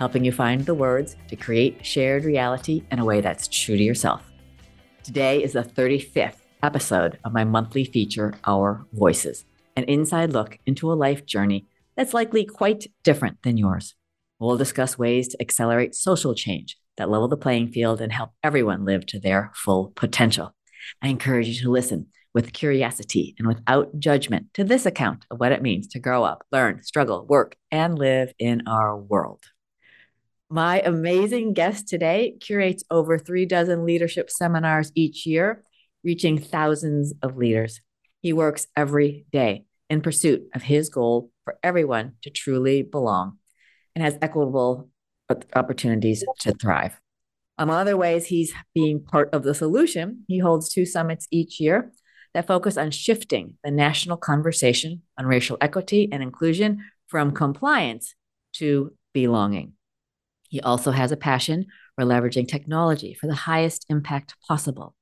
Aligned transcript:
helping 0.00 0.24
you 0.24 0.32
find 0.32 0.64
the 0.64 0.74
words 0.74 1.14
to 1.28 1.36
create 1.36 1.84
shared 1.84 2.24
reality 2.24 2.82
in 2.90 2.98
a 2.98 3.04
way 3.04 3.20
that's 3.20 3.46
true 3.46 3.76
to 3.76 3.82
yourself. 3.82 4.22
Today 5.04 5.42
is 5.42 5.52
the 5.52 5.62
35th 5.62 6.38
episode 6.62 7.18
of 7.22 7.34
my 7.34 7.44
monthly 7.44 7.84
feature, 7.84 8.32
Our 8.46 8.86
Voices, 8.94 9.44
an 9.76 9.84
inside 9.84 10.32
look 10.32 10.58
into 10.64 10.90
a 10.90 10.94
life 10.94 11.26
journey 11.26 11.66
that's 11.96 12.14
likely 12.14 12.46
quite 12.46 12.86
different 13.04 13.42
than 13.42 13.58
yours. 13.58 13.94
We'll 14.38 14.56
discuss 14.56 14.98
ways 14.98 15.28
to 15.28 15.40
accelerate 15.42 15.94
social 15.94 16.34
change 16.34 16.78
that 16.96 17.10
level 17.10 17.28
the 17.28 17.36
playing 17.36 17.68
field 17.68 18.00
and 18.00 18.10
help 18.10 18.30
everyone 18.42 18.86
live 18.86 19.04
to 19.06 19.20
their 19.20 19.52
full 19.54 19.92
potential. 19.96 20.54
I 21.02 21.08
encourage 21.08 21.48
you 21.48 21.62
to 21.62 21.70
listen 21.70 22.06
with 22.32 22.54
curiosity 22.54 23.34
and 23.38 23.46
without 23.46 23.98
judgment 23.98 24.46
to 24.54 24.64
this 24.64 24.86
account 24.86 25.26
of 25.30 25.40
what 25.40 25.52
it 25.52 25.60
means 25.60 25.88
to 25.88 25.98
grow 25.98 26.24
up, 26.24 26.42
learn, 26.50 26.82
struggle, 26.82 27.26
work, 27.26 27.56
and 27.70 27.98
live 27.98 28.32
in 28.38 28.62
our 28.66 28.96
world. 28.96 29.44
My 30.52 30.80
amazing 30.80 31.52
guest 31.52 31.86
today 31.86 32.34
curates 32.40 32.82
over 32.90 33.18
three 33.18 33.46
dozen 33.46 33.84
leadership 33.84 34.28
seminars 34.30 34.90
each 34.96 35.24
year, 35.24 35.62
reaching 36.02 36.38
thousands 36.38 37.14
of 37.22 37.36
leaders. 37.36 37.80
He 38.20 38.32
works 38.32 38.66
every 38.76 39.26
day 39.30 39.64
in 39.88 40.00
pursuit 40.00 40.42
of 40.52 40.62
his 40.62 40.88
goal 40.88 41.30
for 41.44 41.56
everyone 41.62 42.14
to 42.22 42.30
truly 42.30 42.82
belong 42.82 43.38
and 43.94 44.02
has 44.02 44.18
equitable 44.20 44.90
opportunities 45.54 46.24
to 46.40 46.52
thrive. 46.52 47.00
Among 47.56 47.76
other 47.76 47.96
ways, 47.96 48.26
he's 48.26 48.52
being 48.74 49.04
part 49.04 49.32
of 49.32 49.44
the 49.44 49.54
solution. 49.54 50.24
He 50.26 50.40
holds 50.40 50.68
two 50.68 50.84
summits 50.84 51.28
each 51.30 51.60
year 51.60 51.92
that 52.34 52.48
focus 52.48 52.76
on 52.76 52.90
shifting 52.90 53.54
the 53.62 53.70
national 53.70 54.16
conversation 54.16 55.02
on 55.16 55.26
racial 55.26 55.58
equity 55.60 56.08
and 56.10 56.24
inclusion 56.24 56.84
from 57.06 57.30
compliance 57.30 58.16
to 58.54 58.94
belonging. 59.12 59.74
He 60.50 60.60
also 60.60 60.90
has 60.90 61.12
a 61.12 61.16
passion 61.16 61.66
for 61.94 62.04
leveraging 62.04 62.48
technology 62.48 63.14
for 63.14 63.28
the 63.28 63.34
highest 63.34 63.86
impact 63.88 64.34
possible, 64.46 64.94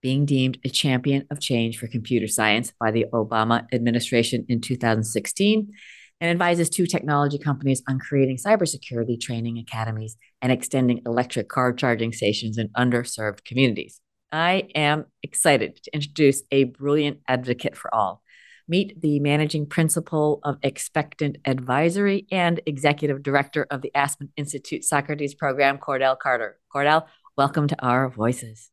being 0.00 0.24
deemed 0.24 0.58
a 0.64 0.68
champion 0.68 1.26
of 1.28 1.40
change 1.40 1.76
for 1.76 1.88
computer 1.88 2.28
science 2.28 2.72
by 2.78 2.92
the 2.92 3.06
Obama 3.12 3.66
administration 3.72 4.46
in 4.48 4.60
2016, 4.60 5.72
and 6.20 6.30
advises 6.30 6.70
two 6.70 6.86
technology 6.86 7.36
companies 7.36 7.82
on 7.88 7.98
creating 7.98 8.36
cybersecurity 8.36 9.20
training 9.20 9.58
academies 9.58 10.16
and 10.40 10.52
extending 10.52 11.02
electric 11.04 11.48
car 11.48 11.72
charging 11.72 12.12
stations 12.12 12.56
in 12.56 12.68
underserved 12.68 13.44
communities. 13.44 14.00
I 14.30 14.68
am 14.76 15.06
excited 15.24 15.82
to 15.82 15.92
introduce 15.92 16.42
a 16.52 16.64
brilliant 16.64 17.18
advocate 17.26 17.76
for 17.76 17.92
all 17.92 18.21
Meet 18.68 19.02
the 19.02 19.18
managing 19.18 19.66
principal 19.66 20.38
of 20.44 20.56
Expectant 20.62 21.38
Advisory 21.44 22.26
and 22.30 22.60
executive 22.64 23.20
director 23.20 23.66
of 23.70 23.82
the 23.82 23.90
Aspen 23.92 24.32
Institute 24.36 24.84
Socrates 24.84 25.34
program, 25.34 25.78
Cordell 25.78 26.16
Carter. 26.16 26.60
Cordell, 26.72 27.06
welcome 27.36 27.66
to 27.66 27.84
Our 27.84 28.08
Voices. 28.08 28.70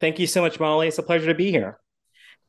Thank 0.00 0.20
you 0.20 0.28
so 0.28 0.42
much, 0.42 0.60
Molly. 0.60 0.86
It's 0.86 0.98
a 0.98 1.02
pleasure 1.02 1.26
to 1.26 1.34
be 1.34 1.50
here. 1.50 1.78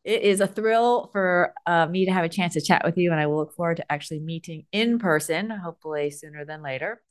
It 0.04 0.22
is 0.22 0.40
a 0.40 0.46
thrill 0.46 1.10
for 1.12 1.54
uh, 1.66 1.88
me 1.88 2.06
to 2.06 2.12
have 2.12 2.24
a 2.24 2.30
chance 2.30 2.54
to 2.54 2.62
chat 2.62 2.84
with 2.86 2.96
you, 2.96 3.12
and 3.12 3.20
I 3.20 3.26
will 3.26 3.38
look 3.38 3.56
forward 3.56 3.78
to 3.78 3.92
actually 3.92 4.20
meeting 4.20 4.66
in 4.72 5.00
person, 5.00 5.50
hopefully 5.50 6.12
sooner 6.12 6.46
than 6.46 6.62
later. 6.62 7.02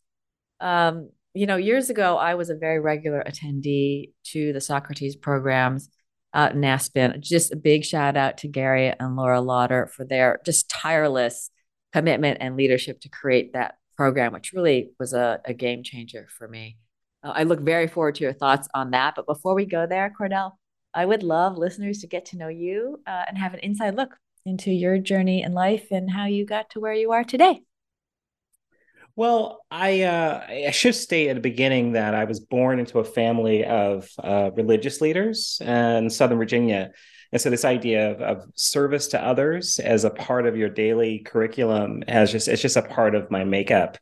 Um, 0.61 1.11
you 1.35 1.47
know, 1.47 1.57
years 1.57 1.91
ago, 1.91 2.17
I 2.17 2.37
was 2.37 2.51
a 2.51 2.55
very 2.55 2.79
regular 2.79 3.23
attendee 3.27 4.13
to 4.27 4.53
the 4.53 4.61
Socrates 4.61 5.17
programs 5.17 5.91
out 6.37 6.53
in 6.53 6.63
Aspen. 6.65 7.21
Just 7.21 7.53
a 7.53 7.57
big 7.57 7.85
shout 7.85 8.17
out 8.17 8.39
to 8.39 8.49
Gary 8.49 8.93
and 9.01 9.17
Laura 9.17 9.41
Lauder 9.41 9.87
for 9.87 10.05
their 10.05 10.41
just 10.45 10.69
tireless 10.69 11.51
commitment 11.93 12.39
and 12.41 12.57
leadership 12.57 13.01
to 13.01 13.09
create 13.09 13.55
that 13.55 13.77
program, 13.97 14.35
which 14.35 14.53
really 14.53 14.91
was 15.01 15.15
a, 15.15 15.41
a 15.47 15.55
game 15.55 15.83
changer 15.83 16.29
for 16.37 16.47
me. 16.47 16.77
Uh, 17.25 17.33
I 17.35 17.45
look 17.45 17.61
very 17.61 17.89
forward 17.89 18.17
to 18.17 18.25
your 18.25 18.35
thoughts 18.35 18.69
on 18.75 18.91
that. 18.91 19.15
But 19.17 19.27
before 19.27 19.55
we 19.55 19.65
go 19.65 19.87
there, 19.87 20.13
Cordell, 20.21 20.53
I 20.93 21.07
would 21.07 21.23
love 21.23 21.57
listeners 21.57 22.01
to 22.01 22.07
get 22.07 22.27
to 22.27 22.37
know 22.37 22.49
you 22.49 23.01
uh, 23.07 23.25
and 23.27 23.39
have 23.39 23.55
an 23.55 23.61
inside 23.61 23.97
look 23.97 24.17
into 24.45 24.71
your 24.71 24.99
journey 24.99 25.43
in 25.43 25.55
life 25.55 25.87
and 25.91 26.11
how 26.11 26.27
you 26.27 26.45
got 26.45 26.71
to 26.71 26.81
where 26.81 26.95
you 26.95 27.13
are 27.13 27.25
today. 27.25 27.63
Well, 29.17 29.65
I 29.71 30.03
uh, 30.03 30.47
I 30.47 30.71
should 30.73 30.95
state 30.95 31.31
at 31.31 31.37
the 31.37 31.41
beginning 31.41 31.93
that 31.93 32.15
I 32.15 32.25
was 32.25 32.39
born 32.39 32.79
into 32.79 32.99
a 32.99 33.05
family 33.05 33.65
of 33.65 34.07
uh, 34.23 34.51
religious 34.55 35.01
leaders 35.01 35.59
in 35.65 36.11
Southern 36.11 36.37
Virginia, 36.37 36.93
and 37.33 37.41
so 37.41 37.49
this 37.49 37.65
idea 37.65 38.11
of, 38.11 38.21
of, 38.21 38.47
service 38.57 39.09
to 39.09 39.23
others 39.23 39.79
as 39.79 40.05
a 40.05 40.11
part 40.11 40.47
of 40.47 40.59
your 40.59 40.69
daily 40.69 41.21
curriculum 41.21 42.03
has 42.07 42.31
just 42.31 42.47
it's 42.47 42.61
just 42.61 42.77
a 42.77 42.83
part 42.83 43.15
of 43.15 43.31
my 43.31 43.43
makeup. 43.43 43.97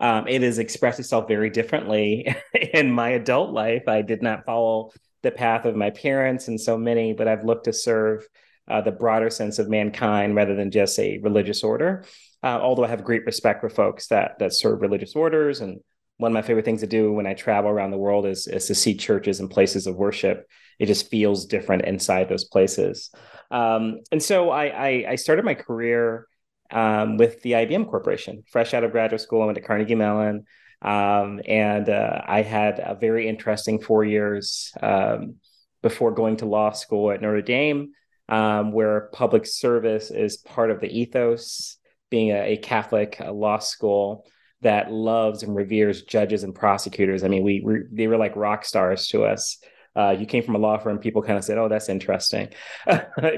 Um, 0.00 0.26
it 0.26 0.42
has 0.42 0.58
expressed 0.58 0.98
itself 0.98 1.28
very 1.28 1.48
differently 1.48 2.34
in 2.74 2.90
my 2.90 3.10
adult 3.10 3.52
life. 3.52 3.84
I 3.86 4.02
did 4.02 4.20
not 4.20 4.44
follow 4.44 4.90
the 5.22 5.30
path 5.30 5.64
of 5.64 5.76
my 5.76 5.90
parents 5.90 6.48
and 6.48 6.60
so 6.60 6.76
many, 6.76 7.12
but 7.12 7.28
I've 7.28 7.44
looked 7.44 7.66
to 7.66 7.72
serve 7.72 8.26
uh, 8.68 8.80
the 8.80 8.90
broader 8.90 9.30
sense 9.30 9.60
of 9.60 9.68
mankind 9.68 10.34
rather 10.34 10.56
than 10.56 10.72
just 10.72 10.98
a 10.98 11.18
religious 11.18 11.62
order. 11.62 12.04
Uh, 12.42 12.58
although 12.60 12.84
I 12.84 12.88
have 12.88 13.04
great 13.04 13.24
respect 13.24 13.60
for 13.60 13.68
folks 13.70 14.08
that 14.08 14.38
that 14.38 14.54
serve 14.54 14.80
religious 14.80 15.16
orders, 15.16 15.60
and 15.60 15.80
one 16.18 16.32
of 16.32 16.34
my 16.34 16.42
favorite 16.42 16.64
things 16.64 16.80
to 16.80 16.86
do 16.86 17.12
when 17.12 17.26
I 17.26 17.34
travel 17.34 17.70
around 17.70 17.90
the 17.90 17.98
world 17.98 18.26
is 18.26 18.46
is 18.46 18.66
to 18.66 18.74
see 18.74 18.94
churches 18.94 19.40
and 19.40 19.50
places 19.50 19.86
of 19.86 19.96
worship. 19.96 20.46
It 20.78 20.86
just 20.86 21.10
feels 21.10 21.46
different 21.46 21.84
inside 21.84 22.28
those 22.28 22.44
places. 22.44 23.10
Um, 23.50 24.00
and 24.12 24.22
so 24.22 24.50
I, 24.50 24.64
I, 24.66 25.06
I 25.10 25.14
started 25.14 25.44
my 25.44 25.54
career 25.54 26.26
um, 26.70 27.16
with 27.16 27.40
the 27.42 27.52
IBM 27.52 27.88
Corporation. 27.88 28.42
Fresh 28.50 28.74
out 28.74 28.84
of 28.84 28.92
graduate 28.92 29.20
school, 29.20 29.42
I 29.42 29.46
went 29.46 29.56
to 29.56 29.62
Carnegie 29.62 29.94
Mellon, 29.94 30.44
um, 30.82 31.40
and 31.46 31.88
uh, 31.88 32.22
I 32.26 32.42
had 32.42 32.80
a 32.80 32.94
very 32.94 33.28
interesting 33.28 33.80
four 33.80 34.04
years 34.04 34.72
um, 34.82 35.36
before 35.82 36.12
going 36.12 36.36
to 36.38 36.46
law 36.46 36.72
school 36.72 37.10
at 37.10 37.22
Notre 37.22 37.42
Dame, 37.42 37.92
um, 38.28 38.72
where 38.72 39.08
public 39.12 39.46
service 39.46 40.10
is 40.10 40.36
part 40.36 40.70
of 40.70 40.80
the 40.80 40.88
ethos 40.88 41.78
being 42.10 42.30
a, 42.30 42.52
a 42.52 42.56
Catholic 42.56 43.16
a 43.20 43.32
law 43.32 43.58
school 43.58 44.26
that 44.62 44.90
loves 44.90 45.42
and 45.42 45.54
reveres 45.54 46.02
judges 46.02 46.42
and 46.42 46.54
prosecutors. 46.54 47.22
I 47.22 47.28
mean, 47.28 47.42
we, 47.42 47.62
we 47.64 47.80
they 47.92 48.06
were 48.06 48.16
like 48.16 48.36
rock 48.36 48.64
stars 48.64 49.08
to 49.08 49.24
us. 49.24 49.58
Uh, 49.94 50.10
you 50.18 50.26
came 50.26 50.42
from 50.42 50.54
a 50.54 50.58
law 50.58 50.76
firm, 50.76 50.98
people 50.98 51.22
kind 51.22 51.38
of 51.38 51.44
said, 51.44 51.56
"Oh, 51.56 51.68
that's 51.68 51.88
interesting." 51.88 52.48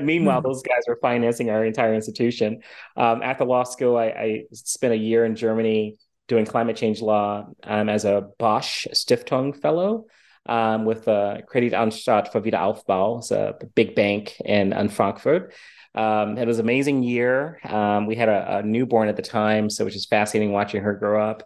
Meanwhile, 0.02 0.38
mm-hmm. 0.38 0.48
those 0.48 0.62
guys 0.62 0.82
were 0.88 0.98
financing 1.00 1.50
our 1.50 1.64
entire 1.64 1.94
institution. 1.94 2.62
Um, 2.96 3.22
at 3.22 3.38
the 3.38 3.44
law 3.44 3.62
school, 3.62 3.96
I, 3.96 4.06
I, 4.06 4.42
spent 4.52 4.92
a 4.92 4.96
year 4.96 5.24
in 5.24 5.36
Germany 5.36 5.98
doing 6.26 6.44
climate 6.44 6.76
change 6.76 7.00
law 7.00 7.46
um, 7.62 7.88
as 7.88 8.04
a 8.04 8.28
Bosch 8.38 8.86
Stiftung 8.92 9.56
fellow 9.56 10.06
um, 10.46 10.84
with 10.84 11.04
the 11.04 11.42
Kreditanstalt 11.46 12.32
für 12.32 12.42
Wiederaufbau, 12.44 13.18
it's 13.18 13.30
a 13.30 13.54
big 13.74 13.94
bank 13.94 14.40
in, 14.40 14.72
in 14.72 14.88
Frankfurt. 14.88 15.52
Um, 15.94 16.38
it 16.38 16.46
was 16.46 16.58
an 16.58 16.66
amazing 16.66 17.02
year. 17.02 17.58
Um, 17.64 18.06
we 18.06 18.14
had 18.14 18.28
a, 18.28 18.58
a, 18.58 18.62
newborn 18.62 19.08
at 19.08 19.16
the 19.16 19.22
time, 19.22 19.70
so 19.70 19.84
was 19.84 19.94
just 19.94 20.10
fascinating 20.10 20.52
watching 20.52 20.82
her 20.82 20.94
grow 20.94 21.28
up 21.28 21.42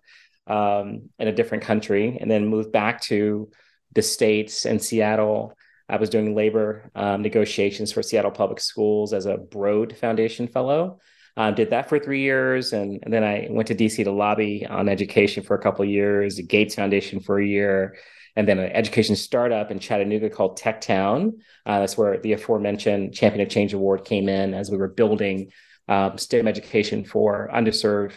um, 0.46 1.08
in 1.18 1.28
a 1.28 1.32
different 1.32 1.64
country, 1.64 2.18
and 2.20 2.30
then 2.30 2.48
moved 2.48 2.72
back 2.72 3.00
to 3.02 3.50
the 3.94 4.02
states 4.02 4.66
and 4.66 4.82
Seattle. 4.82 5.56
I 5.88 5.96
was 5.96 6.10
doing 6.10 6.34
labor 6.34 6.90
um, 6.94 7.22
negotiations 7.22 7.92
for 7.92 8.02
Seattle 8.02 8.30
Public 8.30 8.60
Schools 8.60 9.12
as 9.12 9.26
a 9.26 9.36
Broad 9.36 9.96
Foundation 9.96 10.48
fellow. 10.48 10.98
Um, 11.36 11.54
did 11.54 11.70
that 11.70 11.88
for 11.88 11.98
three 11.98 12.20
years, 12.20 12.72
and, 12.74 13.00
and, 13.02 13.12
then 13.12 13.24
I 13.24 13.46
went 13.48 13.68
to 13.68 13.74
DC 13.74 14.04
to 14.04 14.12
lobby 14.12 14.66
on 14.66 14.88
education 14.88 15.42
for 15.42 15.56
a 15.56 15.62
couple 15.62 15.82
years. 15.84 16.36
The 16.36 16.42
Gates 16.42 16.74
Foundation 16.74 17.20
for 17.20 17.40
a 17.40 17.46
year, 17.46 17.96
and 18.36 18.48
then 18.48 18.58
an 18.58 18.72
education 18.72 19.16
startup 19.16 19.70
in 19.70 19.78
Chattanooga 19.78 20.30
called 20.30 20.56
Tech 20.56 20.80
Town. 20.80 21.38
Uh, 21.66 21.80
that's 21.80 21.98
where 21.98 22.18
the 22.18 22.32
aforementioned 22.32 23.14
Champion 23.14 23.42
of 23.42 23.50
Change 23.50 23.74
Award 23.74 24.04
came 24.04 24.28
in 24.28 24.54
as 24.54 24.70
we 24.70 24.76
were 24.76 24.88
building 24.88 25.50
um, 25.88 26.16
STEM 26.16 26.48
education 26.48 27.04
for 27.04 27.50
underserved 27.52 28.14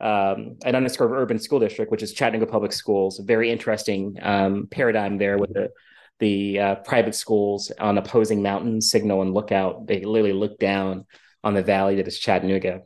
um, 0.00 0.56
an 0.64 0.74
underserved 0.74 1.12
urban 1.12 1.38
school 1.38 1.60
district, 1.60 1.90
which 1.90 2.02
is 2.02 2.12
Chattanooga 2.12 2.50
Public 2.50 2.72
Schools. 2.72 3.20
Very 3.24 3.50
interesting 3.50 4.18
um, 4.20 4.66
paradigm 4.70 5.18
there 5.18 5.38
with 5.38 5.54
the 5.54 5.70
the 6.20 6.60
uh, 6.60 6.74
private 6.76 7.14
schools 7.14 7.72
on 7.78 7.98
opposing 7.98 8.42
mountains, 8.42 8.90
Signal 8.90 9.22
and 9.22 9.34
Lookout. 9.34 9.86
They 9.86 10.04
literally 10.04 10.32
look 10.32 10.58
down 10.58 11.06
on 11.42 11.54
the 11.54 11.62
valley 11.62 11.96
that 11.96 12.08
is 12.08 12.18
Chattanooga. 12.18 12.82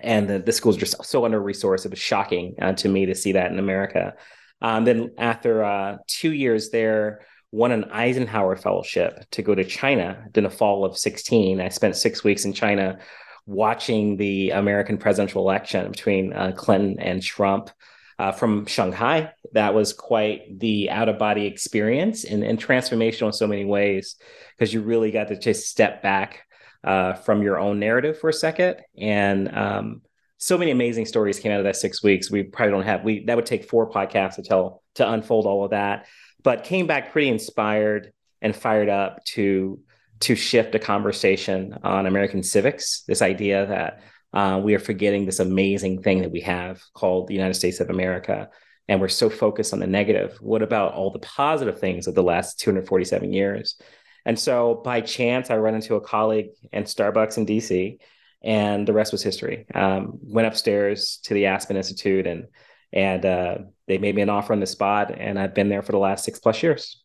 And 0.00 0.28
the, 0.28 0.38
the 0.38 0.52
schools 0.52 0.76
are 0.76 0.80
just 0.80 1.04
so 1.04 1.24
under 1.24 1.40
resourced. 1.40 1.86
It 1.86 1.90
was 1.90 1.98
shocking 1.98 2.54
uh, 2.60 2.74
to 2.74 2.88
me 2.88 3.06
to 3.06 3.14
see 3.14 3.32
that 3.32 3.50
in 3.50 3.58
America. 3.58 4.14
Um, 4.62 4.84
then 4.84 5.10
after 5.18 5.64
uh, 5.64 5.98
two 6.06 6.32
years 6.32 6.70
there, 6.70 7.20
won 7.52 7.72
an 7.72 7.84
Eisenhower 7.84 8.56
Fellowship 8.56 9.24
to 9.30 9.42
go 9.42 9.54
to 9.54 9.64
China 9.64 10.26
in 10.34 10.44
the 10.44 10.50
fall 10.50 10.84
of 10.84 10.98
16. 10.98 11.60
I 11.60 11.68
spent 11.68 11.96
six 11.96 12.24
weeks 12.24 12.44
in 12.44 12.52
China 12.52 12.98
watching 13.46 14.16
the 14.16 14.50
American 14.50 14.98
presidential 14.98 15.42
election 15.42 15.90
between 15.90 16.32
uh, 16.32 16.52
Clinton 16.56 16.98
and 16.98 17.22
Trump 17.22 17.70
uh, 18.18 18.32
from 18.32 18.66
Shanghai. 18.66 19.32
That 19.52 19.74
was 19.74 19.92
quite 19.92 20.58
the 20.58 20.90
out 20.90 21.08
of 21.08 21.18
body 21.18 21.46
experience 21.46 22.24
and, 22.24 22.42
and 22.42 22.58
transformational 22.58 23.28
in 23.28 23.32
so 23.32 23.46
many 23.46 23.64
ways 23.64 24.16
because 24.56 24.74
you 24.74 24.80
really 24.80 25.10
got 25.10 25.28
to 25.28 25.38
just 25.38 25.68
step 25.68 26.02
back 26.02 26.42
uh, 26.82 27.14
from 27.14 27.42
your 27.42 27.58
own 27.58 27.78
narrative 27.78 28.18
for 28.18 28.30
a 28.30 28.34
second. 28.34 28.76
And 28.98 29.54
um, 29.56 30.02
so 30.38 30.58
many 30.58 30.70
amazing 30.70 31.06
stories 31.06 31.38
came 31.38 31.52
out 31.52 31.58
of 31.58 31.64
that 31.64 31.76
six 31.76 32.02
weeks. 32.02 32.30
We 32.30 32.42
probably 32.42 32.72
don't 32.72 32.84
have 32.84 33.04
we 33.04 33.24
that 33.24 33.36
would 33.36 33.46
take 33.46 33.68
four 33.68 33.90
podcasts 33.90 34.36
to 34.36 34.42
tell 34.42 34.82
to 34.96 35.10
unfold 35.10 35.46
all 35.46 35.64
of 35.64 35.70
that, 35.70 36.06
but 36.42 36.64
came 36.64 36.86
back 36.86 37.12
pretty 37.12 37.28
inspired 37.28 38.12
and 38.42 38.54
fired 38.54 38.88
up 38.88 39.24
to 39.24 39.80
to 40.20 40.34
shift 40.34 40.74
a 40.74 40.78
conversation 40.78 41.78
on 41.82 42.06
American 42.06 42.42
civics. 42.42 43.02
This 43.06 43.22
idea 43.22 43.66
that 43.66 44.00
uh, 44.32 44.60
we 44.62 44.74
are 44.74 44.78
forgetting 44.78 45.24
this 45.24 45.40
amazing 45.40 46.02
thing 46.02 46.22
that 46.22 46.30
we 46.30 46.40
have 46.40 46.82
called 46.94 47.26
the 47.26 47.34
United 47.34 47.54
States 47.54 47.80
of 47.80 47.90
America. 47.90 48.50
And 48.88 49.00
we're 49.00 49.08
so 49.08 49.28
focused 49.28 49.72
on 49.72 49.80
the 49.80 49.86
negative. 49.86 50.36
What 50.40 50.62
about 50.62 50.94
all 50.94 51.10
the 51.10 51.18
positive 51.18 51.80
things 51.80 52.06
of 52.06 52.14
the 52.14 52.22
last 52.22 52.60
247 52.60 53.32
years? 53.32 53.80
And 54.24 54.38
so 54.38 54.80
by 54.84 55.00
chance, 55.00 55.50
I 55.50 55.56
run 55.56 55.74
into 55.74 55.94
a 55.94 56.00
colleague 56.00 56.50
in 56.72 56.84
Starbucks 56.84 57.38
in 57.38 57.46
DC, 57.46 57.98
and 58.42 58.86
the 58.86 58.92
rest 58.92 59.12
was 59.12 59.22
history. 59.22 59.66
Um, 59.74 60.18
went 60.22 60.48
upstairs 60.48 61.18
to 61.24 61.34
the 61.34 61.46
Aspen 61.46 61.76
Institute, 61.76 62.26
and 62.26 62.46
and 62.92 63.24
uh, 63.24 63.58
they 63.88 63.98
made 63.98 64.14
me 64.14 64.22
an 64.22 64.30
offer 64.30 64.52
on 64.52 64.60
the 64.60 64.66
spot, 64.66 65.12
and 65.16 65.38
I've 65.38 65.54
been 65.54 65.68
there 65.68 65.82
for 65.82 65.92
the 65.92 65.98
last 65.98 66.24
six 66.24 66.38
plus 66.38 66.62
years. 66.62 67.02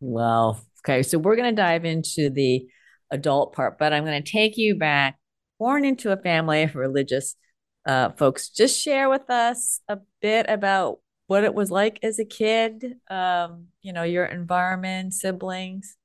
Well, 0.00 0.64
okay, 0.84 1.02
so 1.02 1.18
we're 1.18 1.36
going 1.36 1.54
to 1.54 1.62
dive 1.62 1.84
into 1.84 2.30
the 2.30 2.66
adult 3.10 3.54
part, 3.54 3.78
but 3.78 3.92
I'm 3.92 4.04
going 4.04 4.22
to 4.22 4.30
take 4.30 4.56
you 4.56 4.76
back 4.76 5.18
born 5.58 5.84
into 5.84 6.12
a 6.12 6.16
family 6.16 6.62
of 6.62 6.74
religious 6.74 7.36
uh, 7.86 8.10
folks. 8.12 8.48
Just 8.48 8.80
share 8.80 9.08
with 9.08 9.30
us 9.30 9.80
a 9.88 9.98
bit 10.20 10.46
about 10.48 10.98
what 11.26 11.44
it 11.44 11.54
was 11.54 11.70
like 11.70 11.98
as 12.02 12.18
a 12.18 12.24
kid, 12.24 12.96
um, 13.08 13.66
you 13.82 13.92
know, 13.92 14.02
your 14.02 14.24
environment, 14.24 15.14
siblings. 15.14 15.96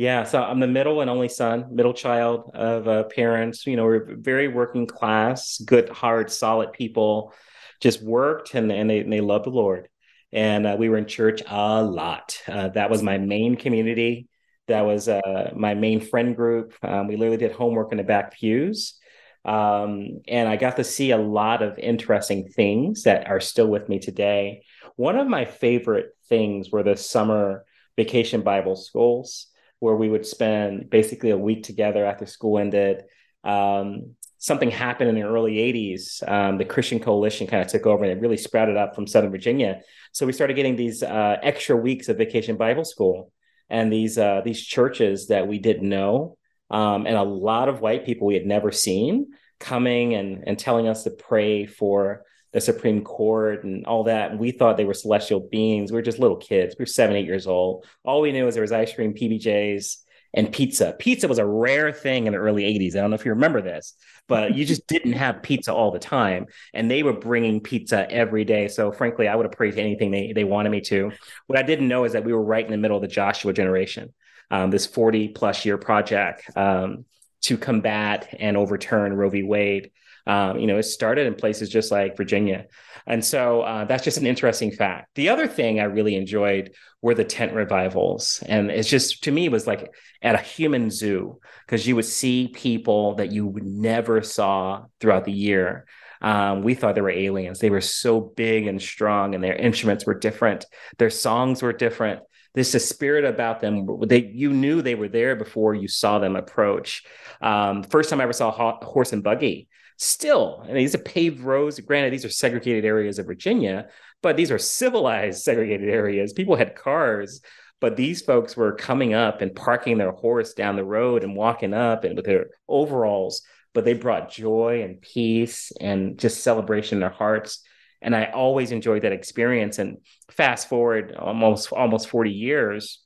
Yeah, 0.00 0.24
so 0.24 0.42
I'm 0.42 0.60
the 0.60 0.66
middle 0.66 1.02
and 1.02 1.10
only 1.10 1.28
son, 1.28 1.66
middle 1.76 1.92
child 1.92 2.52
of 2.54 2.88
uh, 2.88 3.02
parents. 3.04 3.66
You 3.66 3.76
know, 3.76 3.84
we're 3.84 4.16
very 4.16 4.48
working 4.48 4.86
class, 4.86 5.58
good, 5.58 5.90
hard, 5.90 6.32
solid 6.32 6.72
people. 6.72 7.34
Just 7.82 8.02
worked 8.02 8.54
and, 8.54 8.72
and 8.72 8.88
they 8.88 9.00
and 9.00 9.12
they 9.12 9.20
loved 9.20 9.44
the 9.44 9.50
Lord. 9.50 9.90
And 10.32 10.66
uh, 10.66 10.76
we 10.78 10.88
were 10.88 10.96
in 10.96 11.04
church 11.04 11.42
a 11.46 11.82
lot. 11.82 12.38
Uh, 12.48 12.68
that 12.68 12.88
was 12.88 13.02
my 13.02 13.18
main 13.18 13.56
community. 13.56 14.26
That 14.68 14.86
was 14.86 15.06
uh, 15.06 15.52
my 15.54 15.74
main 15.74 16.00
friend 16.00 16.34
group. 16.34 16.72
Um, 16.82 17.06
we 17.06 17.16
literally 17.16 17.36
did 17.36 17.52
homework 17.52 17.92
in 17.92 17.98
the 17.98 18.02
back 18.02 18.32
pews. 18.32 18.98
Um, 19.44 20.22
and 20.26 20.48
I 20.48 20.56
got 20.56 20.76
to 20.76 20.84
see 20.84 21.10
a 21.10 21.18
lot 21.18 21.60
of 21.60 21.78
interesting 21.78 22.48
things 22.48 23.02
that 23.02 23.28
are 23.28 23.40
still 23.40 23.68
with 23.68 23.90
me 23.90 23.98
today. 23.98 24.62
One 24.96 25.18
of 25.18 25.28
my 25.28 25.44
favorite 25.44 26.16
things 26.30 26.70
were 26.70 26.82
the 26.82 26.96
summer 26.96 27.66
vacation 27.98 28.40
Bible 28.40 28.76
schools, 28.76 29.48
where 29.80 29.96
we 29.96 30.08
would 30.08 30.24
spend 30.24 30.88
basically 30.88 31.30
a 31.30 31.38
week 31.38 31.64
together 31.64 32.06
after 32.06 32.26
school 32.26 32.58
ended. 32.58 33.02
Um, 33.44 34.14
something 34.38 34.70
happened 34.70 35.10
in 35.10 35.14
the 35.14 35.22
early 35.22 35.56
80s. 35.56 36.26
Um, 36.30 36.58
the 36.58 36.64
Christian 36.64 37.00
Coalition 37.00 37.46
kind 37.46 37.62
of 37.62 37.68
took 37.68 37.86
over 37.86 38.04
and 38.04 38.12
it 38.12 38.20
really 38.20 38.36
sprouted 38.36 38.76
up 38.76 38.94
from 38.94 39.06
Southern 39.06 39.30
Virginia. 39.30 39.80
So 40.12 40.24
we 40.26 40.32
started 40.32 40.54
getting 40.54 40.76
these 40.76 41.02
uh, 41.02 41.36
extra 41.42 41.76
weeks 41.76 42.08
of 42.08 42.16
vacation 42.16 42.56
Bible 42.56 42.84
school 42.84 43.32
and 43.70 43.92
these 43.92 44.18
uh, 44.18 44.42
these 44.44 44.60
churches 44.60 45.28
that 45.28 45.46
we 45.46 45.58
didn't 45.58 45.88
know, 45.88 46.36
um, 46.70 47.06
and 47.06 47.16
a 47.16 47.22
lot 47.22 47.68
of 47.68 47.80
white 47.80 48.04
people 48.04 48.26
we 48.26 48.34
had 48.34 48.46
never 48.46 48.72
seen 48.72 49.28
coming 49.60 50.14
and 50.14 50.44
and 50.46 50.58
telling 50.58 50.88
us 50.88 51.04
to 51.04 51.10
pray 51.10 51.66
for 51.66 52.24
the 52.52 52.60
Supreme 52.60 53.02
Court 53.02 53.64
and 53.64 53.86
all 53.86 54.04
that. 54.04 54.32
And 54.32 54.40
we 54.40 54.50
thought 54.50 54.76
they 54.76 54.84
were 54.84 54.94
celestial 54.94 55.40
beings. 55.40 55.92
We 55.92 55.96
were 55.96 56.02
just 56.02 56.18
little 56.18 56.36
kids. 56.36 56.74
We 56.78 56.82
were 56.82 56.86
seven, 56.86 57.16
eight 57.16 57.26
years 57.26 57.46
old. 57.46 57.86
All 58.04 58.20
we 58.20 58.32
knew 58.32 58.44
was 58.44 58.54
there 58.54 58.62
was 58.62 58.72
ice 58.72 58.92
cream, 58.92 59.14
PBJs, 59.14 59.96
and 60.34 60.52
pizza. 60.52 60.94
Pizza 60.98 61.26
was 61.28 61.38
a 61.38 61.46
rare 61.46 61.92
thing 61.92 62.26
in 62.26 62.32
the 62.32 62.38
early 62.38 62.62
80s. 62.62 62.94
I 62.94 63.00
don't 63.00 63.10
know 63.10 63.16
if 63.16 63.24
you 63.24 63.32
remember 63.32 63.62
this, 63.62 63.94
but 64.28 64.54
you 64.54 64.64
just 64.64 64.86
didn't 64.88 65.12
have 65.12 65.42
pizza 65.42 65.72
all 65.72 65.90
the 65.90 65.98
time. 65.98 66.46
And 66.72 66.90
they 66.90 67.02
were 67.02 67.12
bringing 67.12 67.60
pizza 67.60 68.10
every 68.10 68.44
day. 68.44 68.68
So, 68.68 68.92
frankly, 68.92 69.28
I 69.28 69.34
would 69.34 69.46
have 69.46 69.52
prayed 69.52 69.74
to 69.74 69.80
anything 69.80 70.10
they, 70.10 70.32
they 70.32 70.44
wanted 70.44 70.70
me 70.70 70.80
to. 70.82 71.12
What 71.46 71.58
I 71.58 71.62
didn't 71.62 71.88
know 71.88 72.04
is 72.04 72.12
that 72.12 72.24
we 72.24 72.32
were 72.32 72.42
right 72.42 72.64
in 72.64 72.70
the 72.70 72.78
middle 72.78 72.96
of 72.96 73.02
the 73.02 73.08
Joshua 73.08 73.52
generation, 73.52 74.12
um, 74.50 74.70
this 74.70 74.86
40 74.86 75.28
plus 75.28 75.64
year 75.64 75.78
project 75.78 76.50
um, 76.56 77.04
to 77.42 77.56
combat 77.56 78.34
and 78.38 78.56
overturn 78.56 79.12
Roe 79.12 79.30
v. 79.30 79.42
Wade. 79.42 79.90
Um, 80.26 80.58
you 80.58 80.66
know, 80.66 80.78
it 80.78 80.84
started 80.84 81.26
in 81.26 81.34
places 81.34 81.68
just 81.68 81.90
like 81.90 82.16
Virginia. 82.16 82.66
And 83.06 83.24
so 83.24 83.62
uh, 83.62 83.84
that's 83.86 84.04
just 84.04 84.18
an 84.18 84.26
interesting 84.26 84.70
fact. 84.70 85.14
The 85.14 85.30
other 85.30 85.48
thing 85.48 85.80
I 85.80 85.84
really 85.84 86.16
enjoyed 86.16 86.72
were 87.02 87.14
the 87.14 87.24
tent 87.24 87.54
revivals. 87.54 88.42
And 88.46 88.70
it's 88.70 88.88
just, 88.88 89.24
to 89.24 89.30
me, 89.30 89.46
it 89.46 89.52
was 89.52 89.66
like 89.66 89.92
at 90.22 90.34
a 90.34 90.42
human 90.42 90.90
zoo 90.90 91.40
because 91.66 91.86
you 91.86 91.96
would 91.96 92.04
see 92.04 92.48
people 92.48 93.14
that 93.14 93.32
you 93.32 93.56
never 93.62 94.22
saw 94.22 94.84
throughout 95.00 95.24
the 95.24 95.32
year. 95.32 95.86
Um, 96.20 96.62
we 96.62 96.74
thought 96.74 96.94
they 96.94 97.00
were 97.00 97.10
aliens. 97.10 97.58
They 97.58 97.70
were 97.70 97.80
so 97.80 98.20
big 98.20 98.66
and 98.66 98.80
strong, 98.80 99.34
and 99.34 99.42
their 99.42 99.56
instruments 99.56 100.04
were 100.04 100.14
different. 100.14 100.66
Their 100.98 101.08
songs 101.08 101.62
were 101.62 101.72
different. 101.72 102.20
There's 102.52 102.74
a 102.74 102.80
spirit 102.80 103.24
about 103.24 103.60
them. 103.60 103.86
They 104.06 104.24
you 104.26 104.52
knew 104.52 104.82
they 104.82 104.96
were 104.96 105.08
there 105.08 105.34
before 105.36 105.74
you 105.74 105.88
saw 105.88 106.18
them 106.18 106.36
approach. 106.36 107.04
Um, 107.40 107.84
first 107.84 108.10
time 108.10 108.20
I 108.20 108.24
ever 108.24 108.34
saw 108.34 108.50
a 108.50 108.84
horse 108.84 109.14
and 109.14 109.22
buggy 109.22 109.68
still, 110.00 110.64
and 110.66 110.76
these 110.76 110.94
are 110.94 110.98
paved 110.98 111.40
roads. 111.40 111.78
Granted, 111.80 112.12
these 112.12 112.24
are 112.24 112.30
segregated 112.30 112.86
areas 112.86 113.18
of 113.18 113.26
Virginia, 113.26 113.88
but 114.22 114.34
these 114.36 114.50
are 114.50 114.58
civilized 114.58 115.42
segregated 115.44 115.90
areas. 115.90 116.32
People 116.32 116.56
had 116.56 116.74
cars, 116.74 117.42
but 117.80 117.96
these 117.96 118.22
folks 118.22 118.56
were 118.56 118.72
coming 118.72 119.12
up 119.12 119.42
and 119.42 119.54
parking 119.54 119.98
their 119.98 120.12
horse 120.12 120.54
down 120.54 120.76
the 120.76 120.84
road 120.84 121.22
and 121.22 121.36
walking 121.36 121.74
up 121.74 122.04
and 122.04 122.16
with 122.16 122.24
their 122.24 122.46
overalls, 122.66 123.42
but 123.74 123.84
they 123.84 123.92
brought 123.92 124.30
joy 124.30 124.82
and 124.82 125.02
peace 125.02 125.70
and 125.80 126.18
just 126.18 126.42
celebration 126.42 126.96
in 126.96 127.00
their 127.00 127.10
hearts. 127.10 127.62
And 128.00 128.16
I 128.16 128.30
always 128.34 128.72
enjoyed 128.72 129.02
that 129.02 129.12
experience. 129.12 129.78
And 129.78 129.98
fast 130.30 130.70
forward 130.70 131.14
almost 131.14 131.72
almost 131.72 132.08
40 132.08 132.30
years, 132.30 133.04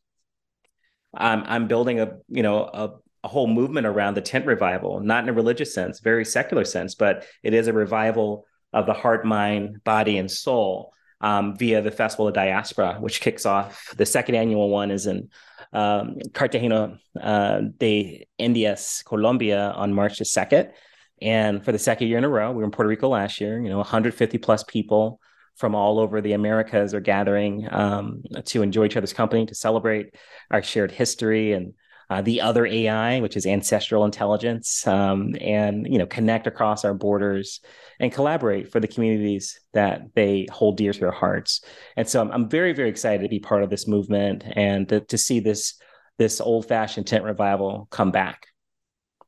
I'm 1.12 1.42
I'm 1.44 1.66
building 1.66 1.98
a 1.98 2.18
you 2.28 2.44
know 2.44 2.64
a 2.64 2.90
a 3.24 3.28
whole 3.28 3.46
movement 3.46 3.86
around 3.86 4.14
the 4.14 4.20
tent 4.20 4.44
revival, 4.44 5.00
not 5.00 5.24
in 5.24 5.30
a 5.30 5.32
religious 5.32 5.74
sense, 5.74 6.00
very 6.00 6.26
secular 6.26 6.64
sense, 6.64 6.94
but 6.94 7.24
it 7.42 7.54
is 7.54 7.66
a 7.66 7.72
revival 7.72 8.46
of 8.74 8.84
the 8.84 8.92
heart, 8.92 9.24
mind, 9.24 9.82
body, 9.82 10.18
and 10.18 10.30
soul 10.30 10.92
um, 11.22 11.56
via 11.56 11.80
the 11.80 11.90
Festival 11.90 12.28
of 12.28 12.34
Diaspora, 12.34 12.98
which 13.00 13.22
kicks 13.22 13.46
off. 13.46 13.94
The 13.96 14.04
second 14.04 14.34
annual 14.34 14.68
one 14.68 14.90
is 14.90 15.06
in 15.06 15.30
um, 15.72 16.18
Cartagena 16.34 16.98
uh, 17.18 17.60
de 17.78 18.26
Indias, 18.38 19.02
Colombia, 19.06 19.72
on 19.74 19.94
March 19.94 20.18
the 20.18 20.26
second. 20.26 20.70
And 21.22 21.64
for 21.64 21.72
the 21.72 21.78
second 21.78 22.08
year 22.08 22.18
in 22.18 22.24
a 22.24 22.28
row, 22.28 22.50
we 22.50 22.58
were 22.58 22.64
in 22.64 22.70
Puerto 22.70 22.88
Rico 22.88 23.08
last 23.08 23.40
year. 23.40 23.58
You 23.58 23.70
know, 23.70 23.78
150 23.78 24.36
plus 24.38 24.64
people 24.64 25.18
from 25.56 25.74
all 25.74 25.98
over 25.98 26.20
the 26.20 26.32
Americas 26.34 26.92
are 26.92 27.00
gathering 27.00 27.68
um, 27.72 28.22
to 28.44 28.60
enjoy 28.60 28.84
each 28.84 28.96
other's 28.96 29.12
company, 29.14 29.46
to 29.46 29.54
celebrate 29.54 30.14
our 30.50 30.62
shared 30.62 30.90
history 30.90 31.52
and 31.52 31.72
uh, 32.10 32.22
the 32.22 32.40
other 32.40 32.66
AI, 32.66 33.20
which 33.20 33.36
is 33.36 33.46
ancestral 33.46 34.04
intelligence, 34.04 34.86
um, 34.86 35.34
and 35.40 35.86
you 35.90 35.98
know 35.98 36.06
connect 36.06 36.46
across 36.46 36.84
our 36.84 36.94
borders 36.94 37.60
and 38.00 38.12
collaborate 38.12 38.70
for 38.70 38.80
the 38.80 38.88
communities 38.88 39.58
that 39.72 40.02
they 40.14 40.46
hold 40.50 40.76
dear 40.76 40.92
to 40.92 41.00
their 41.00 41.10
hearts. 41.10 41.62
And 41.96 42.08
so 42.08 42.20
I'm, 42.20 42.30
I'm 42.30 42.48
very 42.48 42.72
very 42.72 42.88
excited 42.88 43.22
to 43.22 43.28
be 43.28 43.40
part 43.40 43.62
of 43.62 43.70
this 43.70 43.88
movement 43.88 44.44
and 44.54 44.88
to, 44.88 45.00
to 45.00 45.18
see 45.18 45.40
this 45.40 45.74
this 46.18 46.40
old 46.40 46.66
fashioned 46.66 47.06
tent 47.06 47.24
revival 47.24 47.88
come 47.90 48.10
back. 48.10 48.46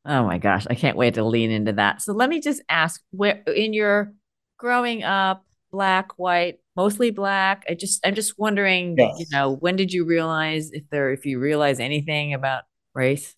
Oh 0.05 0.23
my 0.23 0.37
gosh, 0.37 0.65
I 0.69 0.75
can't 0.75 0.97
wait 0.97 1.15
to 1.15 1.23
lean 1.23 1.51
into 1.51 1.73
that. 1.73 2.01
So 2.01 2.13
let 2.13 2.29
me 2.29 2.39
just 2.39 2.61
ask, 2.69 3.01
where 3.11 3.43
in 3.47 3.73
your 3.73 4.13
growing 4.57 5.03
up, 5.03 5.43
black, 5.71 6.17
white, 6.17 6.59
mostly 6.75 7.11
black. 7.11 7.65
I 7.69 7.73
just 7.73 8.05
I'm 8.05 8.15
just 8.15 8.39
wondering, 8.39 8.95
yes. 8.97 9.15
you 9.19 9.25
know, 9.31 9.55
when 9.55 9.75
did 9.75 9.91
you 9.91 10.05
realize 10.05 10.71
if 10.71 10.83
there 10.89 11.11
if 11.11 11.25
you 11.25 11.39
realize 11.39 11.79
anything 11.79 12.33
about 12.33 12.63
race? 12.97 13.35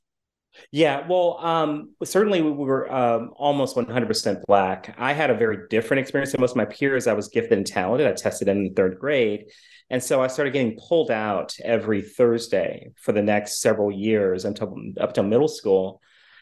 Yeah, 0.71 1.07
well, 1.07 1.37
um, 1.39 1.93
certainly 2.03 2.41
we 2.41 2.51
were 2.51 2.91
um, 2.91 3.31
almost 3.35 3.75
100% 3.75 4.45
black. 4.47 4.95
I 4.97 5.13
had 5.13 5.29
a 5.29 5.35
very 5.35 5.67
different 5.69 6.01
experience 6.01 6.31
than 6.31 6.41
most 6.41 6.51
of 6.51 6.57
my 6.57 6.65
peers. 6.65 7.07
I 7.07 7.13
was 7.13 7.27
gifted 7.27 7.57
and 7.57 7.65
talented. 7.67 8.07
I 8.07 8.13
tested 8.13 8.47
in 8.47 8.73
third 8.73 8.99
grade. 8.99 9.45
And 9.89 10.03
so 10.03 10.21
I 10.21 10.27
started 10.27 10.53
getting 10.53 10.77
pulled 10.87 11.11
out 11.11 11.55
every 11.63 12.01
Thursday 12.01 12.91
for 12.97 13.11
the 13.11 13.21
next 13.21 13.61
several 13.61 13.91
years 13.91 14.45
until 14.45 14.75
up 14.99 15.13
till 15.13 15.23
middle 15.23 15.47
school 15.47 16.01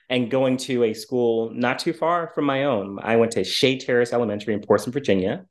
and 0.10 0.32
going 0.32 0.58
to 0.58 0.84
a 0.84 0.94
school 0.94 1.52
not 1.54 1.80
too 1.80 1.94
far 1.94 2.32
from 2.34 2.46
my 2.46 2.64
own. 2.64 3.00
I 3.02 3.18
went 3.18 3.34
to 3.34 3.44
Shea 3.44 3.78
Terrace 3.78 4.14
Elementary 4.14 4.54
in 4.54 4.62
Portsmouth, 4.62 4.94
Virginia, 4.94 5.46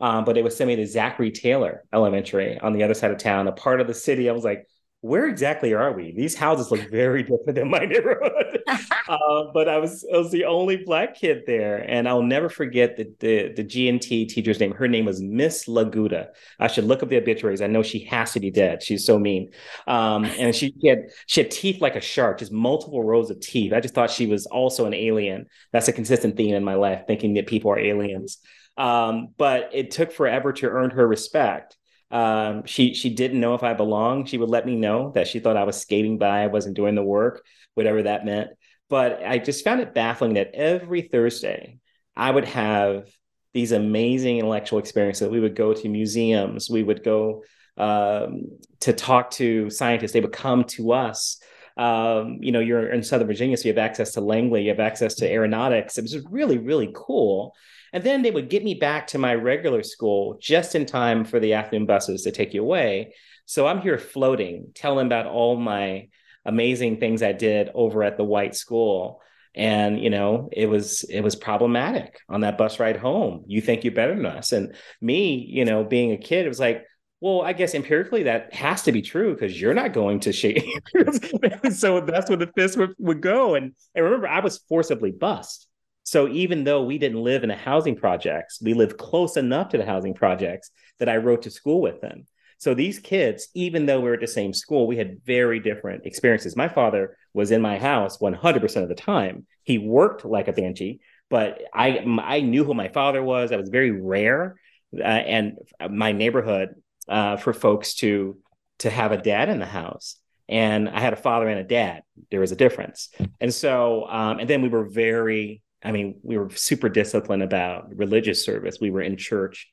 Um, 0.00 0.24
but 0.24 0.36
it 0.36 0.44
was 0.44 0.56
sent 0.56 0.68
me 0.68 0.76
to 0.76 0.86
Zachary 0.86 1.30
Taylor 1.30 1.84
Elementary 1.92 2.58
on 2.58 2.72
the 2.72 2.82
other 2.84 2.94
side 2.94 3.10
of 3.10 3.18
town, 3.18 3.48
a 3.48 3.52
part 3.52 3.80
of 3.80 3.86
the 3.86 3.94
city. 3.94 4.28
I 4.28 4.32
was 4.32 4.44
like, 4.44 4.66
where 5.02 5.26
exactly 5.26 5.72
are 5.72 5.92
we? 5.92 6.12
These 6.12 6.34
houses 6.34 6.70
look 6.70 6.90
very 6.90 7.22
different 7.22 7.54
than 7.54 7.70
my 7.70 7.78
neighborhood. 7.86 8.62
uh, 9.08 9.44
but 9.54 9.66
I 9.66 9.78
was 9.78 10.04
I 10.12 10.18
was 10.18 10.30
the 10.30 10.44
only 10.44 10.76
black 10.76 11.14
kid 11.14 11.44
there, 11.46 11.78
and 11.78 12.06
I'll 12.06 12.22
never 12.22 12.50
forget 12.50 12.96
the 12.96 13.10
the, 13.18 13.52
the 13.54 13.62
G 13.62 13.88
and 13.88 14.00
T 14.00 14.26
teacher's 14.26 14.60
name. 14.60 14.72
Her 14.72 14.88
name 14.88 15.06
was 15.06 15.22
Miss 15.22 15.66
Laguda. 15.66 16.28
I 16.58 16.66
should 16.66 16.84
look 16.84 17.02
up 17.02 17.08
the 17.08 17.16
obituaries. 17.16 17.62
I 17.62 17.66
know 17.66 17.82
she 17.82 18.00
has 18.06 18.32
to 18.34 18.40
be 18.40 18.50
dead. 18.50 18.82
She's 18.82 19.06
so 19.06 19.18
mean, 19.18 19.50
um, 19.86 20.26
and 20.26 20.54
she, 20.54 20.74
she 20.80 20.88
had 20.88 20.98
she 21.26 21.42
had 21.42 21.50
teeth 21.50 21.80
like 21.80 21.96
a 21.96 22.00
shark, 22.00 22.38
just 22.38 22.52
multiple 22.52 23.02
rows 23.02 23.30
of 23.30 23.40
teeth. 23.40 23.72
I 23.72 23.80
just 23.80 23.94
thought 23.94 24.10
she 24.10 24.26
was 24.26 24.44
also 24.46 24.84
an 24.84 24.94
alien. 24.94 25.46
That's 25.72 25.88
a 25.88 25.94
consistent 25.94 26.36
theme 26.36 26.54
in 26.54 26.64
my 26.64 26.74
life, 26.74 27.04
thinking 27.06 27.34
that 27.34 27.46
people 27.46 27.72
are 27.72 27.78
aliens. 27.78 28.38
Um, 28.76 29.28
but 29.36 29.70
it 29.72 29.90
took 29.90 30.12
forever 30.12 30.52
to 30.54 30.68
earn 30.68 30.90
her 30.90 31.06
respect 31.06 31.76
um, 32.10 32.64
she 32.66 32.94
she 32.94 33.10
didn't 33.10 33.40
know 33.40 33.54
if 33.54 33.62
I 33.62 33.74
belonged. 33.74 34.28
She 34.28 34.38
would 34.38 34.48
let 34.48 34.66
me 34.66 34.76
know 34.76 35.12
that 35.14 35.28
she 35.28 35.40
thought 35.40 35.56
I 35.56 35.64
was 35.64 35.80
skating 35.80 36.18
by, 36.18 36.42
I 36.42 36.48
wasn't 36.48 36.76
doing 36.76 36.94
the 36.94 37.02
work, 37.02 37.44
whatever 37.74 38.02
that 38.02 38.24
meant. 38.24 38.50
But 38.88 39.22
I 39.24 39.38
just 39.38 39.64
found 39.64 39.80
it 39.80 39.94
baffling 39.94 40.34
that 40.34 40.54
every 40.54 41.02
Thursday 41.02 41.78
I 42.16 42.30
would 42.30 42.46
have 42.46 43.08
these 43.54 43.72
amazing 43.72 44.38
intellectual 44.38 44.78
experiences. 44.78 45.28
We 45.28 45.40
would 45.40 45.54
go 45.54 45.72
to 45.72 45.88
museums, 45.88 46.68
we 46.68 46.82
would 46.82 47.04
go 47.04 47.44
um, 47.76 48.58
to 48.80 48.92
talk 48.92 49.30
to 49.32 49.70
scientists. 49.70 50.12
They 50.12 50.20
would 50.20 50.32
come 50.32 50.64
to 50.64 50.92
us. 50.92 51.39
Um, 51.80 52.36
you 52.42 52.52
know, 52.52 52.60
you're 52.60 52.92
in 52.92 53.02
Southern 53.02 53.26
Virginia, 53.26 53.56
so 53.56 53.62
you 53.66 53.74
have 53.74 53.78
access 53.78 54.12
to 54.12 54.20
Langley, 54.20 54.64
you 54.64 54.68
have 54.68 54.80
access 54.80 55.14
to 55.14 55.32
aeronautics. 55.32 55.96
It 55.96 56.02
was 56.02 56.18
really, 56.28 56.58
really 56.58 56.90
cool. 56.94 57.54
And 57.94 58.04
then 58.04 58.20
they 58.20 58.30
would 58.30 58.50
get 58.50 58.62
me 58.62 58.74
back 58.74 59.06
to 59.08 59.18
my 59.18 59.34
regular 59.34 59.82
school 59.82 60.36
just 60.40 60.74
in 60.74 60.84
time 60.84 61.24
for 61.24 61.40
the 61.40 61.54
afternoon 61.54 61.86
buses 61.86 62.22
to 62.22 62.32
take 62.32 62.52
you 62.52 62.62
away. 62.62 63.14
So 63.46 63.66
I'm 63.66 63.80
here 63.80 63.96
floating, 63.96 64.72
telling 64.74 65.06
about 65.06 65.24
all 65.24 65.56
my 65.56 66.08
amazing 66.44 67.00
things 67.00 67.22
I 67.22 67.32
did 67.32 67.70
over 67.74 68.02
at 68.02 68.18
the 68.18 68.24
white 68.24 68.54
school. 68.54 69.22
And 69.54 69.98
you 69.98 70.10
know, 70.10 70.50
it 70.52 70.66
was 70.66 71.04
it 71.04 71.22
was 71.22 71.34
problematic 71.34 72.20
on 72.28 72.42
that 72.42 72.58
bus 72.58 72.78
ride 72.78 72.98
home. 72.98 73.44
You 73.46 73.62
think 73.62 73.84
you're 73.84 73.94
better 73.94 74.14
than 74.14 74.26
us. 74.26 74.52
And 74.52 74.74
me, 75.00 75.34
you 75.48 75.64
know, 75.64 75.82
being 75.82 76.12
a 76.12 76.18
kid, 76.18 76.44
it 76.44 76.48
was 76.48 76.60
like, 76.60 76.84
well, 77.20 77.42
I 77.42 77.52
guess 77.52 77.74
empirically 77.74 78.24
that 78.24 78.54
has 78.54 78.82
to 78.82 78.92
be 78.92 79.02
true 79.02 79.34
because 79.34 79.60
you're 79.60 79.74
not 79.74 79.92
going 79.92 80.20
to 80.20 80.32
shake. 80.32 80.64
so 81.72 82.00
that's 82.00 82.30
where 82.30 82.38
the 82.38 82.50
fist 82.56 82.78
would, 82.78 82.94
would 82.98 83.20
go. 83.20 83.54
And, 83.54 83.74
and 83.94 84.04
remember, 84.04 84.26
I 84.26 84.40
was 84.40 84.58
forcibly 84.68 85.10
bused. 85.10 85.66
So 86.02 86.28
even 86.28 86.64
though 86.64 86.82
we 86.82 86.96
didn't 86.96 87.22
live 87.22 87.42
in 87.42 87.50
the 87.50 87.56
housing 87.56 87.94
projects, 87.94 88.58
we 88.62 88.72
lived 88.72 88.96
close 88.96 89.36
enough 89.36 89.68
to 89.70 89.78
the 89.78 89.84
housing 89.84 90.14
projects 90.14 90.70
that 90.98 91.10
I 91.10 91.18
wrote 91.18 91.42
to 91.42 91.50
school 91.50 91.82
with 91.82 92.00
them. 92.00 92.26
So 92.56 92.74
these 92.74 92.98
kids, 92.98 93.48
even 93.54 93.86
though 93.86 94.00
we 94.00 94.08
were 94.08 94.14
at 94.14 94.20
the 94.20 94.26
same 94.26 94.52
school, 94.52 94.86
we 94.86 94.96
had 94.96 95.22
very 95.24 95.60
different 95.60 96.06
experiences. 96.06 96.56
My 96.56 96.68
father 96.68 97.16
was 97.32 97.50
in 97.50 97.62
my 97.62 97.78
house 97.78 98.18
100% 98.18 98.82
of 98.82 98.88
the 98.88 98.94
time. 98.94 99.46
He 99.62 99.78
worked 99.78 100.24
like 100.24 100.48
a 100.48 100.52
banshee, 100.52 101.00
but 101.28 101.62
I 101.72 102.04
I 102.22 102.40
knew 102.40 102.64
who 102.64 102.74
my 102.74 102.88
father 102.88 103.22
was. 103.22 103.50
That 103.50 103.60
was 103.60 103.70
very 103.70 103.92
rare, 103.92 104.56
uh, 104.98 105.02
and 105.02 105.58
my 105.88 106.12
neighborhood 106.12 106.74
uh, 107.10 107.36
for 107.36 107.52
folks 107.52 107.94
to 107.96 108.38
to 108.78 108.88
have 108.88 109.12
a 109.12 109.18
dad 109.18 109.50
in 109.50 109.58
the 109.58 109.66
house. 109.66 110.16
And 110.48 110.88
I 110.88 111.00
had 111.00 111.12
a 111.12 111.16
father 111.16 111.48
and 111.48 111.60
a 111.60 111.64
dad. 111.64 112.02
There 112.30 112.40
was 112.40 112.52
a 112.52 112.56
difference, 112.56 113.10
and 113.40 113.52
so 113.52 114.06
um, 114.08 114.38
and 114.38 114.48
then 114.48 114.62
we 114.62 114.68
were 114.68 114.84
very 114.88 115.62
I 115.82 115.92
mean, 115.92 116.20
we 116.22 116.36
were 116.36 116.50
super 116.50 116.88
disciplined 116.88 117.42
about 117.42 117.96
religious 117.96 118.44
service. 118.44 118.78
We 118.80 118.90
were 118.90 119.00
in 119.02 119.16
church 119.16 119.68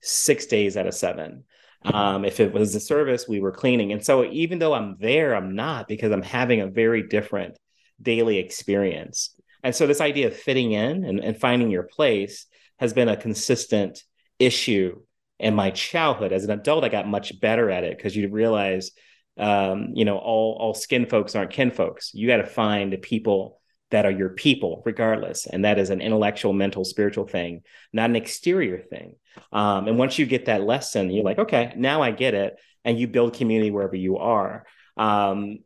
six 0.00 0.46
days 0.46 0.76
out 0.76 0.86
of 0.86 0.94
seven. 0.94 1.44
Um, 1.84 2.24
if 2.24 2.40
it 2.40 2.52
was 2.52 2.74
a 2.74 2.80
service, 2.80 3.26
we 3.28 3.40
were 3.40 3.52
cleaning. 3.52 3.92
And 3.92 4.04
so 4.04 4.24
even 4.24 4.58
though 4.58 4.74
I'm 4.74 4.96
there, 4.98 5.34
I'm 5.34 5.54
not 5.54 5.88
because 5.88 6.12
I'm 6.12 6.22
having 6.22 6.60
a 6.60 6.66
very 6.66 7.02
different 7.02 7.58
daily 8.00 8.38
experience. 8.38 9.34
And 9.62 9.74
so 9.74 9.86
this 9.86 10.00
idea 10.00 10.28
of 10.28 10.36
fitting 10.36 10.72
in 10.72 11.04
and, 11.04 11.20
and 11.20 11.38
finding 11.38 11.70
your 11.70 11.82
place 11.82 12.46
has 12.78 12.92
been 12.92 13.08
a 13.08 13.16
consistent 13.16 14.02
issue 14.38 15.00
in 15.40 15.54
my 15.54 15.70
childhood. 15.70 16.32
As 16.32 16.44
an 16.44 16.50
adult, 16.50 16.84
I 16.84 16.88
got 16.88 17.08
much 17.08 17.40
better 17.40 17.70
at 17.70 17.84
it 17.84 17.96
because 17.96 18.14
you 18.14 18.28
realize, 18.28 18.92
um, 19.38 19.88
you 19.94 20.04
know, 20.04 20.18
all 20.18 20.56
all 20.60 20.74
skin 20.74 21.06
folks 21.06 21.34
aren't 21.34 21.52
kin 21.52 21.70
folks. 21.70 22.12
You 22.14 22.26
got 22.26 22.36
to 22.36 22.46
find 22.46 22.92
the 22.92 22.98
people 22.98 23.60
that 23.90 24.06
are 24.06 24.10
your 24.10 24.30
people 24.30 24.82
regardless 24.86 25.46
and 25.46 25.64
that 25.64 25.78
is 25.78 25.90
an 25.90 26.00
intellectual 26.00 26.52
mental 26.52 26.84
spiritual 26.84 27.26
thing 27.26 27.62
not 27.92 28.08
an 28.08 28.16
exterior 28.16 28.78
thing 28.78 29.16
um, 29.52 29.88
and 29.88 29.98
once 29.98 30.18
you 30.18 30.26
get 30.26 30.46
that 30.46 30.62
lesson 30.62 31.10
you're 31.10 31.24
like 31.24 31.38
okay 31.38 31.72
now 31.76 32.00
i 32.00 32.10
get 32.10 32.34
it 32.34 32.56
and 32.84 32.98
you 32.98 33.08
build 33.08 33.34
community 33.34 33.70
wherever 33.70 33.96
you 33.96 34.16
are 34.18 34.64
um, 34.96 35.58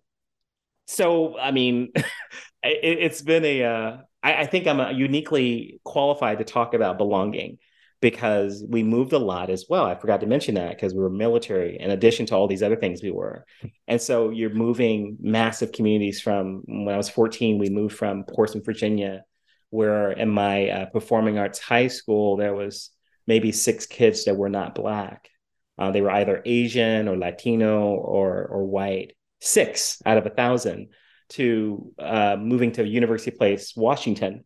so 0.87 1.39
i 1.39 1.51
mean 1.51 1.93
it, 2.63 3.03
has 3.03 3.23
been 3.23 3.45
a 3.45 3.63
uh, 3.63 3.97
I, 4.23 4.35
I 4.35 4.47
think 4.47 4.67
i'm 4.67 4.97
uniquely 4.97 5.81
qualified 5.85 6.39
to 6.39 6.45
talk 6.45 6.75
about 6.75 6.99
belonging 6.99 7.59
because 8.05 8.63
we 8.69 8.83
moved 8.83 9.15
a 9.15 9.19
lot 9.19 9.49
as 9.49 9.65
well. 9.67 9.87
I 9.87 9.95
forgot 9.95 10.21
to 10.21 10.27
mention 10.27 10.57
that 10.57 10.77
because 10.77 10.93
we 10.93 11.01
were 11.01 11.09
military 11.09 11.81
in 11.81 11.91
addition 11.91 12.27
to 12.27 12.37
all 12.37 12.47
these 12.47 12.63
other 12.63 12.77
things 12.77 13.03
we 13.03 13.11
were. 13.11 13.47
And 13.89 13.99
so 13.99 14.29
you're 14.29 14.51
moving 14.51 15.17
massive 15.23 15.73
communities 15.73 16.21
from 16.21 16.61
when 16.67 16.95
I 16.95 16.99
was 16.99 17.09
14, 17.09 17.57
we 17.57 17.71
moved 17.71 17.97
from 17.97 18.25
Portsmouth, 18.25 18.67
Virginia, 18.67 19.25
where 19.71 20.13
in 20.13 20.29
my 20.29 20.69
uh, 20.69 20.87
performing 20.91 21.39
arts 21.39 21.59
high 21.59 21.87
school, 21.87 22.37
there 22.37 22.55
was 22.55 22.91
maybe 23.27 23.53
six 23.53 23.87
kids 23.87 24.27
that 24.27 24.37
were 24.37 24.51
not 24.51 24.75
Black. 24.75 25.31
Uh, 25.79 25.91
they 25.91 26.03
were 26.03 26.11
either 26.11 26.43
Asian 26.45 27.09
or 27.09 27.17
Latino 27.17 27.95
or, 27.95 28.47
or 28.49 28.67
white, 28.67 29.15
six 29.41 30.03
out 30.05 30.19
of 30.19 30.27
a 30.27 30.31
thousand, 30.31 30.89
to 31.31 31.91
uh, 31.99 32.37
moving 32.39 32.73
to 32.73 32.87
University 32.87 33.31
Place, 33.31 33.73
Washington, 33.75 34.45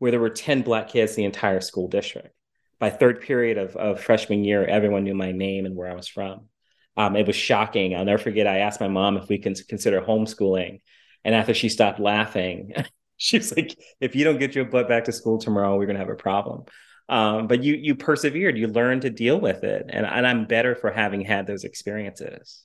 where 0.00 0.10
there 0.10 0.18
were 0.18 0.30
10 0.30 0.62
black 0.62 0.88
kids 0.88 1.12
in 1.12 1.16
the 1.16 1.24
entire 1.24 1.60
school 1.60 1.86
district. 1.86 2.34
By 2.80 2.90
third 2.90 3.20
period 3.20 3.58
of, 3.58 3.76
of 3.76 4.00
freshman 4.00 4.42
year, 4.42 4.64
everyone 4.64 5.04
knew 5.04 5.14
my 5.14 5.30
name 5.30 5.66
and 5.66 5.76
where 5.76 5.90
I 5.90 5.94
was 5.94 6.08
from. 6.08 6.48
Um, 6.96 7.14
it 7.14 7.26
was 7.26 7.36
shocking. 7.36 7.94
I'll 7.94 8.04
never 8.04 8.22
forget. 8.22 8.46
I 8.46 8.58
asked 8.58 8.80
my 8.80 8.88
mom 8.88 9.18
if 9.18 9.28
we 9.28 9.38
can 9.38 9.54
consider 9.54 10.00
homeschooling. 10.00 10.80
And 11.22 11.34
after 11.34 11.54
she 11.54 11.68
stopped 11.68 12.00
laughing, 12.00 12.72
she 13.18 13.36
was 13.36 13.54
like, 13.54 13.78
if 14.00 14.16
you 14.16 14.24
don't 14.24 14.38
get 14.38 14.54
your 14.54 14.64
butt 14.64 14.88
back 14.88 15.04
to 15.04 15.12
school 15.12 15.38
tomorrow, 15.38 15.76
we're 15.76 15.86
going 15.86 15.96
to 15.96 16.00
have 16.00 16.08
a 16.08 16.16
problem. 16.16 16.64
Um, 17.10 17.48
but 17.48 17.62
you 17.62 17.74
you 17.74 17.96
persevered. 17.96 18.56
You 18.56 18.68
learned 18.68 19.02
to 19.02 19.10
deal 19.10 19.38
with 19.38 19.64
it. 19.64 19.86
And, 19.88 20.06
and 20.06 20.26
I'm 20.26 20.46
better 20.46 20.76
for 20.76 20.92
having 20.92 21.22
had 21.22 21.46
those 21.46 21.64
experiences. 21.64 22.64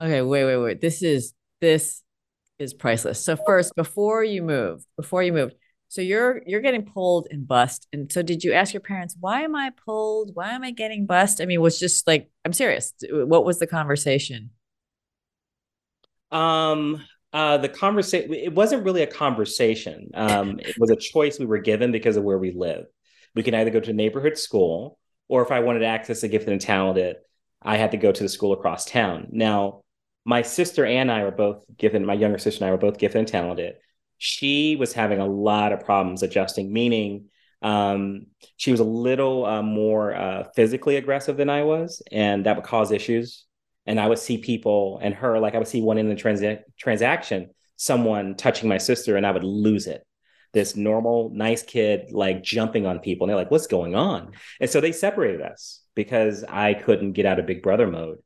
Okay, 0.00 0.22
wait, 0.22 0.44
wait, 0.44 0.56
wait. 0.56 0.80
This 0.80 1.02
is 1.02 1.34
this 1.60 2.02
is 2.58 2.72
priceless. 2.72 3.22
So 3.22 3.36
first, 3.36 3.74
before 3.74 4.22
you 4.22 4.42
moved, 4.42 4.86
before 4.96 5.22
you 5.22 5.32
moved, 5.32 5.54
so 5.94 6.00
you're 6.00 6.42
you're 6.44 6.60
getting 6.60 6.84
pulled 6.84 7.28
and 7.30 7.46
bust. 7.46 7.86
And 7.92 8.10
so 8.10 8.20
did 8.20 8.42
you 8.42 8.52
ask 8.52 8.74
your 8.74 8.80
parents, 8.80 9.16
why 9.20 9.42
am 9.42 9.54
I 9.54 9.70
pulled? 9.70 10.32
Why 10.34 10.50
am 10.50 10.64
I 10.64 10.72
getting 10.72 11.06
bust? 11.06 11.40
I 11.40 11.46
mean, 11.46 11.60
was 11.60 11.78
just 11.78 12.04
like, 12.08 12.28
I'm 12.44 12.52
serious. 12.52 12.92
What 13.08 13.44
was 13.44 13.60
the 13.60 13.68
conversation? 13.68 14.50
Um 16.32 17.00
uh, 17.32 17.58
the 17.58 17.68
conversation 17.68 18.32
it 18.32 18.54
wasn't 18.54 18.84
really 18.84 19.02
a 19.02 19.08
conversation 19.08 20.08
um, 20.14 20.60
it 20.60 20.76
was 20.78 20.90
a 20.90 20.96
choice 20.96 21.36
we 21.36 21.46
were 21.46 21.58
given 21.58 21.90
because 21.90 22.16
of 22.16 22.22
where 22.22 22.38
we 22.38 22.52
live 22.52 22.86
we 23.34 23.42
can 23.42 23.54
either 23.54 23.70
go 23.70 23.80
to 23.80 23.90
a 23.90 23.94
neighborhood 23.94 24.38
school 24.38 25.00
or 25.26 25.42
if 25.42 25.50
i 25.50 25.58
wanted 25.58 25.80
to 25.80 25.86
access 25.86 26.22
a 26.22 26.28
gifted 26.28 26.52
and 26.52 26.60
talented 26.60 27.16
i 27.60 27.76
had 27.76 27.90
to 27.90 27.96
go 27.96 28.12
to 28.12 28.22
the 28.22 28.28
school 28.28 28.52
across 28.52 28.84
town 28.84 29.26
now 29.32 29.82
my 30.24 30.42
sister 30.42 30.86
and 30.86 31.10
i 31.10 31.24
were 31.24 31.32
both 31.32 31.64
given 31.76 32.06
my 32.06 32.14
younger 32.14 32.38
sister 32.38 32.64
and 32.64 32.68
i 32.68 32.70
were 32.70 32.78
both 32.78 32.98
gifted 32.98 33.18
and 33.18 33.26
talented 33.26 33.74
she 34.18 34.76
was 34.76 34.92
having 34.92 35.20
a 35.20 35.26
lot 35.26 35.72
of 35.72 35.84
problems 35.84 36.22
adjusting, 36.22 36.72
meaning 36.72 37.26
um, 37.62 38.26
she 38.56 38.70
was 38.70 38.80
a 38.80 38.84
little 38.84 39.46
uh, 39.46 39.62
more 39.62 40.14
uh, 40.14 40.44
physically 40.54 40.96
aggressive 40.96 41.36
than 41.36 41.50
I 41.50 41.62
was, 41.62 42.02
and 42.12 42.46
that 42.46 42.56
would 42.56 42.64
cause 42.64 42.92
issues. 42.92 43.46
And 43.86 43.98
I 43.98 44.06
would 44.06 44.18
see 44.18 44.38
people 44.38 44.98
and 45.02 45.14
her, 45.14 45.38
like 45.38 45.54
I 45.54 45.58
would 45.58 45.68
see 45.68 45.80
one 45.80 45.98
in 45.98 46.08
the 46.08 46.14
trans- 46.14 46.62
transaction, 46.78 47.50
someone 47.76 48.34
touching 48.34 48.68
my 48.68 48.78
sister, 48.78 49.16
and 49.16 49.26
I 49.26 49.30
would 49.30 49.44
lose 49.44 49.86
it. 49.86 50.06
This 50.52 50.76
normal, 50.76 51.30
nice 51.34 51.62
kid, 51.62 52.12
like 52.12 52.42
jumping 52.42 52.86
on 52.86 53.00
people, 53.00 53.24
and 53.24 53.30
they're 53.30 53.36
like, 53.36 53.50
"What's 53.50 53.66
going 53.66 53.94
on?" 53.94 54.32
And 54.60 54.70
so 54.70 54.80
they 54.80 54.92
separated 54.92 55.42
us 55.42 55.82
because 55.94 56.44
I 56.44 56.74
couldn't 56.74 57.12
get 57.12 57.26
out 57.26 57.38
of 57.38 57.46
Big 57.46 57.62
Brother 57.62 57.86
mode, 57.86 58.18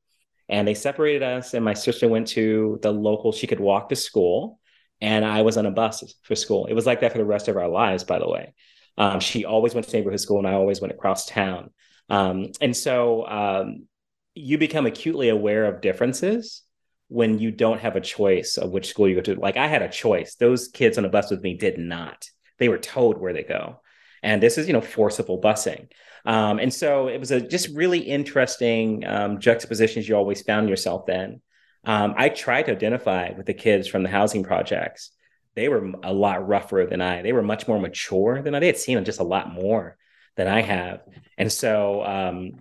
and 0.48 0.68
they 0.68 0.74
separated 0.74 1.22
us. 1.22 1.54
And 1.54 1.64
my 1.64 1.74
sister 1.74 2.06
went 2.08 2.28
to 2.28 2.78
the 2.82 2.92
local; 2.92 3.32
she 3.32 3.46
could 3.46 3.60
walk 3.60 3.88
to 3.88 3.96
school 3.96 4.60
and 5.00 5.24
I 5.24 5.42
was 5.42 5.56
on 5.56 5.66
a 5.66 5.70
bus 5.70 6.02
for 6.22 6.34
school. 6.34 6.66
It 6.66 6.74
was 6.74 6.86
like 6.86 7.00
that 7.00 7.12
for 7.12 7.18
the 7.18 7.24
rest 7.24 7.48
of 7.48 7.56
our 7.56 7.68
lives, 7.68 8.04
by 8.04 8.18
the 8.18 8.28
way. 8.28 8.54
Um, 8.96 9.20
she 9.20 9.44
always 9.44 9.74
went 9.74 9.86
to 9.86 9.96
neighborhood 9.96 10.20
school, 10.20 10.38
and 10.38 10.48
I 10.48 10.54
always 10.54 10.80
went 10.80 10.92
across 10.92 11.26
town. 11.26 11.70
Um, 12.08 12.52
and 12.60 12.76
so 12.76 13.26
um, 13.26 13.86
you 14.34 14.58
become 14.58 14.86
acutely 14.86 15.28
aware 15.28 15.66
of 15.66 15.80
differences 15.80 16.62
when 17.08 17.38
you 17.38 17.50
don't 17.50 17.80
have 17.80 17.96
a 17.96 18.00
choice 18.00 18.56
of 18.56 18.70
which 18.70 18.88
school 18.88 19.08
you 19.08 19.14
go 19.14 19.20
to. 19.20 19.34
Like 19.36 19.56
I 19.56 19.66
had 19.66 19.82
a 19.82 19.88
choice; 19.88 20.34
those 20.34 20.68
kids 20.68 20.98
on 20.98 21.04
a 21.04 21.08
bus 21.08 21.30
with 21.30 21.42
me 21.42 21.54
did 21.54 21.78
not. 21.78 22.28
They 22.58 22.68
were 22.68 22.78
told 22.78 23.18
where 23.18 23.32
they 23.32 23.44
go, 23.44 23.80
and 24.22 24.42
this 24.42 24.58
is 24.58 24.66
you 24.66 24.72
know 24.72 24.80
forcible 24.80 25.40
busing. 25.40 25.88
Um, 26.24 26.58
and 26.58 26.74
so 26.74 27.08
it 27.08 27.18
was 27.18 27.30
a 27.30 27.40
just 27.40 27.74
really 27.74 28.00
interesting 28.00 29.06
um, 29.06 29.38
juxtapositions 29.38 30.08
you 30.08 30.16
always 30.16 30.42
found 30.42 30.68
yourself 30.68 31.08
in. 31.08 31.40
Um, 31.88 32.12
I 32.18 32.28
tried 32.28 32.64
to 32.64 32.72
identify 32.72 33.32
with 33.34 33.46
the 33.46 33.54
kids 33.54 33.88
from 33.88 34.02
the 34.02 34.10
housing 34.10 34.44
projects. 34.44 35.10
They 35.56 35.70
were 35.70 35.90
a 36.04 36.12
lot 36.12 36.46
rougher 36.46 36.86
than 36.88 37.00
I. 37.00 37.22
They 37.22 37.32
were 37.32 37.42
much 37.42 37.66
more 37.66 37.80
mature 37.80 38.42
than 38.42 38.54
I. 38.54 38.60
They 38.60 38.66
had 38.66 38.76
seen 38.76 39.02
just 39.04 39.20
a 39.20 39.24
lot 39.24 39.50
more 39.50 39.96
than 40.36 40.48
I 40.48 40.60
have, 40.60 41.00
and 41.38 41.50
so 41.50 42.04
um, 42.04 42.60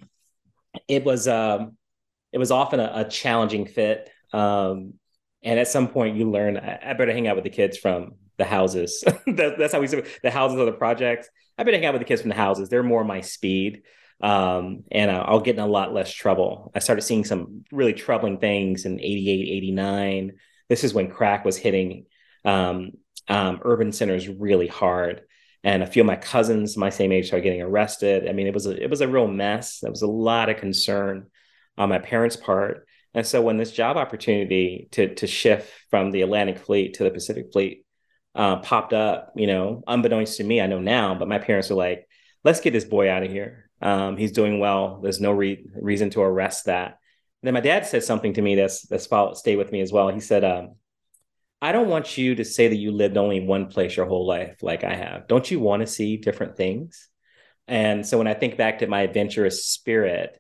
it 0.88 1.04
was 1.04 1.28
um, 1.28 1.76
it 2.32 2.38
was 2.38 2.52
often 2.52 2.80
a, 2.80 2.92
a 2.96 3.04
challenging 3.04 3.66
fit. 3.66 4.10
Um, 4.32 4.94
and 5.44 5.60
at 5.60 5.68
some 5.68 5.90
point, 5.90 6.16
you 6.16 6.32
learn 6.32 6.58
I, 6.58 6.92
I, 6.92 6.94
better 6.94 7.12
hang 7.12 7.28
out 7.28 7.36
with 7.36 7.44
the 7.44 7.50
kids 7.50 7.78
from 7.78 8.14
the 8.38 8.46
houses. 8.46 9.04
that, 9.28 9.58
that's 9.58 9.74
how 9.74 9.82
we 9.82 9.88
say 9.88 10.04
the 10.24 10.32
houses 10.32 10.58
of 10.58 10.66
the 10.66 10.72
projects. 10.72 11.30
I 11.58 11.64
better 11.64 11.78
hang 11.78 11.86
out 11.86 11.94
with 11.94 12.02
the 12.02 12.08
kids 12.08 12.22
from 12.22 12.30
the 12.30 12.36
houses. 12.36 12.70
They're 12.70 12.82
more 12.82 13.04
my 13.04 13.22
speed 13.22 13.84
um, 14.22 14.84
and 14.92 15.12
uh, 15.12 15.24
I'll 15.28 15.42
get 15.42 15.56
in 15.56 15.62
a 15.62 15.68
lot 15.68 15.94
less 15.94 16.12
trouble. 16.12 16.72
I 16.74 16.80
started 16.80 17.04
seeing 17.04 17.24
some 17.24 17.64
really 17.72 17.94
troubling 17.94 18.40
things 18.40 18.86
in 18.86 19.00
88, 19.00 19.50
89. 19.50 20.32
This 20.70 20.84
is 20.84 20.94
when 20.94 21.12
crack 21.12 21.46
was 21.46 21.58
hitting 21.58 22.06
um, 22.44 22.92
um, 23.28 23.60
urban 23.64 23.92
centers 23.92 24.28
really 24.28 24.68
hard. 24.68 25.22
And 25.64 25.84
a 25.84 25.88
few 25.88 26.02
of 26.02 26.08
my 26.08 26.16
cousins, 26.16 26.78
my 26.78 26.90
same 26.90 27.12
age, 27.12 27.28
started 27.28 27.44
getting 27.44 27.62
arrested. 27.62 28.28
I 28.28 28.34
mean, 28.34 28.48
it 28.48 28.54
was 28.54 28.66
a, 28.66 28.82
it 28.82 28.90
was 28.90 29.02
a 29.02 29.08
real 29.08 29.28
mess. 29.28 29.80
There 29.80 29.92
was 29.92 30.02
a 30.02 30.08
lot 30.08 30.50
of 30.50 30.58
concern 30.58 31.28
on 31.78 31.90
my 31.90 32.00
parents' 32.00 32.36
part. 32.36 32.88
And 33.14 33.26
so 33.26 33.42
when 33.42 33.58
this 33.58 33.72
job 33.72 33.98
opportunity 33.98 34.88
to 34.92 35.16
to 35.16 35.28
shift 35.28 35.72
from 35.90 36.12
the 36.12 36.22
Atlantic 36.22 36.60
Fleet 36.60 36.96
to 36.96 37.04
the 37.04 37.12
Pacific 37.12 37.48
Fleet 37.52 37.86
uh, 38.36 38.58
popped 38.58 38.94
up, 38.94 39.34
you 39.36 39.48
know, 39.48 39.84
unbeknownst 39.88 40.38
to 40.38 40.44
me, 40.44 40.62
I 40.62 40.68
know 40.68 40.80
now, 40.80 41.16
but 41.16 41.28
my 41.28 41.40
parents 41.40 41.70
were 41.70 41.76
like, 41.76 42.08
"Let's 42.44 42.62
get 42.62 42.74
this 42.74 42.86
boy 42.86 43.10
out 43.10 43.24
of 43.24 43.32
here. 43.32 43.67
Um, 43.82 44.18
he's 44.18 44.32
doing 44.32 44.60
well. 44.60 45.00
There's 45.02 45.22
no 45.22 45.32
re- 45.32 45.66
reason 45.76 46.10
to 46.12 46.22
arrest 46.22 46.66
that. 46.66 47.00
And 47.42 47.48
then 47.48 47.54
my 47.54 47.62
dad 47.62 47.86
said 47.86 48.04
something 48.04 48.34
to 48.34 48.42
me 48.42 48.56
that's 48.56 48.82
that's 48.88 49.06
followed, 49.06 49.38
stayed 49.38 49.58
with 49.58 49.72
me 49.72 49.82
as 49.82 49.92
well. 49.92 50.10
He 50.10 50.20
said, 50.20 50.44
um, 50.44 50.76
"I 51.62 51.72
don't 51.72 51.90
want 51.90 52.18
you 52.18 52.36
to 52.36 52.46
say 52.46 52.68
that 52.68 52.76
you 52.76 52.92
lived 52.92 53.18
only 53.18 53.38
in 53.38 53.48
one 53.48 53.68
place 53.68 53.96
your 53.96 54.08
whole 54.08 54.26
life, 54.26 54.64
like 54.64 54.84
I 54.84 54.96
have. 54.96 55.28
Don't 55.28 55.50
you 55.50 55.60
want 55.60 55.82
to 55.82 55.88
see 55.88 56.18
different 56.18 56.58
things?" 56.58 57.10
And 57.68 58.06
so 58.06 58.18
when 58.18 58.28
I 58.28 58.34
think 58.34 58.58
back 58.58 58.80
to 58.80 58.88
my 58.88 59.02
adventurous 59.02 59.66
spirit, 59.66 60.40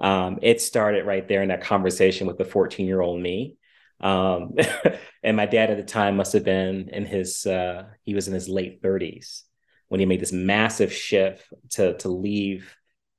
um, 0.00 0.38
it 0.42 0.60
started 0.60 1.06
right 1.06 1.26
there 1.26 1.42
in 1.42 1.48
that 1.48 1.62
conversation 1.62 2.26
with 2.26 2.38
the 2.38 2.44
14 2.44 2.86
year 2.86 3.00
old 3.00 3.20
me. 3.20 3.56
Um, 4.00 4.54
and 5.22 5.36
my 5.36 5.46
dad 5.46 5.70
at 5.70 5.76
the 5.78 5.84
time 5.84 6.16
must 6.16 6.32
have 6.34 6.44
been 6.44 6.88
in 6.90 7.06
his 7.06 7.46
uh, 7.46 7.84
he 8.02 8.14
was 8.14 8.28
in 8.28 8.34
his 8.34 8.48
late 8.48 8.82
30s 8.82 9.42
when 9.94 10.00
he 10.00 10.06
made 10.06 10.18
this 10.18 10.32
massive 10.32 10.92
shift 10.92 11.46
to 11.70 11.96
to 11.98 12.08
leave 12.08 12.76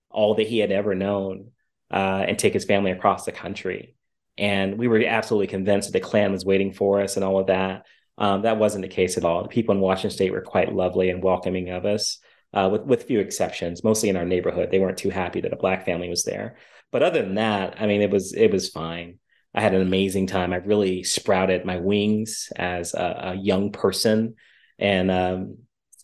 all 0.10 0.36
that 0.36 0.46
he 0.46 0.60
had 0.60 0.74
ever 0.74 0.94
known 0.94 1.52
uh, 1.90 2.26
and 2.28 2.38
take 2.38 2.52
his 2.52 2.66
family 2.66 2.92
across 2.92 3.24
the 3.24 3.32
country. 3.32 3.96
And 4.38 4.78
we 4.78 4.90
were 4.90 5.02
absolutely 5.06 5.48
convinced 5.48 5.88
that 5.88 5.98
the 5.98 6.06
Klan 6.06 6.34
was 6.34 6.44
waiting 6.44 6.74
for 6.74 7.00
us 7.00 7.16
and 7.16 7.24
all 7.24 7.40
of 7.40 7.48
that. 7.48 7.86
Um, 8.18 8.42
that 8.42 8.58
wasn't 8.58 8.82
the 8.82 8.90
case 8.90 9.16
at 9.16 9.24
all. 9.24 9.44
The 9.44 9.48
people 9.48 9.74
in 9.74 9.80
Washington 9.80 10.12
State 10.12 10.34
were 10.34 10.42
quite 10.42 10.76
lovely 10.76 11.10
and 11.12 11.24
welcoming 11.24 11.70
of 11.70 11.86
us, 11.86 12.18
uh, 12.54 12.68
with 12.70 12.82
with 12.82 13.04
few 13.04 13.22
exceptions. 13.22 13.82
Mostly 13.82 14.10
in 14.10 14.18
our 14.18 14.26
neighborhood, 14.26 14.70
they 14.70 14.80
weren't 14.80 14.98
too 14.98 15.12
happy 15.12 15.40
that 15.40 15.54
a 15.54 15.64
black 15.64 15.86
family 15.86 16.10
was 16.10 16.26
there. 16.26 16.58
But 16.92 17.04
other 17.04 17.22
than 17.22 17.36
that, 17.36 17.82
I 17.82 17.88
mean, 17.88 18.02
it 18.02 18.12
was 18.12 18.34
it 18.34 18.52
was 18.52 18.68
fine. 18.68 19.20
I 19.54 19.62
had 19.62 19.74
an 19.74 19.82
amazing 19.82 20.28
time. 20.28 20.52
I 20.52 20.58
really 20.58 21.04
sprouted 21.04 21.64
my 21.64 21.78
wings 21.78 22.52
as 22.54 22.94
a, 22.94 23.32
a 23.32 23.36
young 23.36 23.72
person, 23.72 24.36
and 24.78 25.10
um, 25.10 25.58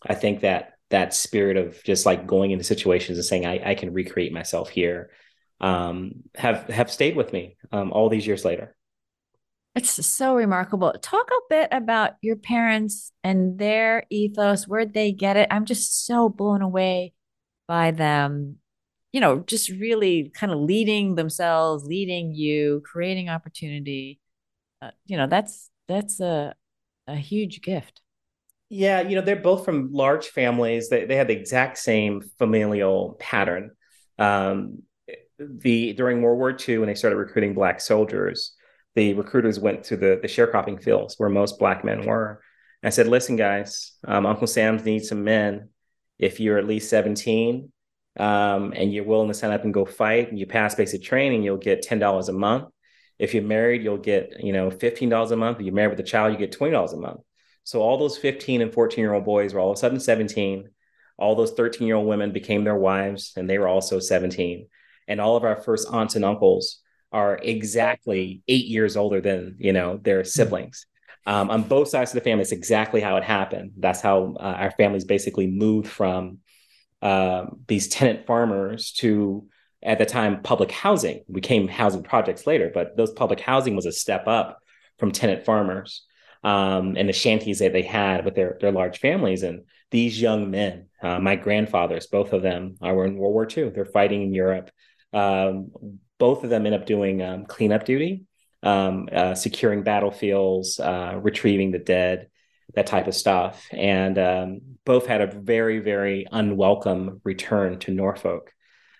I 0.06 0.14
think 0.14 0.40
that 0.40 0.74
that 0.90 1.14
spirit 1.14 1.56
of 1.56 1.82
just 1.84 2.04
like 2.04 2.26
going 2.26 2.50
into 2.50 2.64
situations 2.64 3.18
and 3.18 3.24
saying 3.24 3.46
I, 3.46 3.70
I 3.70 3.74
can 3.74 3.92
recreate 3.92 4.32
myself 4.32 4.68
here 4.68 5.10
um, 5.62 6.24
have 6.34 6.68
have 6.68 6.90
stayed 6.90 7.16
with 7.16 7.32
me 7.32 7.56
um, 7.70 7.92
all 7.92 8.08
these 8.08 8.26
years 8.26 8.44
later. 8.44 8.76
It's 9.74 10.04
so 10.04 10.34
remarkable. 10.34 10.92
Talk 11.00 11.30
a 11.30 11.40
bit 11.48 11.68
about 11.72 12.16
your 12.20 12.36
parents 12.36 13.10
and 13.24 13.58
their 13.58 14.04
ethos. 14.10 14.68
Where'd 14.68 14.92
they 14.92 15.12
get 15.12 15.38
it? 15.38 15.48
I'm 15.50 15.64
just 15.64 16.04
so 16.04 16.28
blown 16.28 16.60
away 16.60 17.14
by 17.66 17.92
them. 17.92 18.56
You 19.12 19.20
know, 19.20 19.40
just 19.40 19.70
really 19.70 20.30
kind 20.34 20.52
of 20.52 20.58
leading 20.58 21.14
themselves, 21.14 21.84
leading 21.84 22.34
you, 22.34 22.82
creating 22.84 23.30
opportunity. 23.30 24.20
Uh, 24.82 24.90
you 25.06 25.16
know, 25.16 25.26
that's 25.26 25.70
that's 25.88 26.20
a 26.20 26.54
a 27.06 27.16
huge 27.16 27.62
gift. 27.62 28.02
Yeah, 28.74 29.02
you 29.02 29.16
know, 29.16 29.20
they're 29.20 29.36
both 29.36 29.66
from 29.66 29.92
large 29.92 30.28
families. 30.28 30.88
They 30.88 31.04
they 31.04 31.14
had 31.14 31.28
the 31.28 31.36
exact 31.36 31.76
same 31.76 32.22
familial 32.38 33.18
pattern. 33.20 33.72
Um, 34.18 34.84
the 35.38 35.92
during 35.92 36.22
World 36.22 36.38
War 36.38 36.56
II, 36.58 36.78
when 36.78 36.86
they 36.86 36.94
started 36.94 37.16
recruiting 37.16 37.52
black 37.52 37.82
soldiers, 37.82 38.54
the 38.94 39.12
recruiters 39.12 39.60
went 39.60 39.84
to 39.84 39.98
the 39.98 40.18
the 40.22 40.26
sharecropping 40.26 40.82
fields 40.82 41.16
where 41.18 41.28
most 41.28 41.58
black 41.58 41.84
men 41.84 42.06
were. 42.06 42.40
And 42.82 42.86
I 42.86 42.90
said, 42.90 43.08
"Listen, 43.08 43.36
guys, 43.36 43.92
um, 44.06 44.24
Uncle 44.24 44.46
Sam's 44.46 44.86
needs 44.86 45.06
some 45.06 45.22
men. 45.22 45.68
If 46.18 46.40
you're 46.40 46.56
at 46.56 46.66
least 46.66 46.88
17 46.88 47.70
um, 48.18 48.72
and 48.74 48.90
you're 48.90 49.04
willing 49.04 49.28
to 49.28 49.34
sign 49.34 49.52
up 49.52 49.64
and 49.64 49.74
go 49.74 49.84
fight, 49.84 50.30
and 50.30 50.38
you 50.38 50.46
pass 50.46 50.74
basic 50.74 51.02
training, 51.02 51.42
you'll 51.42 51.58
get 51.58 51.82
ten 51.82 51.98
dollars 51.98 52.30
a 52.30 52.32
month. 52.32 52.70
If 53.18 53.34
you're 53.34 53.42
married, 53.42 53.82
you'll 53.82 53.98
get 53.98 54.42
you 54.42 54.54
know 54.54 54.70
fifteen 54.70 55.10
dollars 55.10 55.30
a 55.30 55.36
month. 55.36 55.58
If 55.58 55.66
you're 55.66 55.74
married 55.74 55.90
with 55.90 56.00
a 56.00 56.10
child, 56.10 56.32
you 56.32 56.38
get 56.38 56.52
twenty 56.52 56.72
dollars 56.72 56.94
a 56.94 56.98
month." 56.98 57.20
So 57.64 57.80
all 57.80 57.98
those 57.98 58.18
15 58.18 58.62
and 58.62 58.72
14 58.72 59.02
year 59.02 59.14
old 59.14 59.24
boys 59.24 59.54
were 59.54 59.60
all 59.60 59.70
of 59.70 59.76
a 59.76 59.80
sudden 59.80 60.00
17. 60.00 60.68
All 61.18 61.34
those 61.34 61.52
13 61.52 61.86
year 61.86 61.96
old 61.96 62.06
women 62.06 62.32
became 62.32 62.64
their 62.64 62.76
wives 62.76 63.32
and 63.36 63.48
they 63.48 63.58
were 63.58 63.68
also 63.68 63.98
17. 63.98 64.66
And 65.08 65.20
all 65.20 65.36
of 65.36 65.44
our 65.44 65.56
first 65.56 65.88
aunts 65.90 66.16
and 66.16 66.24
uncles 66.24 66.80
are 67.12 67.38
exactly 67.42 68.42
eight 68.48 68.66
years 68.66 68.96
older 68.96 69.20
than, 69.20 69.56
you 69.58 69.72
know, 69.72 69.98
their 69.98 70.24
siblings. 70.24 70.86
Um, 71.26 71.50
on 71.50 71.62
both 71.62 71.88
sides 71.88 72.10
of 72.10 72.14
the 72.14 72.28
family, 72.28 72.42
it's 72.42 72.52
exactly 72.52 73.00
how 73.00 73.16
it 73.16 73.22
happened. 73.22 73.72
That's 73.78 74.00
how 74.00 74.34
uh, 74.40 74.56
our 74.58 74.70
families 74.72 75.04
basically 75.04 75.46
moved 75.46 75.86
from 75.86 76.38
uh, 77.00 77.46
these 77.68 77.88
tenant 77.88 78.26
farmers 78.26 78.92
to, 78.92 79.46
at 79.82 79.98
the 79.98 80.06
time, 80.06 80.42
public 80.42 80.72
housing. 80.72 81.22
We 81.28 81.40
came 81.40 81.68
housing 81.68 82.02
projects 82.02 82.46
later, 82.46 82.72
but 82.74 82.96
those 82.96 83.12
public 83.12 83.38
housing 83.38 83.76
was 83.76 83.86
a 83.86 83.92
step 83.92 84.26
up 84.26 84.58
from 84.98 85.12
tenant 85.12 85.44
farmers 85.44 86.06
um, 86.42 86.96
and 86.96 87.08
the 87.08 87.12
shanties 87.12 87.60
that 87.60 87.72
they 87.72 87.82
had 87.82 88.24
with 88.24 88.34
their 88.34 88.58
their 88.60 88.72
large 88.72 88.98
families. 88.98 89.42
And 89.42 89.64
these 89.90 90.20
young 90.20 90.50
men, 90.50 90.86
uh, 91.02 91.18
my 91.18 91.36
grandfathers, 91.36 92.06
both 92.06 92.32
of 92.32 92.42
them 92.42 92.76
were 92.80 93.04
in 93.04 93.16
World 93.16 93.34
War 93.34 93.48
II. 93.48 93.70
They're 93.70 93.84
fighting 93.84 94.22
in 94.22 94.34
Europe. 94.34 94.70
Um, 95.12 95.70
both 96.18 96.44
of 96.44 96.50
them 96.50 96.66
end 96.66 96.74
up 96.74 96.86
doing 96.86 97.20
um, 97.22 97.46
cleanup 97.46 97.84
duty, 97.84 98.22
um, 98.62 99.08
uh, 99.12 99.34
securing 99.34 99.82
battlefields, 99.82 100.78
uh, 100.78 101.18
retrieving 101.20 101.72
the 101.72 101.78
dead, 101.78 102.28
that 102.74 102.86
type 102.86 103.06
of 103.06 103.14
stuff. 103.14 103.66
And 103.70 104.18
um, 104.18 104.60
both 104.84 105.06
had 105.06 105.20
a 105.20 105.26
very, 105.26 105.80
very 105.80 106.26
unwelcome 106.30 107.20
return 107.24 107.78
to 107.80 107.92
Norfolk 107.92 108.52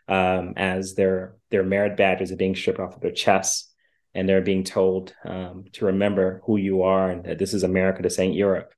um, 0.08 0.54
as 0.56 0.94
their 0.94 1.36
their 1.50 1.62
merit 1.62 1.96
badges 1.96 2.32
are 2.32 2.36
being 2.36 2.56
stripped 2.56 2.80
off 2.80 2.96
of 2.96 3.00
their 3.00 3.12
chests 3.12 3.71
and 4.14 4.28
they're 4.28 4.42
being 4.42 4.64
told 4.64 5.14
um, 5.24 5.64
to 5.72 5.86
remember 5.86 6.42
who 6.44 6.56
you 6.56 6.82
are 6.82 7.10
and 7.10 7.24
that 7.24 7.38
this 7.38 7.54
is 7.54 7.62
America, 7.62 8.02
this 8.02 8.18
ain't 8.18 8.34
Europe, 8.34 8.74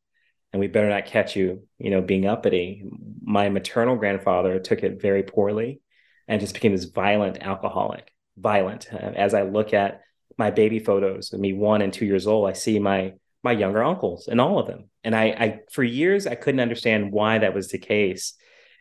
and 0.53 0.61
we 0.61 0.69
better 0.69 0.89
not 0.89 1.07
catch 1.07 1.35
you, 1.37 1.67
you 1.79 1.91
know, 1.91 2.01
being 2.01 2.27
uppity. 2.27 2.85
My 3.23 3.49
maternal 3.49 3.97
grandfather 3.97 4.59
took 4.61 4.83
it 4.83 5.01
very 5.01 5.23
poorly, 5.23 5.81
and 6.29 6.41
just 6.41 6.55
became 6.55 6.73
this 6.73 6.85
violent 6.85 7.39
alcoholic. 7.43 8.11
Violent. 8.37 8.93
As 8.93 9.35
I 9.35 9.43
look 9.43 9.73
at 9.75 10.01
my 10.37 10.51
baby 10.51 10.81
photos 10.81 11.33
of 11.33 11.39
me 11.39 11.53
one 11.53 11.83
and 11.83 11.93
two 11.93 12.07
years 12.07 12.27
old, 12.27 12.49
I 12.49 12.53
see 12.53 12.79
my 12.79 13.13
my 13.43 13.53
younger 13.53 13.85
uncles 13.85 14.27
and 14.27 14.41
all 14.41 14.59
of 14.59 14.67
them, 14.67 14.91
and 15.05 15.15
I, 15.15 15.25
I 15.25 15.61
for 15.71 15.85
years 15.85 16.27
I 16.27 16.35
couldn't 16.35 16.61
understand 16.61 17.13
why 17.13 17.39
that 17.39 17.55
was 17.55 17.69
the 17.69 17.79
case. 17.79 18.35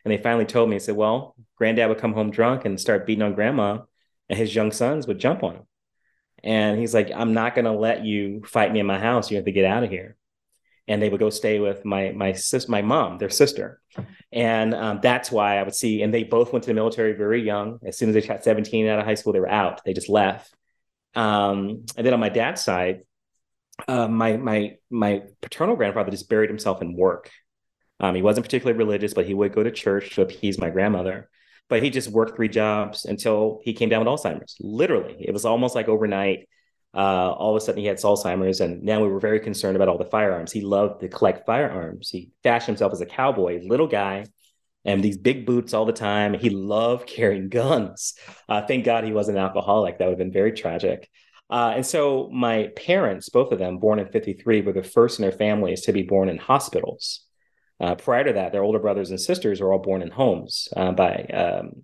And 0.04 0.12
they 0.12 0.18
finally 0.18 0.44
told 0.44 0.68
me, 0.68 0.76
I 0.76 0.80
said, 0.80 0.96
well, 0.96 1.34
granddad 1.56 1.88
would 1.88 1.98
come 1.98 2.12
home 2.12 2.30
drunk 2.30 2.64
and 2.64 2.80
start 2.80 3.06
beating 3.06 3.22
on 3.22 3.34
grandma, 3.34 3.78
and 4.28 4.38
his 4.38 4.54
young 4.54 4.70
sons 4.70 5.06
would 5.06 5.18
jump 5.18 5.42
on 5.42 5.54
him. 5.54 5.62
And 6.44 6.78
he's 6.78 6.92
like, 6.92 7.10
I'm 7.14 7.32
not 7.32 7.54
going 7.54 7.64
to 7.64 7.72
let 7.72 8.04
you 8.04 8.42
fight 8.46 8.70
me 8.70 8.78
in 8.78 8.86
my 8.86 8.98
house. 8.98 9.30
You 9.30 9.38
have 9.38 9.46
to 9.46 9.52
get 9.52 9.64
out 9.64 9.82
of 9.82 9.90
here. 9.90 10.16
And 10.86 11.00
they 11.00 11.08
would 11.08 11.18
go 11.18 11.30
stay 11.30 11.58
with 11.58 11.86
my 11.86 12.12
my 12.12 12.34
sis, 12.34 12.68
my 12.68 12.82
mom, 12.82 13.16
their 13.16 13.30
sister, 13.30 13.80
and 14.30 14.74
um, 14.74 15.00
that's 15.02 15.32
why 15.32 15.56
I 15.56 15.62
would 15.62 15.74
see. 15.74 16.02
And 16.02 16.12
they 16.12 16.24
both 16.24 16.52
went 16.52 16.64
to 16.64 16.66
the 16.66 16.74
military 16.74 17.14
very 17.14 17.42
young. 17.42 17.78
As 17.86 17.96
soon 17.96 18.10
as 18.10 18.14
they 18.14 18.20
got 18.20 18.44
17 18.44 18.86
out 18.86 18.98
of 18.98 19.06
high 19.06 19.14
school, 19.14 19.32
they 19.32 19.40
were 19.40 19.48
out. 19.48 19.80
They 19.86 19.94
just 19.94 20.10
left. 20.10 20.54
Um, 21.14 21.86
and 21.96 22.06
then 22.06 22.12
on 22.12 22.20
my 22.20 22.28
dad's 22.28 22.62
side, 22.62 23.00
uh, 23.88 24.08
my 24.08 24.36
my 24.36 24.76
my 24.90 25.22
paternal 25.40 25.74
grandfather 25.74 26.10
just 26.10 26.28
buried 26.28 26.50
himself 26.50 26.82
in 26.82 26.94
work. 26.94 27.30
Um, 27.98 28.14
he 28.14 28.20
wasn't 28.20 28.44
particularly 28.44 28.76
religious, 28.76 29.14
but 29.14 29.24
he 29.24 29.32
would 29.32 29.54
go 29.54 29.62
to 29.62 29.70
church 29.70 30.16
to 30.16 30.22
appease 30.22 30.58
my 30.58 30.68
grandmother 30.68 31.30
but 31.68 31.82
he 31.82 31.90
just 31.90 32.08
worked 32.10 32.36
three 32.36 32.48
jobs 32.48 33.04
until 33.04 33.60
he 33.62 33.72
came 33.72 33.88
down 33.88 34.04
with 34.04 34.08
Alzheimer's. 34.08 34.56
Literally, 34.60 35.16
it 35.18 35.32
was 35.32 35.44
almost 35.44 35.74
like 35.74 35.88
overnight. 35.88 36.48
Uh, 36.94 37.32
all 37.32 37.56
of 37.56 37.60
a 37.60 37.64
sudden, 37.64 37.80
he 37.80 37.86
had 37.86 37.96
Alzheimer's, 37.96 38.60
and 38.60 38.82
now 38.82 39.02
we 39.02 39.08
were 39.08 39.18
very 39.18 39.40
concerned 39.40 39.74
about 39.74 39.88
all 39.88 39.98
the 39.98 40.04
firearms. 40.04 40.52
He 40.52 40.60
loved 40.60 41.00
to 41.00 41.08
collect 41.08 41.44
firearms. 41.44 42.08
He 42.10 42.30
fashioned 42.42 42.76
himself 42.76 42.92
as 42.92 43.00
a 43.00 43.06
cowboy, 43.06 43.60
little 43.64 43.88
guy, 43.88 44.26
and 44.84 45.02
these 45.02 45.16
big 45.16 45.46
boots 45.46 45.74
all 45.74 45.86
the 45.86 45.92
time. 45.92 46.34
He 46.34 46.50
loved 46.50 47.08
carrying 47.08 47.48
guns. 47.48 48.14
Uh, 48.48 48.62
thank 48.66 48.84
God 48.84 49.04
he 49.04 49.12
wasn't 49.12 49.38
an 49.38 49.44
alcoholic. 49.44 49.98
That 49.98 50.04
would 50.04 50.12
have 50.12 50.18
been 50.18 50.32
very 50.32 50.52
tragic. 50.52 51.08
Uh, 51.50 51.72
and 51.76 51.84
so 51.84 52.30
my 52.32 52.68
parents, 52.76 53.28
both 53.28 53.52
of 53.52 53.58
them, 53.58 53.78
born 53.78 53.98
in 53.98 54.08
53, 54.08 54.62
were 54.62 54.72
the 54.72 54.82
first 54.82 55.18
in 55.18 55.22
their 55.22 55.32
families 55.32 55.82
to 55.82 55.92
be 55.92 56.02
born 56.02 56.28
in 56.28 56.38
hospitals. 56.38 57.24
Uh, 57.80 57.94
prior 57.94 58.24
to 58.24 58.32
that, 58.34 58.52
their 58.52 58.62
older 58.62 58.78
brothers 58.78 59.10
and 59.10 59.20
sisters 59.20 59.60
were 59.60 59.72
all 59.72 59.78
born 59.78 60.02
in 60.02 60.10
homes 60.10 60.68
uh, 60.76 60.92
by, 60.92 61.24
um, 61.32 61.82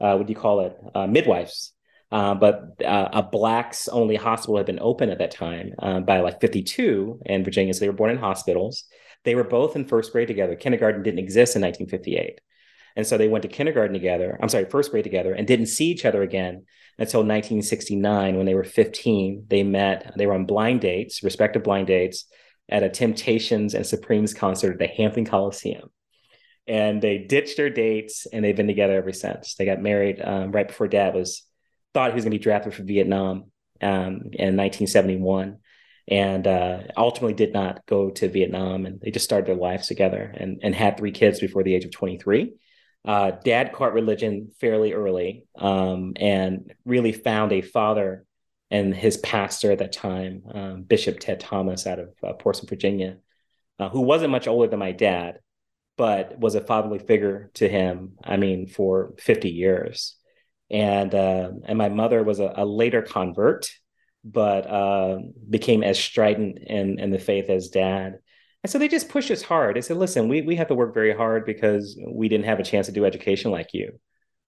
uh, 0.00 0.16
what 0.16 0.26
do 0.26 0.32
you 0.32 0.38
call 0.38 0.60
it, 0.60 0.76
uh, 0.94 1.06
midwives. 1.06 1.72
Uh, 2.12 2.34
but 2.34 2.76
a 2.80 3.22
blacks 3.22 3.88
only 3.88 4.14
hospital 4.14 4.56
had 4.56 4.66
been 4.66 4.78
open 4.80 5.10
at 5.10 5.18
that 5.18 5.32
time 5.32 5.72
by 6.04 6.20
like 6.20 6.40
52 6.40 7.20
in 7.26 7.42
Virginia. 7.42 7.74
So 7.74 7.80
they 7.80 7.88
were 7.88 7.96
born 7.96 8.10
in 8.10 8.18
hospitals. 8.18 8.84
They 9.24 9.34
were 9.34 9.42
both 9.42 9.74
in 9.74 9.84
first 9.86 10.12
grade 10.12 10.28
together. 10.28 10.54
Kindergarten 10.54 11.02
didn't 11.02 11.18
exist 11.18 11.56
in 11.56 11.62
1958. 11.62 12.40
And 12.94 13.04
so 13.04 13.18
they 13.18 13.26
went 13.26 13.42
to 13.42 13.48
kindergarten 13.48 13.94
together. 13.94 14.38
I'm 14.40 14.48
sorry, 14.48 14.66
first 14.66 14.92
grade 14.92 15.02
together 15.02 15.32
and 15.32 15.46
didn't 15.46 15.66
see 15.66 15.86
each 15.86 16.04
other 16.04 16.22
again 16.22 16.66
until 16.98 17.20
1969 17.20 18.36
when 18.36 18.46
they 18.46 18.54
were 18.54 18.62
15. 18.62 19.46
They 19.48 19.64
met, 19.64 20.12
they 20.16 20.26
were 20.26 20.34
on 20.34 20.44
blind 20.44 20.82
dates, 20.82 21.24
respective 21.24 21.64
blind 21.64 21.88
dates 21.88 22.26
at 22.68 22.82
a 22.82 22.88
Temptations 22.88 23.74
and 23.74 23.86
Supremes 23.86 24.34
concert 24.34 24.72
at 24.72 24.78
the 24.78 24.86
Hampton 24.86 25.24
Coliseum. 25.24 25.90
And 26.66 27.02
they 27.02 27.18
ditched 27.18 27.56
their 27.56 27.70
dates 27.70 28.26
and 28.26 28.44
they've 28.44 28.56
been 28.56 28.66
together 28.66 28.94
ever 28.94 29.12
since. 29.12 29.54
They 29.54 29.66
got 29.66 29.82
married 29.82 30.20
um, 30.22 30.50
right 30.50 30.66
before 30.66 30.88
dad 30.88 31.14
was 31.14 31.42
thought 31.92 32.10
he 32.10 32.14
was 32.14 32.24
going 32.24 32.32
to 32.32 32.38
be 32.38 32.42
drafted 32.42 32.74
for 32.74 32.82
Vietnam 32.82 33.50
um, 33.80 34.30
in 34.32 34.56
1971 34.56 35.58
and 36.08 36.46
uh, 36.46 36.80
ultimately 36.96 37.34
did 37.34 37.52
not 37.52 37.84
go 37.86 38.10
to 38.10 38.28
Vietnam. 38.28 38.86
And 38.86 39.00
they 39.00 39.10
just 39.10 39.24
started 39.24 39.46
their 39.46 39.54
lives 39.54 39.86
together 39.86 40.34
and, 40.36 40.60
and 40.62 40.74
had 40.74 40.96
three 40.96 41.12
kids 41.12 41.40
before 41.40 41.62
the 41.62 41.74
age 41.74 41.84
of 41.84 41.92
23. 41.92 42.54
Uh, 43.04 43.32
dad 43.44 43.72
caught 43.72 43.92
religion 43.92 44.50
fairly 44.60 44.94
early 44.94 45.44
um, 45.58 46.14
and 46.16 46.72
really 46.86 47.12
found 47.12 47.52
a 47.52 47.60
father 47.60 48.24
and 48.70 48.94
his 48.94 49.16
pastor 49.18 49.72
at 49.72 49.78
that 49.78 49.92
time, 49.92 50.42
um, 50.52 50.82
Bishop 50.82 51.20
Ted 51.20 51.40
Thomas 51.40 51.86
out 51.86 51.98
of 51.98 52.14
uh, 52.22 52.32
Portsmouth, 52.32 52.70
Virginia, 52.70 53.18
uh, 53.78 53.88
who 53.88 54.00
wasn't 54.00 54.32
much 54.32 54.48
older 54.48 54.68
than 54.68 54.78
my 54.78 54.92
dad, 54.92 55.38
but 55.96 56.38
was 56.38 56.54
a 56.54 56.60
fatherly 56.60 56.98
figure 56.98 57.50
to 57.54 57.68
him. 57.68 58.14
I 58.22 58.36
mean, 58.36 58.66
for 58.66 59.14
50 59.18 59.50
years. 59.50 60.16
And 60.70 61.14
uh, 61.14 61.50
and 61.66 61.76
my 61.76 61.90
mother 61.90 62.22
was 62.24 62.40
a, 62.40 62.52
a 62.56 62.64
later 62.64 63.02
convert, 63.02 63.68
but 64.24 64.66
uh, 64.66 65.18
became 65.48 65.84
as 65.84 65.98
strident 65.98 66.58
in, 66.66 66.98
in 66.98 67.10
the 67.10 67.18
faith 67.18 67.50
as 67.50 67.68
dad. 67.68 68.18
And 68.62 68.70
so 68.70 68.78
they 68.78 68.88
just 68.88 69.10
pushed 69.10 69.30
us 69.30 69.42
hard. 69.42 69.76
They 69.76 69.82
said, 69.82 69.98
listen, 69.98 70.26
we, 70.26 70.40
we 70.40 70.56
have 70.56 70.68
to 70.68 70.74
work 70.74 70.94
very 70.94 71.14
hard 71.14 71.44
because 71.44 72.00
we 72.10 72.30
didn't 72.30 72.46
have 72.46 72.60
a 72.60 72.64
chance 72.64 72.86
to 72.86 72.92
do 72.92 73.04
education 73.04 73.50
like 73.50 73.74
you 73.74 74.00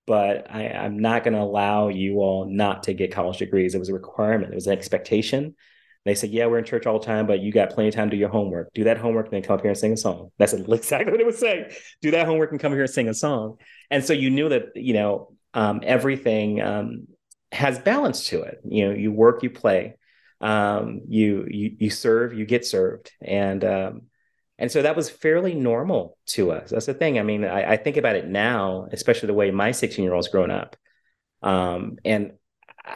but 0.06 0.46
I, 0.50 0.64
am 0.64 0.98
not 0.98 1.24
going 1.24 1.34
to 1.34 1.40
allow 1.40 1.88
you 1.88 2.18
all 2.18 2.46
not 2.46 2.84
to 2.84 2.94
get 2.94 3.12
college 3.12 3.38
degrees. 3.38 3.74
It 3.74 3.78
was 3.78 3.88
a 3.88 3.94
requirement, 3.94 4.52
it 4.52 4.54
was 4.54 4.66
an 4.66 4.72
expectation. 4.72 5.54
They 6.06 6.14
said, 6.14 6.30
Yeah, 6.30 6.46
we're 6.46 6.58
in 6.58 6.64
church 6.64 6.86
all 6.86 7.00
the 7.00 7.04
time, 7.04 7.26
but 7.26 7.40
you 7.40 7.50
got 7.50 7.70
plenty 7.70 7.88
of 7.88 7.94
time 7.96 8.08
to 8.08 8.16
do 8.16 8.20
your 8.20 8.28
homework. 8.28 8.72
Do 8.74 8.84
that 8.84 8.96
homework 8.96 9.26
and 9.26 9.34
then 9.34 9.42
come 9.42 9.54
up 9.54 9.62
here 9.62 9.70
and 9.70 9.78
sing 9.78 9.92
a 9.92 9.96
song. 9.96 10.30
That's 10.38 10.52
exactly 10.52 11.10
what 11.10 11.20
it 11.20 11.26
was 11.26 11.38
saying. 11.38 11.72
Do 12.00 12.12
that 12.12 12.26
homework 12.26 12.52
and 12.52 12.60
come 12.60 12.72
here 12.72 12.82
and 12.82 12.90
sing 12.90 13.08
a 13.08 13.14
song. 13.14 13.56
And 13.90 14.04
so 14.04 14.12
you 14.12 14.30
knew 14.30 14.48
that, 14.48 14.76
you 14.76 14.94
know, 14.94 15.32
um, 15.52 15.80
everything 15.82 16.62
um, 16.62 17.08
has 17.50 17.80
balance 17.80 18.28
to 18.28 18.42
it. 18.42 18.60
You 18.64 18.86
know, 18.88 18.94
you 18.94 19.10
work, 19.10 19.42
you 19.42 19.50
play, 19.50 19.96
um, 20.40 21.00
you, 21.08 21.44
you, 21.50 21.76
you 21.80 21.90
serve, 21.90 22.38
you 22.38 22.46
get 22.46 22.64
served. 22.64 23.10
And, 23.20 23.64
um, 23.64 24.02
and 24.58 24.70
so 24.70 24.82
that 24.82 24.96
was 24.96 25.10
fairly 25.10 25.54
normal 25.54 26.16
to 26.26 26.50
us. 26.52 26.70
That's 26.70 26.86
the 26.86 26.94
thing. 26.94 27.18
I 27.18 27.22
mean, 27.22 27.44
I, 27.44 27.72
I 27.72 27.76
think 27.76 27.96
about 27.96 28.16
it 28.16 28.26
now, 28.26 28.88
especially 28.90 29.26
the 29.26 29.34
way 29.34 29.50
my 29.50 29.72
16 29.72 30.02
year 30.02 30.14
old's 30.14 30.28
grown 30.28 30.50
up. 30.50 30.76
Um, 31.42 31.98
and 32.04 32.32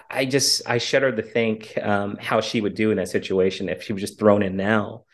I 0.08 0.24
just, 0.24 0.62
I 0.66 0.78
shudder 0.78 1.14
to 1.14 1.22
think 1.22 1.76
um, 1.82 2.16
how 2.20 2.40
she 2.40 2.60
would 2.60 2.74
do 2.74 2.90
in 2.90 2.96
that 2.96 3.08
situation 3.08 3.68
if 3.68 3.82
she 3.82 3.92
was 3.92 4.00
just 4.00 4.18
thrown 4.18 4.42
in 4.42 4.56
now. 4.56 5.04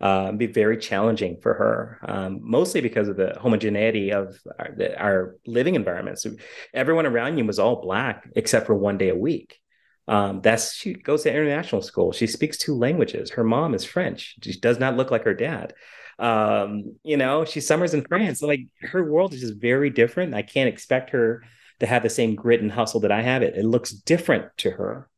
Uh, 0.00 0.32
be 0.32 0.46
very 0.46 0.76
challenging 0.76 1.38
for 1.40 1.54
her, 1.54 2.00
um, 2.06 2.40
mostly 2.42 2.80
because 2.82 3.08
of 3.08 3.16
the 3.16 3.38
homogeneity 3.40 4.12
of 4.12 4.36
our, 4.58 4.74
the, 4.76 5.00
our 5.00 5.36
living 5.46 5.76
environments. 5.76 6.26
Everyone 6.74 7.06
around 7.06 7.38
you 7.38 7.44
was 7.46 7.58
all 7.58 7.80
black 7.80 8.28
except 8.36 8.66
for 8.66 8.74
one 8.74 8.98
day 8.98 9.08
a 9.08 9.14
week. 9.14 9.60
Um, 10.06 10.40
that's 10.42 10.74
she 10.74 10.92
goes 10.92 11.22
to 11.22 11.30
international 11.30 11.82
school. 11.82 12.12
She 12.12 12.26
speaks 12.26 12.58
two 12.58 12.74
languages. 12.74 13.30
Her 13.30 13.44
mom 13.44 13.74
is 13.74 13.84
French. 13.84 14.36
She 14.42 14.58
does 14.58 14.78
not 14.78 14.96
look 14.96 15.10
like 15.10 15.24
her 15.24 15.34
dad. 15.34 15.72
Um, 16.18 16.96
you 17.02 17.16
know, 17.16 17.44
she 17.44 17.60
summers 17.60 17.94
in 17.94 18.04
France. 18.04 18.42
Like 18.42 18.60
her 18.82 19.10
world 19.10 19.32
is 19.32 19.40
just 19.40 19.60
very 19.60 19.90
different. 19.90 20.34
I 20.34 20.42
can't 20.42 20.68
expect 20.68 21.10
her 21.10 21.42
to 21.80 21.86
have 21.86 22.02
the 22.02 22.10
same 22.10 22.34
grit 22.34 22.60
and 22.60 22.70
hustle 22.70 23.00
that 23.00 23.12
I 23.12 23.22
have. 23.22 23.42
It 23.42 23.56
it 23.56 23.64
looks 23.64 23.92
different 23.92 24.46
to 24.58 24.70
her 24.70 25.08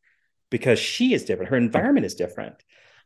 because 0.51 0.79
she 0.79 1.15
is 1.15 1.25
different. 1.25 1.51
Her 1.51 1.57
environment 1.57 2.07
is 2.07 2.15
different. 2.15 2.55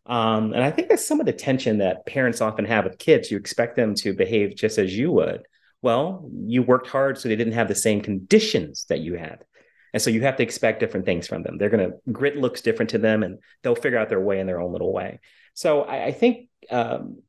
Um, 0.07 0.53
and 0.53 0.62
I 0.62 0.71
think 0.71 0.88
that's 0.88 1.07
some 1.07 1.21
of 1.21 1.27
the 1.27 1.33
tension 1.33 1.79
that 1.79 2.07
parents 2.07 2.40
often 2.40 2.64
have 2.64 2.85
with 2.85 2.99
kids. 2.99 3.31
You 3.31 3.37
expect 3.37 3.77
them 3.77 3.95
to 3.97 4.14
behave 4.14 4.57
just 4.57 4.79
as 4.79 4.97
you 4.97 5.12
would. 5.12 5.43
Well, 5.83 6.29
you 6.47 6.62
worked 6.62 6.88
hard 6.88 7.19
so 7.19 7.29
they 7.29 7.37
didn't 7.37 7.55
have 7.55 7.69
the 7.69 7.75
same 7.75 8.01
conditions 8.01 8.87
that 8.88 9.01
you 9.01 9.14
had. 9.14 9.45
And 9.92 10.03
so 10.03 10.11
you 10.11 10.22
have 10.22 10.37
to 10.37 10.42
expect 10.42 10.81
different 10.81 11.07
things 11.07 11.26
from 11.26 11.42
them. 11.42 11.59
They're 11.59 11.70
going 11.70 11.90
to 11.90 11.96
grit 12.12 12.37
looks 12.37 12.61
different 12.61 12.90
to 12.90 12.98
them, 12.98 13.22
and 13.22 13.38
they'll 13.62 13.74
figure 13.74 13.98
out 13.98 14.09
their 14.09 14.20
way 14.20 14.40
in 14.40 14.46
their 14.46 14.61
own 14.61 14.72
little 14.72 14.92
way. 14.92 15.20
So 15.55 15.83
I, 15.83 16.07
I 16.07 16.12
think 16.12 16.48
um, 16.70 17.22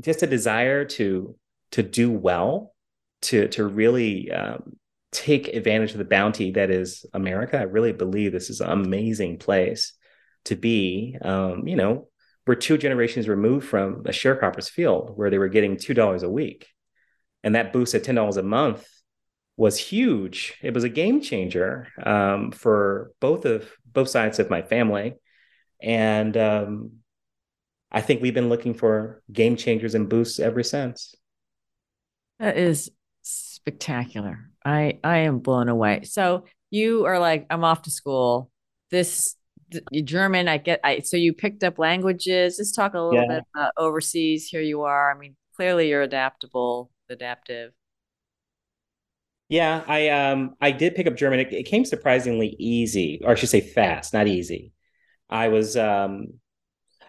just 0.00 0.22
a 0.22 0.26
desire 0.26 0.84
to 0.84 1.36
to 1.72 1.82
do 1.82 2.10
well, 2.10 2.74
to 3.22 3.48
to 3.48 3.66
really 3.66 4.30
um, 4.30 4.76
take 5.12 5.48
advantage 5.48 5.92
of 5.92 5.98
the 5.98 6.04
bounty 6.04 6.52
that 6.52 6.70
is 6.70 7.04
America. 7.12 7.58
I 7.58 7.62
really 7.62 7.92
believe 7.92 8.32
this 8.32 8.50
is 8.50 8.60
an 8.60 8.70
amazing 8.70 9.38
place 9.38 9.92
to 10.46 10.56
be. 10.56 11.16
Um, 11.20 11.66
you 11.66 11.76
know, 11.76 12.08
we're 12.46 12.54
two 12.54 12.78
generations 12.78 13.28
removed 13.28 13.68
from 13.68 14.02
a 14.06 14.10
sharecroppers 14.10 14.70
field 14.70 15.12
where 15.16 15.30
they 15.30 15.38
were 15.38 15.48
getting 15.48 15.76
two 15.76 15.94
dollars 15.94 16.22
a 16.22 16.30
week, 16.30 16.66
and 17.44 17.54
that 17.54 17.72
boost 17.72 17.94
at 17.94 18.04
ten 18.04 18.14
dollars 18.14 18.36
a 18.36 18.42
month 18.42 18.86
was 19.60 19.76
huge. 19.76 20.54
It 20.62 20.72
was 20.72 20.84
a 20.84 20.88
game 20.88 21.20
changer 21.20 21.86
um, 22.02 22.50
for 22.50 23.12
both 23.20 23.44
of 23.44 23.70
both 23.84 24.08
sides 24.08 24.38
of 24.38 24.48
my 24.48 24.62
family, 24.62 25.16
and 25.82 26.34
um, 26.34 26.92
I 27.92 28.00
think 28.00 28.22
we've 28.22 28.32
been 28.32 28.48
looking 28.48 28.72
for 28.72 29.22
game 29.30 29.56
changers 29.56 29.94
and 29.94 30.08
boosts 30.08 30.40
ever 30.40 30.62
since. 30.62 31.14
That 32.38 32.56
is 32.56 32.90
spectacular. 33.20 34.48
I 34.64 34.98
I 35.04 35.18
am 35.18 35.40
blown 35.40 35.68
away. 35.68 36.04
So 36.04 36.46
you 36.70 37.04
are 37.04 37.18
like, 37.18 37.46
I'm 37.50 37.62
off 37.62 37.82
to 37.82 37.90
school. 37.90 38.50
This 38.90 39.36
German, 39.92 40.48
I 40.48 40.56
get. 40.56 40.80
I 40.82 41.00
so 41.00 41.18
you 41.18 41.34
picked 41.34 41.64
up 41.64 41.78
languages. 41.78 42.56
Let's 42.58 42.72
talk 42.72 42.94
a 42.94 42.98
little 42.98 43.20
yeah. 43.20 43.28
bit 43.28 43.44
about 43.54 43.72
overseas. 43.76 44.46
Here 44.46 44.62
you 44.62 44.84
are. 44.84 45.14
I 45.14 45.18
mean, 45.18 45.36
clearly 45.54 45.90
you're 45.90 46.00
adaptable, 46.00 46.90
adaptive. 47.10 47.72
Yeah, 49.50 49.82
I 49.88 50.08
um 50.10 50.54
I 50.60 50.70
did 50.70 50.94
pick 50.94 51.08
up 51.08 51.16
German. 51.16 51.40
It, 51.40 51.52
it, 51.52 51.62
came 51.64 51.84
surprisingly 51.84 52.54
easy, 52.60 53.20
or 53.24 53.32
I 53.32 53.34
should 53.34 53.48
say 53.48 53.60
fast, 53.60 54.14
not 54.14 54.28
easy. 54.28 54.72
I 55.28 55.48
was 55.48 55.76
um 55.76 56.34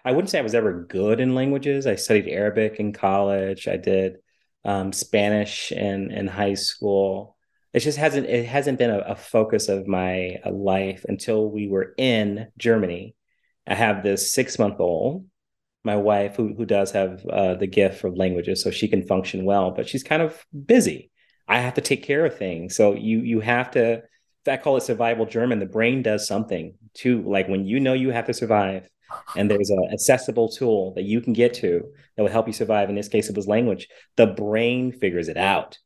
I 0.04 0.10
wouldn't 0.12 0.28
say 0.30 0.40
I 0.40 0.42
was 0.42 0.54
ever 0.54 0.84
good 0.84 1.20
in 1.20 1.36
languages. 1.36 1.86
I 1.86 1.94
studied 1.94 2.28
Arabic 2.28 2.80
in 2.80 2.92
college. 2.92 3.68
I 3.68 3.76
did 3.76 4.16
um, 4.64 4.92
Spanish 4.92 5.70
in 5.70 6.10
in 6.10 6.26
high 6.26 6.54
school. 6.54 7.36
It 7.72 7.80
just 7.80 7.98
hasn't 7.98 8.26
it 8.26 8.46
hasn't 8.46 8.78
been 8.78 8.90
a, 8.90 8.98
a 8.98 9.16
focus 9.16 9.68
of 9.68 9.86
my 9.86 10.40
uh, 10.44 10.50
life 10.50 11.04
until 11.08 11.48
we 11.48 11.68
were 11.68 11.94
in 11.96 12.48
Germany. 12.58 13.14
I 13.68 13.74
have 13.76 14.02
this 14.02 14.32
six 14.32 14.58
month 14.58 14.80
old 14.80 15.26
my 15.84 15.96
wife 15.96 16.36
who 16.36 16.54
who 16.56 16.66
does 16.66 16.90
have 16.92 17.24
uh, 17.26 17.54
the 17.54 17.68
gift 17.68 18.00
for 18.00 18.10
languages 18.10 18.62
so 18.62 18.70
she 18.72 18.88
can 18.88 19.06
function 19.06 19.44
well 19.44 19.72
but 19.72 19.88
she's 19.88 20.02
kind 20.04 20.22
of 20.22 20.44
busy 20.66 21.11
I 21.48 21.58
have 21.58 21.74
to 21.74 21.80
take 21.80 22.02
care 22.02 22.24
of 22.24 22.36
things. 22.36 22.76
So 22.76 22.94
you 22.94 23.20
you 23.20 23.40
have 23.40 23.72
to 23.72 24.02
I 24.46 24.56
call 24.56 24.76
it 24.76 24.82
survival 24.82 25.26
German. 25.26 25.60
The 25.60 25.66
brain 25.66 26.02
does 26.02 26.26
something 26.26 26.74
too. 26.94 27.22
Like 27.22 27.48
when 27.48 27.64
you 27.64 27.80
know 27.80 27.92
you 27.92 28.10
have 28.10 28.26
to 28.26 28.34
survive, 28.34 28.88
and 29.36 29.50
there's 29.50 29.70
an 29.70 29.90
accessible 29.92 30.48
tool 30.48 30.94
that 30.94 31.04
you 31.04 31.20
can 31.20 31.32
get 31.32 31.54
to 31.54 31.84
that 32.16 32.22
will 32.22 32.30
help 32.30 32.46
you 32.46 32.52
survive. 32.52 32.88
In 32.88 32.96
this 32.96 33.08
case, 33.08 33.28
it 33.28 33.36
was 33.36 33.46
language. 33.46 33.88
The 34.16 34.26
brain 34.26 34.92
figures 34.92 35.28
it 35.28 35.36
out, 35.36 35.78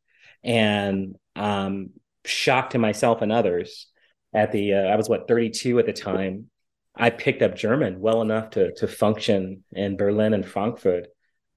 and 0.42 1.16
um, 1.34 1.90
shocked 2.24 2.72
to 2.72 2.78
myself 2.78 3.22
and 3.22 3.32
others. 3.32 3.88
At 4.32 4.52
the 4.52 4.74
uh, 4.74 4.82
I 4.82 4.96
was 4.96 5.08
what 5.08 5.28
32 5.28 5.78
at 5.78 5.86
the 5.86 5.92
time. 5.92 6.50
I 6.94 7.10
picked 7.10 7.42
up 7.42 7.56
German 7.56 8.00
well 8.00 8.22
enough 8.22 8.50
to 8.50 8.72
to 8.76 8.88
function 8.88 9.64
in 9.72 9.96
Berlin 9.96 10.32
and 10.32 10.46
Frankfurt 10.46 11.08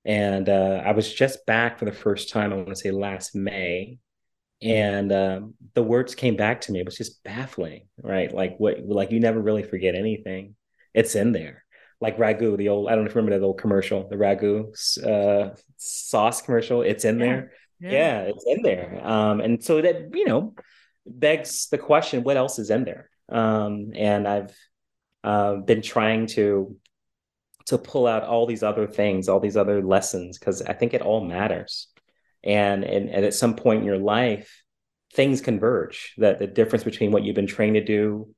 and 0.05 0.49
uh, 0.49 0.81
I 0.85 0.91
was 0.91 1.13
just 1.13 1.45
back 1.45 1.79
for 1.79 1.85
the 1.85 1.91
first 1.91 2.29
time. 2.29 2.51
I 2.51 2.55
want 2.55 2.69
to 2.69 2.75
say 2.75 2.91
last 2.91 3.35
May, 3.35 3.99
and 4.61 5.11
um, 5.11 5.53
the 5.73 5.83
words 5.83 6.15
came 6.15 6.35
back 6.35 6.61
to 6.61 6.71
me. 6.71 6.79
It 6.79 6.85
was 6.85 6.97
just 6.97 7.23
baffling, 7.23 7.87
right? 8.01 8.33
Like 8.33 8.57
what? 8.57 8.79
Like 8.85 9.11
you 9.11 9.19
never 9.19 9.39
really 9.39 9.63
forget 9.63 9.95
anything. 9.95 10.55
It's 10.93 11.15
in 11.15 11.31
there. 11.31 11.63
Like 12.01 12.17
ragu, 12.17 12.57
the 12.57 12.69
old 12.69 12.87
I 12.87 12.95
don't 12.95 13.03
know 13.03 13.09
if 13.09 13.15
you 13.15 13.21
remember 13.21 13.37
that 13.39 13.45
old 13.45 13.59
commercial, 13.59 14.07
the 14.07 14.15
ragu 14.15 14.69
uh, 15.05 15.55
sauce 15.77 16.41
commercial. 16.41 16.81
It's 16.81 17.05
in 17.05 17.19
yeah. 17.19 17.25
there. 17.25 17.51
Yeah. 17.81 17.91
yeah, 17.91 18.19
it's 18.21 18.43
in 18.45 18.61
there. 18.61 18.99
Um, 19.03 19.39
and 19.39 19.63
so 19.63 19.81
that, 19.81 20.13
you 20.13 20.25
know, 20.25 20.53
begs 21.05 21.69
the 21.69 21.77
question, 21.77 22.23
what 22.23 22.35
else 22.37 22.59
is 22.59 22.69
in 22.69 22.83
there? 22.83 23.09
Um, 23.29 23.91
and 23.95 24.27
I've 24.27 24.55
uh, 25.23 25.55
been 25.55 25.81
trying 25.81 26.27
to 26.27 26.75
to 27.69 27.77
pull 27.77 28.07
out 28.07 28.23
all 28.23 28.45
these 28.45 28.63
other 28.63 28.87
things, 28.87 29.27
all 29.27 29.39
these 29.39 29.57
other 29.57 29.81
lessons, 29.81 30.37
because 30.37 30.61
I 30.61 30.73
think 30.73 30.93
it 30.93 31.01
all 31.01 31.23
matters. 31.23 31.87
And, 32.43 32.83
and 32.83 33.09
and 33.09 33.25
at 33.25 33.33
some 33.33 33.55
point 33.55 33.81
in 33.81 33.85
your 33.85 33.97
life, 33.97 34.63
things 35.13 35.41
converge. 35.41 36.13
That 36.17 36.39
the 36.39 36.47
difference 36.47 36.83
between 36.83 37.11
what 37.11 37.23
you've 37.23 37.35
been 37.35 37.47
trained 37.47 37.75
to 37.75 37.83
do, 37.83 38.33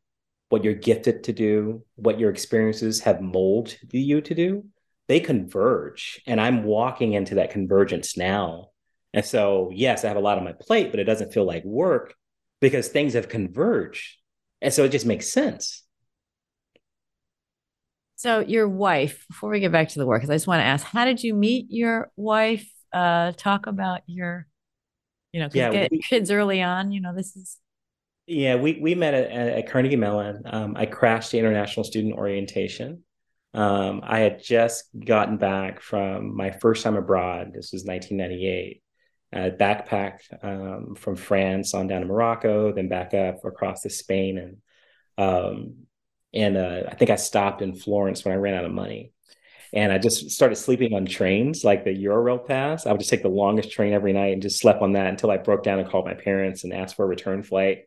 what 0.49 0.63
you're 0.63 0.73
gifted 0.73 1.25
to 1.25 1.33
do, 1.33 1.83
what 1.95 2.19
your 2.19 2.29
experiences 2.29 3.01
have 3.01 3.21
molded 3.21 3.77
you 3.91 4.21
to 4.21 4.35
do, 4.35 4.65
they 5.07 5.19
converge. 5.19 6.21
And 6.27 6.39
I'm 6.39 6.63
walking 6.63 7.13
into 7.13 7.35
that 7.35 7.51
convergence 7.51 8.17
now. 8.17 8.69
And 9.13 9.25
so, 9.25 9.69
yes, 9.73 10.03
I 10.03 10.07
have 10.07 10.17
a 10.17 10.21
lot 10.21 10.37
on 10.37 10.43
my 10.43 10.53
plate, 10.53 10.91
but 10.91 10.99
it 10.99 11.05
doesn't 11.05 11.33
feel 11.33 11.45
like 11.45 11.63
work 11.65 12.15
because 12.59 12.87
things 12.87 13.13
have 13.13 13.27
converged. 13.29 14.17
And 14.61 14.73
so 14.73 14.83
it 14.83 14.89
just 14.89 15.05
makes 15.05 15.27
sense. 15.27 15.83
So, 18.21 18.41
your 18.41 18.69
wife, 18.69 19.25
before 19.29 19.49
we 19.49 19.59
get 19.59 19.71
back 19.71 19.89
to 19.89 19.97
the 19.97 20.05
work, 20.05 20.21
because 20.21 20.29
I 20.29 20.35
just 20.35 20.45
want 20.45 20.59
to 20.59 20.65
ask, 20.65 20.85
how 20.85 21.05
did 21.05 21.23
you 21.23 21.33
meet 21.33 21.65
your 21.71 22.11
wife? 22.15 22.71
Uh, 22.93 23.31
talk 23.35 23.65
about 23.65 24.01
your, 24.05 24.45
you 25.33 25.39
know, 25.39 25.49
yeah, 25.51 25.71
get 25.71 25.91
we, 25.91 26.03
kids 26.03 26.29
early 26.29 26.61
on. 26.61 26.91
You 26.91 27.01
know, 27.01 27.15
this 27.15 27.35
is 27.35 27.57
yeah, 28.27 28.57
we 28.57 28.77
we 28.79 28.93
met 28.93 29.15
at, 29.15 29.31
at 29.31 29.71
Carnegie 29.71 29.95
Mellon. 29.95 30.43
Um, 30.45 30.75
I 30.77 30.85
crashed 30.85 31.31
the 31.31 31.39
international 31.39 31.83
student 31.83 32.13
orientation. 32.13 33.03
Um, 33.55 34.01
I 34.03 34.19
had 34.19 34.43
just 34.43 34.83
gotten 35.03 35.37
back 35.37 35.81
from 35.81 36.37
my 36.37 36.51
first 36.51 36.83
time 36.83 36.97
abroad. 36.97 37.53
This 37.55 37.71
was 37.73 37.85
1998. 37.85 38.83
I 39.33 39.49
backpacked 39.49 40.43
um, 40.43 40.93
from 40.93 41.15
France 41.15 41.73
on 41.73 41.87
down 41.87 42.01
to 42.01 42.07
Morocco, 42.07 42.71
then 42.71 42.87
back 42.87 43.15
up 43.15 43.43
across 43.43 43.81
to 43.81 43.89
Spain, 43.89 44.37
and 44.37 44.57
um, 45.17 45.87
and 46.33 46.57
uh, 46.57 46.83
I 46.89 46.95
think 46.95 47.11
I 47.11 47.15
stopped 47.15 47.61
in 47.61 47.75
Florence 47.75 48.23
when 48.23 48.33
I 48.33 48.37
ran 48.37 48.55
out 48.55 48.65
of 48.65 48.71
money. 48.71 49.11
And 49.73 49.93
I 49.93 49.99
just 49.99 50.31
started 50.31 50.55
sleeping 50.55 50.93
on 50.93 51.05
trains 51.05 51.63
like 51.63 51.85
the 51.85 51.95
Eurail 51.95 52.45
pass. 52.45 52.85
I 52.85 52.91
would 52.91 52.99
just 52.99 53.09
take 53.09 53.21
the 53.21 53.29
longest 53.29 53.71
train 53.71 53.93
every 53.93 54.11
night 54.11 54.33
and 54.33 54.41
just 54.41 54.59
slept 54.59 54.81
on 54.81 54.93
that 54.93 55.07
until 55.07 55.31
I 55.31 55.37
broke 55.37 55.63
down 55.63 55.79
and 55.79 55.89
called 55.89 56.05
my 56.05 56.13
parents 56.13 56.65
and 56.65 56.73
asked 56.73 56.97
for 56.97 57.05
a 57.05 57.07
return 57.07 57.41
flight 57.41 57.85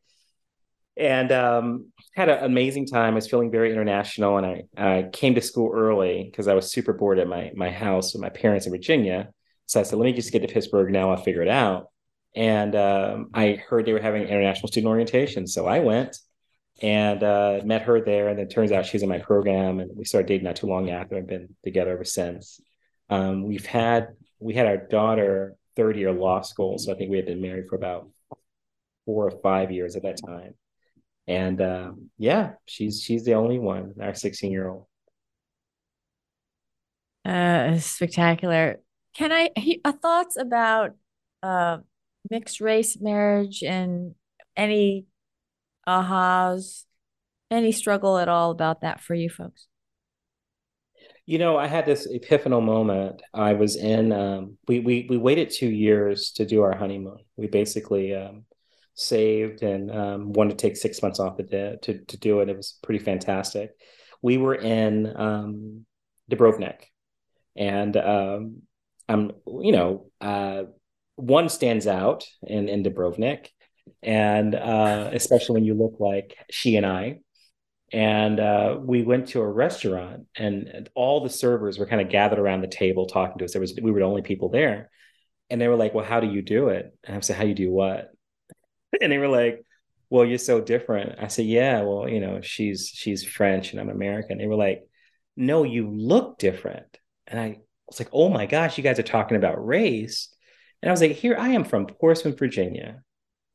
and 0.96 1.32
um, 1.32 1.86
had 2.14 2.28
an 2.28 2.44
amazing 2.44 2.86
time. 2.86 3.12
I 3.12 3.16
was 3.16 3.28
feeling 3.28 3.50
very 3.50 3.72
international, 3.72 4.38
and 4.38 4.46
I, 4.46 4.64
I 4.76 5.08
came 5.12 5.34
to 5.34 5.40
school 5.40 5.72
early 5.74 6.24
because 6.24 6.48
I 6.48 6.54
was 6.54 6.70
super 6.72 6.92
bored 6.92 7.18
at 7.18 7.28
my 7.28 7.50
my 7.54 7.70
house 7.70 8.12
with 8.12 8.22
my 8.22 8.28
parents 8.28 8.66
in 8.66 8.72
Virginia. 8.72 9.30
So 9.66 9.80
I 9.80 9.82
said, 9.82 9.98
"Let 9.98 10.04
me 10.04 10.12
just 10.12 10.32
get 10.32 10.42
to 10.42 10.52
Pittsburgh 10.52 10.92
now. 10.92 11.10
I'll 11.10 11.22
figure 11.22 11.42
it 11.42 11.48
out." 11.48 11.88
And 12.36 12.74
um, 12.74 13.30
I 13.34 13.54
heard 13.54 13.86
they 13.86 13.92
were 13.92 14.00
having 14.00 14.22
international 14.22 14.68
student 14.68 14.90
orientation, 14.90 15.46
so 15.46 15.66
I 15.66 15.80
went 15.80 16.16
and 16.82 17.22
uh, 17.22 17.60
met 17.64 17.82
her 17.82 18.00
there. 18.00 18.28
And 18.28 18.38
then 18.38 18.48
turns 18.48 18.72
out 18.72 18.86
she's 18.86 19.02
in 19.02 19.08
my 19.08 19.18
program, 19.18 19.80
and 19.80 19.96
we 19.96 20.04
started 20.04 20.28
dating 20.28 20.44
not 20.44 20.56
too 20.56 20.66
long 20.66 20.90
after. 20.90 21.16
I've 21.16 21.26
been 21.26 21.54
together 21.62 21.92
ever 21.92 22.04
since. 22.04 22.60
Um, 23.10 23.44
we've 23.44 23.66
had 23.66 24.08
we 24.40 24.54
had 24.54 24.66
our 24.66 24.76
daughter 24.76 25.56
third 25.76 25.96
year 25.96 26.12
law 26.12 26.42
school, 26.42 26.78
so 26.78 26.92
I 26.92 26.96
think 26.96 27.10
we 27.10 27.16
had 27.16 27.26
been 27.26 27.40
married 27.40 27.68
for 27.68 27.76
about 27.76 28.08
four 29.06 29.26
or 29.26 29.40
five 29.42 29.70
years 29.70 29.96
at 29.96 30.02
that 30.02 30.18
time 30.24 30.54
and 31.26 31.60
um, 31.60 32.10
yeah, 32.18 32.52
she's 32.66 33.02
she's 33.02 33.24
the 33.24 33.34
only 33.34 33.58
one, 33.58 33.94
our 34.00 34.14
16 34.14 34.50
year 34.50 34.68
old. 34.68 34.86
Uh, 37.24 37.78
spectacular. 37.78 38.80
Can 39.14 39.32
I 39.32 39.50
uh, 39.84 39.92
thoughts 39.92 40.36
about 40.36 40.92
uh, 41.42 41.78
mixed 42.30 42.60
race 42.60 43.00
marriage 43.00 43.62
and 43.62 44.14
any 44.56 45.06
ahas, 45.88 46.84
any 47.50 47.72
struggle 47.72 48.18
at 48.18 48.28
all 48.28 48.50
about 48.50 48.80
that 48.80 49.00
for 49.00 49.14
you 49.14 49.28
folks? 49.28 49.66
You 51.26 51.38
know, 51.38 51.56
I 51.56 51.66
had 51.66 51.86
this 51.86 52.06
epiphanal 52.06 52.62
moment. 52.62 53.22
I 53.32 53.54
was 53.54 53.76
in. 53.76 54.12
Um, 54.12 54.58
we 54.68 54.80
we 54.80 55.06
we 55.08 55.16
waited 55.16 55.50
two 55.50 55.70
years 55.70 56.32
to 56.32 56.44
do 56.44 56.62
our 56.62 56.76
honeymoon. 56.76 57.18
We 57.36 57.46
basically 57.46 58.14
um, 58.14 58.44
saved 58.94 59.62
and 59.62 59.90
um, 59.90 60.32
wanted 60.32 60.58
to 60.58 60.68
take 60.68 60.76
six 60.76 61.02
months 61.02 61.20
off 61.20 61.38
the 61.38 61.78
to, 61.82 61.98
to 61.98 62.16
do 62.18 62.40
it. 62.40 62.48
It 62.48 62.56
was 62.56 62.78
pretty 62.82 63.02
fantastic. 63.02 63.70
We 64.20 64.36
were 64.36 64.54
in 64.54 65.12
um, 65.16 65.86
Dubrovnik, 66.30 66.84
and 67.56 67.96
um, 67.96 68.62
I'm, 69.08 69.32
you 69.46 69.72
know, 69.72 70.10
uh, 70.20 70.64
one 71.16 71.48
stands 71.48 71.86
out 71.86 72.26
in, 72.42 72.68
in 72.68 72.82
Dubrovnik, 72.82 73.48
and 74.02 74.54
uh, 74.54 75.10
especially 75.12 75.54
when 75.54 75.64
you 75.64 75.74
look 75.74 75.96
like 75.98 76.36
she 76.50 76.76
and 76.76 76.86
I. 76.86 77.20
And 77.92 78.40
uh, 78.40 78.78
we 78.80 79.02
went 79.02 79.28
to 79.28 79.40
a 79.40 79.48
restaurant, 79.48 80.26
and 80.36 80.88
all 80.94 81.22
the 81.22 81.30
servers 81.30 81.78
were 81.78 81.86
kind 81.86 82.00
of 82.02 82.08
gathered 82.08 82.40
around 82.40 82.62
the 82.62 82.66
table 82.66 83.06
talking 83.06 83.38
to 83.38 83.44
us. 83.44 83.52
There 83.52 83.60
was 83.60 83.74
we 83.80 83.92
were 83.92 84.00
the 84.00 84.06
only 84.06 84.22
people 84.22 84.48
there, 84.48 84.90
and 85.48 85.60
they 85.60 85.68
were 85.68 85.76
like, 85.76 85.94
"Well, 85.94 86.04
how 86.04 86.18
do 86.18 86.26
you 86.26 86.42
do 86.42 86.68
it?" 86.68 86.96
And 87.04 87.16
I 87.16 87.20
said, 87.20 87.36
"How 87.36 87.44
you 87.44 87.54
do 87.54 87.70
what?" 87.70 88.10
and 89.00 89.12
they 89.12 89.18
were 89.18 89.28
like, 89.28 89.64
well, 90.10 90.24
you're 90.24 90.38
so 90.38 90.60
different. 90.60 91.18
I 91.20 91.28
said, 91.28 91.46
yeah, 91.46 91.82
well, 91.82 92.08
you 92.08 92.20
know, 92.20 92.40
she's 92.40 92.88
she's 92.88 93.24
French 93.24 93.72
and 93.72 93.80
I'm 93.80 93.90
American. 93.90 94.38
They 94.38 94.46
were 94.46 94.54
like, 94.54 94.82
no, 95.36 95.64
you 95.64 95.88
look 95.90 96.38
different. 96.38 96.98
And 97.26 97.40
I 97.40 97.58
was 97.88 97.98
like, 97.98 98.10
oh 98.12 98.28
my 98.28 98.46
gosh, 98.46 98.78
you 98.78 98.84
guys 98.84 98.98
are 98.98 99.02
talking 99.02 99.36
about 99.36 99.66
race. 99.66 100.34
And 100.82 100.90
I 100.90 100.92
was 100.92 101.00
like, 101.00 101.12
here 101.12 101.36
I 101.38 101.50
am 101.50 101.64
from 101.64 101.86
Portsmouth, 101.86 102.38
Virginia. 102.38 103.02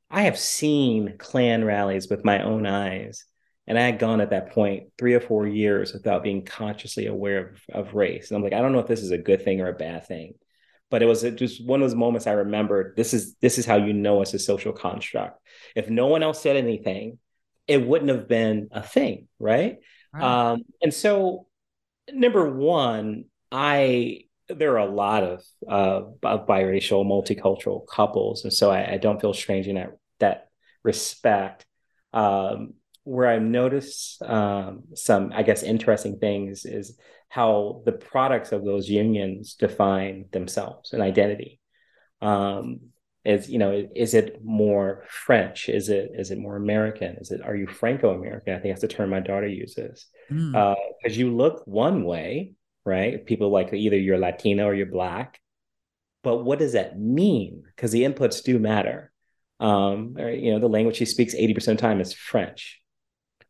I 0.09 0.23
have 0.23 0.37
seen 0.37 1.15
Klan 1.17 1.63
rallies 1.63 2.09
with 2.09 2.25
my 2.25 2.43
own 2.43 2.65
eyes. 2.65 3.25
And 3.67 3.77
I 3.77 3.83
had 3.83 3.99
gone 3.99 4.19
at 4.19 4.31
that 4.31 4.51
point 4.51 4.87
three 4.97 5.13
or 5.13 5.19
four 5.19 5.45
years 5.45 5.93
without 5.93 6.23
being 6.23 6.43
consciously 6.43 7.05
aware 7.05 7.53
of, 7.71 7.87
of 7.87 7.93
race. 7.93 8.29
And 8.29 8.35
I'm 8.35 8.43
like, 8.43 8.53
I 8.53 8.61
don't 8.61 8.71
know 8.71 8.79
if 8.79 8.87
this 8.87 9.03
is 9.03 9.11
a 9.11 9.17
good 9.17 9.43
thing 9.43 9.61
or 9.61 9.69
a 9.69 9.73
bad 9.73 10.07
thing 10.07 10.33
but 10.89 11.03
it 11.03 11.05
was 11.05 11.21
just 11.21 11.63
one 11.63 11.81
of 11.81 11.89
those 11.89 11.95
moments 11.95 12.27
I 12.27 12.31
remembered. 12.31 12.95
This 12.95 13.13
is 13.13 13.35
this 13.35 13.57
is 13.57 13.65
how 13.65 13.75
you 13.75 13.93
know 13.93 14.21
it's 14.21 14.33
a 14.33 14.39
social 14.39 14.73
construct. 14.73 15.39
If 15.75 15.89
no 15.89 16.07
one 16.07 16.23
else 16.23 16.41
said 16.41 16.55
anything, 16.55 17.19
it 17.67 17.85
wouldn't 17.85 18.09
have 18.09 18.27
been 18.27 18.69
a 18.71 18.81
thing, 18.81 19.27
right? 19.39 19.77
right. 20.13 20.51
Um, 20.51 20.63
and 20.81 20.93
so, 20.93 21.47
number 22.11 22.49
one, 22.49 23.25
I 23.51 24.21
there 24.47 24.73
are 24.73 24.87
a 24.87 24.91
lot 24.91 25.23
of 25.23 25.43
uh, 25.67 26.01
of 26.23 26.47
biracial, 26.47 27.05
multicultural 27.05 27.85
couples, 27.87 28.43
and 28.43 28.51
so 28.51 28.71
I, 28.71 28.93
I 28.93 28.97
don't 28.97 29.21
feel 29.21 29.33
strange 29.33 29.67
in 29.67 29.75
that 29.75 29.95
that 30.19 30.49
respect. 30.83 31.65
Um, 32.13 32.73
where 33.03 33.27
I've 33.27 33.41
noticed 33.41 34.21
um, 34.21 34.83
some, 34.93 35.31
I 35.33 35.41
guess, 35.41 35.63
interesting 35.63 36.19
things 36.19 36.65
is 36.65 36.97
how 37.27 37.81
the 37.85 37.91
products 37.91 38.51
of 38.51 38.63
those 38.63 38.89
unions 38.89 39.55
define 39.55 40.25
themselves 40.31 40.93
and 40.93 41.01
identity. 41.01 41.59
Um, 42.21 42.91
is 43.25 43.49
you 43.49 43.59
know, 43.59 43.87
is 43.95 44.13
it 44.13 44.43
more 44.43 45.03
French? 45.07 45.69
Is 45.69 45.89
it 45.89 46.11
is 46.13 46.31
it 46.31 46.37
more 46.37 46.55
American? 46.55 47.17
Is 47.17 47.31
it 47.31 47.41
are 47.43 47.55
you 47.55 47.67
Franco 47.67 48.13
American? 48.13 48.53
I 48.53 48.59
think 48.59 48.73
that's 48.73 48.81
the 48.81 48.87
term 48.87 49.09
my 49.09 49.19
daughter 49.19 49.47
uses 49.47 50.07
because 50.29 50.53
mm. 50.53 50.55
uh, 50.55 51.09
you 51.09 51.35
look 51.35 51.63
one 51.65 52.05
way, 52.05 52.53
right? 52.85 53.25
People 53.25 53.49
like 53.49 53.73
either 53.73 53.97
you're 53.97 54.17
Latino 54.17 54.67
or 54.67 54.73
you're 54.73 54.85
Black, 54.85 55.39
but 56.23 56.43
what 56.45 56.59
does 56.59 56.73
that 56.73 56.99
mean? 56.99 57.63
Because 57.75 57.91
the 57.91 58.03
inputs 58.03 58.43
do 58.43 58.57
matter. 58.57 59.11
Um, 59.59 60.15
or, 60.17 60.29
you 60.29 60.51
know, 60.51 60.59
the 60.59 60.69
language 60.69 60.97
she 60.97 61.05
speaks 61.05 61.35
80% 61.35 61.57
of 61.57 61.63
the 61.63 61.75
time 61.75 61.99
is 62.01 62.13
French. 62.13 62.79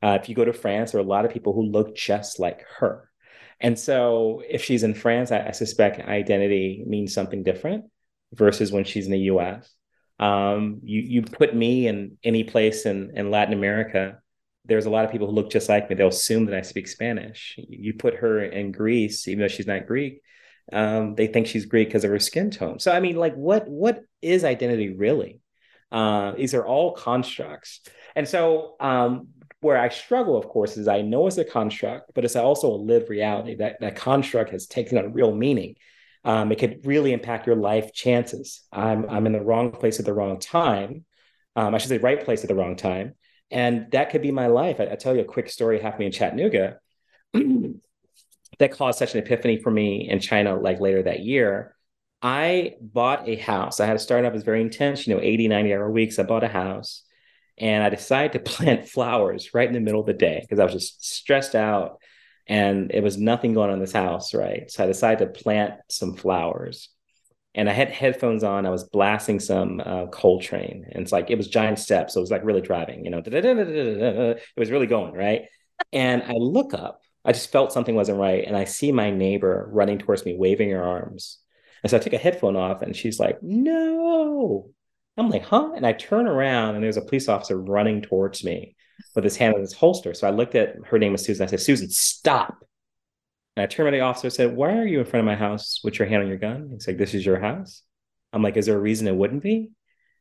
Uh, 0.01 0.17
if 0.21 0.29
you 0.29 0.35
go 0.35 0.45
to 0.45 0.53
France, 0.53 0.91
there 0.91 1.01
are 1.01 1.03
a 1.03 1.07
lot 1.07 1.25
of 1.25 1.31
people 1.31 1.53
who 1.53 1.63
look 1.63 1.95
just 1.95 2.39
like 2.39 2.63
her. 2.77 3.09
And 3.59 3.77
so 3.77 4.41
if 4.47 4.63
she's 4.63 4.83
in 4.83 4.93
France, 4.93 5.31
I, 5.31 5.47
I 5.47 5.51
suspect 5.51 5.99
identity 5.99 6.83
means 6.87 7.13
something 7.13 7.43
different 7.43 7.85
versus 8.33 8.71
when 8.71 8.85
she's 8.85 9.05
in 9.05 9.11
the 9.11 9.19
US. 9.31 9.69
Um, 10.19 10.81
you 10.83 11.01
you 11.01 11.21
put 11.21 11.55
me 11.55 11.87
in 11.87 12.17
any 12.23 12.43
place 12.43 12.85
in, 12.85 13.11
in 13.15 13.31
Latin 13.31 13.53
America, 13.53 14.19
there's 14.65 14.85
a 14.85 14.89
lot 14.89 15.05
of 15.05 15.11
people 15.11 15.27
who 15.27 15.33
look 15.33 15.49
just 15.49 15.69
like 15.69 15.89
me. 15.89 15.95
They'll 15.95 16.09
assume 16.09 16.45
that 16.45 16.55
I 16.55 16.61
speak 16.61 16.87
Spanish. 16.87 17.55
You 17.57 17.93
put 17.93 18.15
her 18.15 18.43
in 18.43 18.71
Greece, 18.71 19.27
even 19.27 19.41
though 19.41 19.47
she's 19.47 19.67
not 19.67 19.87
Greek, 19.87 20.21
um, 20.71 21.15
they 21.15 21.27
think 21.27 21.47
she's 21.47 21.65
Greek 21.65 21.87
because 21.87 22.03
of 22.03 22.11
her 22.11 22.19
skin 22.19 22.51
tone. 22.51 22.79
So 22.79 22.91
I 22.91 22.99
mean, 22.99 23.15
like, 23.15 23.35
what 23.35 23.67
what 23.67 24.03
is 24.21 24.43
identity 24.43 24.93
really? 24.93 25.38
Uh, 25.91 26.33
these 26.33 26.53
are 26.53 26.65
all 26.65 26.93
constructs, 26.93 27.81
and 28.15 28.27
so 28.27 28.75
um, 28.79 29.29
where 29.61 29.77
I 29.77 29.89
struggle, 29.89 30.37
of 30.37 30.47
course, 30.47 30.77
is 30.77 30.87
I 30.87 31.01
know 31.01 31.27
it's 31.27 31.37
a 31.37 31.43
construct, 31.43 32.11
but 32.15 32.23
it's 32.23 32.35
also 32.35 32.71
a 32.71 32.75
lived 32.75 33.09
reality. 33.09 33.55
That 33.55 33.79
that 33.81 33.95
construct 33.95 34.51
has 34.51 34.67
taken 34.67 34.97
on 34.97 35.13
real 35.13 35.33
meaning. 35.33 35.75
Um, 36.23 36.51
it 36.51 36.59
could 36.59 36.85
really 36.85 37.13
impact 37.13 37.47
your 37.47 37.55
life 37.55 37.93
chances. 37.93 38.61
I'm 38.71 39.09
I'm 39.09 39.25
in 39.25 39.33
the 39.33 39.41
wrong 39.41 39.71
place 39.71 39.99
at 39.99 40.05
the 40.05 40.13
wrong 40.13 40.39
time. 40.39 41.05
Um, 41.55 41.73
I 41.75 41.77
should 41.77 41.89
say 41.89 41.97
right 41.97 42.23
place 42.23 42.43
at 42.43 42.47
the 42.47 42.55
wrong 42.55 42.75
time, 42.75 43.15
and 43.51 43.91
that 43.91 44.11
could 44.11 44.21
be 44.21 44.31
my 44.31 44.47
life. 44.47 44.79
I, 44.79 44.91
I 44.91 44.95
tell 44.95 45.15
you 45.15 45.21
a 45.21 45.25
quick 45.25 45.49
story 45.49 45.79
happening 45.79 46.07
in 46.07 46.11
Chattanooga 46.11 46.79
that 47.33 48.71
caused 48.71 48.99
such 48.99 49.13
an 49.13 49.23
epiphany 49.23 49.57
for 49.57 49.71
me 49.71 50.09
in 50.09 50.19
China. 50.19 50.55
Like 50.55 50.79
later 50.79 51.03
that 51.03 51.21
year, 51.21 51.75
I 52.21 52.75
bought 52.81 53.27
a 53.27 53.35
house. 53.35 53.79
I 53.79 53.85
had 53.85 53.95
a 53.95 53.99
startup, 53.99 54.31
off 54.31 54.35
as 54.35 54.43
very 54.43 54.61
intense, 54.61 55.07
you 55.07 55.15
know, 55.15 55.21
80, 55.21 55.47
90 55.47 55.73
hour 55.73 55.89
weeks. 55.89 56.19
I 56.19 56.23
bought 56.23 56.43
a 56.43 56.49
house 56.49 57.03
and 57.57 57.83
I 57.83 57.89
decided 57.89 58.33
to 58.33 58.39
plant 58.51 58.87
flowers 58.87 59.53
right 59.53 59.67
in 59.67 59.73
the 59.73 59.79
middle 59.79 60.01
of 60.01 60.07
the 60.07 60.13
day 60.13 60.39
because 60.41 60.59
I 60.59 60.65
was 60.65 60.73
just 60.73 61.05
stressed 61.05 61.55
out 61.55 61.99
and 62.47 62.91
it 62.91 63.03
was 63.03 63.17
nothing 63.17 63.53
going 63.53 63.69
on 63.69 63.75
in 63.75 63.79
this 63.79 63.91
house, 63.93 64.33
right? 64.33 64.69
So 64.71 64.83
I 64.83 64.87
decided 64.87 65.19
to 65.19 65.39
plant 65.43 65.75
some 65.87 66.15
flowers. 66.15 66.89
And 67.55 67.69
I 67.69 67.73
had 67.73 67.89
headphones 67.89 68.43
on. 68.43 68.65
I 68.65 68.69
was 68.69 68.83
blasting 68.83 69.39
some 69.39 69.81
uh, 69.83 70.05
Coltrane, 70.07 70.85
and 70.91 71.01
it's 71.01 71.11
like 71.11 71.31
it 71.31 71.37
was 71.37 71.47
giant 71.47 71.79
steps, 71.79 72.13
so 72.13 72.19
it 72.19 72.21
was 72.21 72.29
like 72.31 72.43
really 72.43 72.61
driving, 72.61 73.03
you 73.03 73.09
know. 73.09 73.23
It 73.25 74.39
was 74.55 74.69
really 74.69 74.85
going 74.85 75.13
right. 75.13 75.45
And 75.91 76.21
I 76.23 76.33
look 76.33 76.75
up. 76.75 77.01
I 77.25 77.31
just 77.31 77.51
felt 77.51 77.73
something 77.73 77.95
wasn't 77.95 78.19
right, 78.19 78.45
and 78.45 78.55
I 78.55 78.65
see 78.65 78.91
my 78.91 79.09
neighbor 79.09 79.67
running 79.71 79.97
towards 79.97 80.25
me, 80.25 80.35
waving 80.37 80.69
her 80.69 80.83
arms. 80.83 81.39
And 81.83 81.89
so 81.89 81.97
I 81.97 81.99
took 81.99 82.13
a 82.13 82.17
headphone 82.17 82.55
off, 82.55 82.81
and 82.81 82.95
she's 82.95 83.19
like, 83.19 83.41
"No." 83.41 84.69
I'm 85.17 85.29
like, 85.29 85.43
"Huh?" 85.43 85.71
And 85.75 85.85
I 85.85 85.93
turn 85.93 86.27
around, 86.27 86.75
and 86.75 86.83
there's 86.83 86.97
a 86.97 87.01
police 87.01 87.27
officer 87.27 87.59
running 87.59 88.01
towards 88.01 88.43
me 88.43 88.75
with 89.15 89.23
his 89.23 89.37
hand 89.37 89.55
in 89.55 89.61
his 89.61 89.73
holster. 89.73 90.13
So 90.13 90.27
I 90.27 90.31
looked 90.31 90.55
at 90.55 90.75
her 90.87 90.99
name 90.99 91.11
was 91.11 91.23
Susan. 91.23 91.43
I 91.43 91.47
said, 91.47 91.61
Susan, 91.61 91.89
stop. 91.89 92.63
And 93.55 93.63
I 93.63 93.67
turned 93.67 93.87
to 93.87 93.91
the 93.91 94.01
officer 94.01 94.27
and 94.27 94.33
said, 94.33 94.55
Why 94.55 94.77
are 94.77 94.85
you 94.85 94.99
in 94.99 95.05
front 95.05 95.21
of 95.21 95.25
my 95.25 95.35
house 95.35 95.81
with 95.83 95.99
your 95.99 96.07
hand 96.07 96.23
on 96.23 96.29
your 96.29 96.37
gun? 96.37 96.69
He's 96.71 96.87
like, 96.87 96.97
This 96.97 97.13
is 97.13 97.25
your 97.25 97.39
house. 97.39 97.83
I'm 98.31 98.43
like, 98.43 98.57
Is 98.57 98.65
there 98.67 98.77
a 98.77 98.81
reason 98.81 99.07
it 99.07 99.15
wouldn't 99.15 99.43
be? 99.43 99.69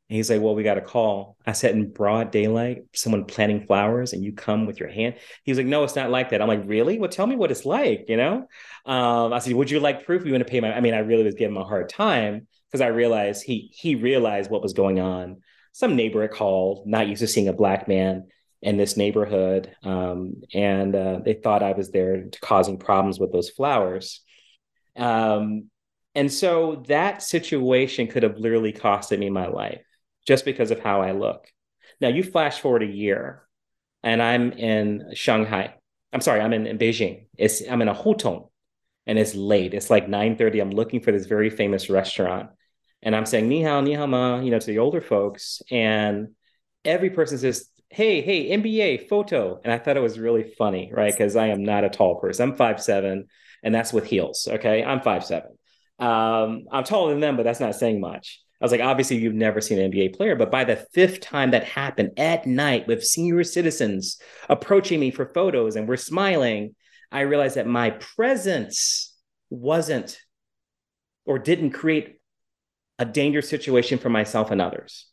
And 0.09 0.17
he's 0.17 0.31
like, 0.31 0.41
Well, 0.41 0.55
we 0.55 0.63
got 0.63 0.79
a 0.79 0.83
call. 0.83 1.37
I 1.47 1.53
said, 1.53 1.75
In 1.75 1.93
broad 1.93 2.31
daylight, 2.31 2.85
someone 2.95 3.27
planting 3.27 3.67
flowers 3.67 4.13
and 4.13 4.25
you 4.25 4.33
come 4.33 4.65
with 4.65 4.81
your 4.81 4.89
hand. 4.89 5.17
He 5.45 5.51
was 5.51 5.59
like, 5.59 5.67
No, 5.67 5.85
it's 5.85 5.97
not 5.97 6.11
like 6.11 6.31
that. 6.31 6.41
I'm 6.41 6.49
like, 6.49 6.63
Really? 6.65 6.99
Well, 6.99 7.11
tell 7.11 7.27
me 7.27 7.37
what 7.37 7.51
it's 7.51 7.67
like, 7.67 8.07
you 8.09 8.17
know? 8.17 8.47
Um, 8.87 9.33
I 9.33 9.39
said, 9.39 9.53
Would 9.53 9.71
you 9.71 9.81
like 9.81 10.07
proof? 10.07 10.25
You 10.25 10.33
want 10.33 10.47
to 10.47 10.51
pay 10.51 10.61
my 10.61 10.75
I 10.75 10.81
mean, 10.81 10.95
I 10.95 10.99
really 10.99 11.25
was 11.25 11.35
giving 11.35 11.57
him 11.57 11.63
a 11.63 11.67
hard 11.67 11.91
time 11.91 12.47
because 12.71 12.81
I 12.81 12.89
realized 12.89 13.45
he 13.45 13.71
he 13.73 13.97
realized 13.97 14.51
what 14.51 14.63
was 14.63 14.73
going 14.73 14.99
on. 14.99 15.43
Some 15.73 15.95
neighbor 15.95 16.23
had 16.23 16.31
called, 16.31 16.87
not 16.87 17.07
used 17.09 17.21
to 17.21 17.29
seeing 17.29 17.49
a 17.49 17.53
black 17.53 17.87
man 17.87 18.29
in 18.63 18.77
this 18.77 18.97
neighborhood, 18.97 19.71
um, 19.85 20.43
and 20.53 20.97
uh, 20.97 21.21
they 21.25 21.35
thought 21.35 21.63
I 21.63 21.73
was 21.73 21.91
there 21.91 22.25
causing 22.41 22.79
problems 22.79 23.21
with 23.21 23.31
those 23.31 23.51
flowers. 23.51 24.23
Um, 24.97 25.71
and 26.15 26.33
so 26.33 26.83
that 26.89 27.23
situation 27.23 28.09
could 28.09 28.25
have 28.25 28.39
literally 28.39 28.73
costed 28.73 29.19
me 29.21 29.31
my 29.31 29.47
life 29.47 29.83
just 30.29 30.45
because 30.45 30.71
of 30.71 30.79
how 30.79 31.01
I 31.01 31.13
look. 31.13 31.47
Now 32.03 32.09
you 32.09 32.23
flash 32.23 32.61
forward 32.61 32.83
a 32.83 32.87
year, 32.87 33.49
and 34.03 34.23
I'm 34.23 34.53
in 34.53 35.13
Shanghai. 35.15 35.75
I'm 36.13 36.21
sorry, 36.21 36.41
I'm 36.43 36.53
in, 36.53 36.67
in 36.67 36.77
Beijing. 36.77 37.29
It's 37.39 37.63
I'm 37.67 37.81
in 37.81 37.89
a 37.89 37.95
hutong, 37.95 38.51
and 39.07 39.19
it's 39.19 39.35
late. 39.35 39.73
It's 39.73 39.89
like 39.89 40.07
9:30. 40.07 40.61
I'm 40.61 40.71
looking 40.71 41.01
for 41.01 41.13
this 41.13 41.25
very 41.25 41.49
famous 41.49 41.89
restaurant, 41.89 42.51
and 43.03 43.17
I'm 43.17 43.25
saying 43.25 43.49
ni 43.49 43.63
hao, 43.63 43.81
ni 43.81 43.95
hao 43.95 44.07
ma, 44.07 44.41
you 44.41 44.51
know, 44.51 44.59
to 44.59 44.67
the 44.67 44.81
older 44.81 45.01
folks, 45.01 45.63
and 45.71 46.29
every 46.85 47.09
person 47.09 47.39
says 47.39 47.67
hey, 47.91 48.21
hey, 48.21 48.51
NBA 48.51 49.09
photo. 49.09 49.59
And 49.65 49.73
I 49.73 49.79
thought 49.79 49.97
it 49.97 50.01
was 50.01 50.19
really 50.19 50.43
funny, 50.59 50.93
right? 50.93 51.11
Because 51.11 51.37
I 51.37 51.47
am 51.47 51.65
not 51.65 51.85
a 51.85 51.89
tall 51.89 52.17
person. 52.17 52.51
I'm 52.51 52.57
five 52.57 52.83
seven, 52.83 53.29
and 53.63 53.75
that's 53.75 53.95
with 53.95 54.05
heels. 54.05 54.47
Okay. 54.47 54.85
I'm 54.85 55.01
five 55.01 55.25
seven. 55.25 55.53
Um, 55.99 56.67
I'm 56.71 56.85
taller 56.85 57.13
than 57.13 57.21
them, 57.21 57.39
but 57.39 57.45
that's 57.45 57.61
not 57.61 57.75
saying 57.75 57.99
much. 57.99 58.43
I 58.61 58.65
was 58.65 58.73
like, 58.73 58.81
obviously, 58.81 59.19
you've 59.19 59.35
never 59.35 59.61
seen 59.61 59.79
an 59.79 59.93
NBA 59.93 60.17
player, 60.17 60.35
but 60.35 60.51
by 60.51 60.65
the 60.65 60.85
fifth 60.93 61.21
time 61.21 61.53
that 61.53 61.65
happened 61.65 62.19
at 62.19 62.47
night 62.47 62.89
with 62.89 63.05
senior 63.05 63.45
citizens 63.45 64.21
approaching 64.49 64.99
me 64.99 65.13
for 65.13 65.33
photos 65.33 65.77
and 65.77 65.89
we're 65.89 65.97
smiling, 65.97 66.75
I 67.13 67.21
realized 67.21 67.55
that 67.55 67.69
my 67.69 67.91
presence 67.91 69.17
wasn't 69.49 70.21
or 71.25 71.39
didn't 71.39 71.71
create 71.71 72.21
a 72.99 73.05
dangerous 73.05 73.49
situation 73.49 73.99
for 73.99 74.09
myself 74.09 74.51
and 74.51 74.61
others. 74.61 75.07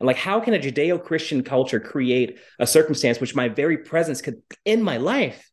And 0.00 0.06
like, 0.06 0.16
how 0.16 0.40
can 0.40 0.54
a 0.54 0.58
Judeo 0.58 1.02
Christian 1.02 1.42
culture 1.42 1.80
create 1.80 2.38
a 2.58 2.66
circumstance 2.66 3.20
which 3.20 3.34
my 3.34 3.48
very 3.48 3.78
presence 3.78 4.20
could 4.20 4.42
end 4.66 4.84
my 4.84 4.96
life? 4.96 5.50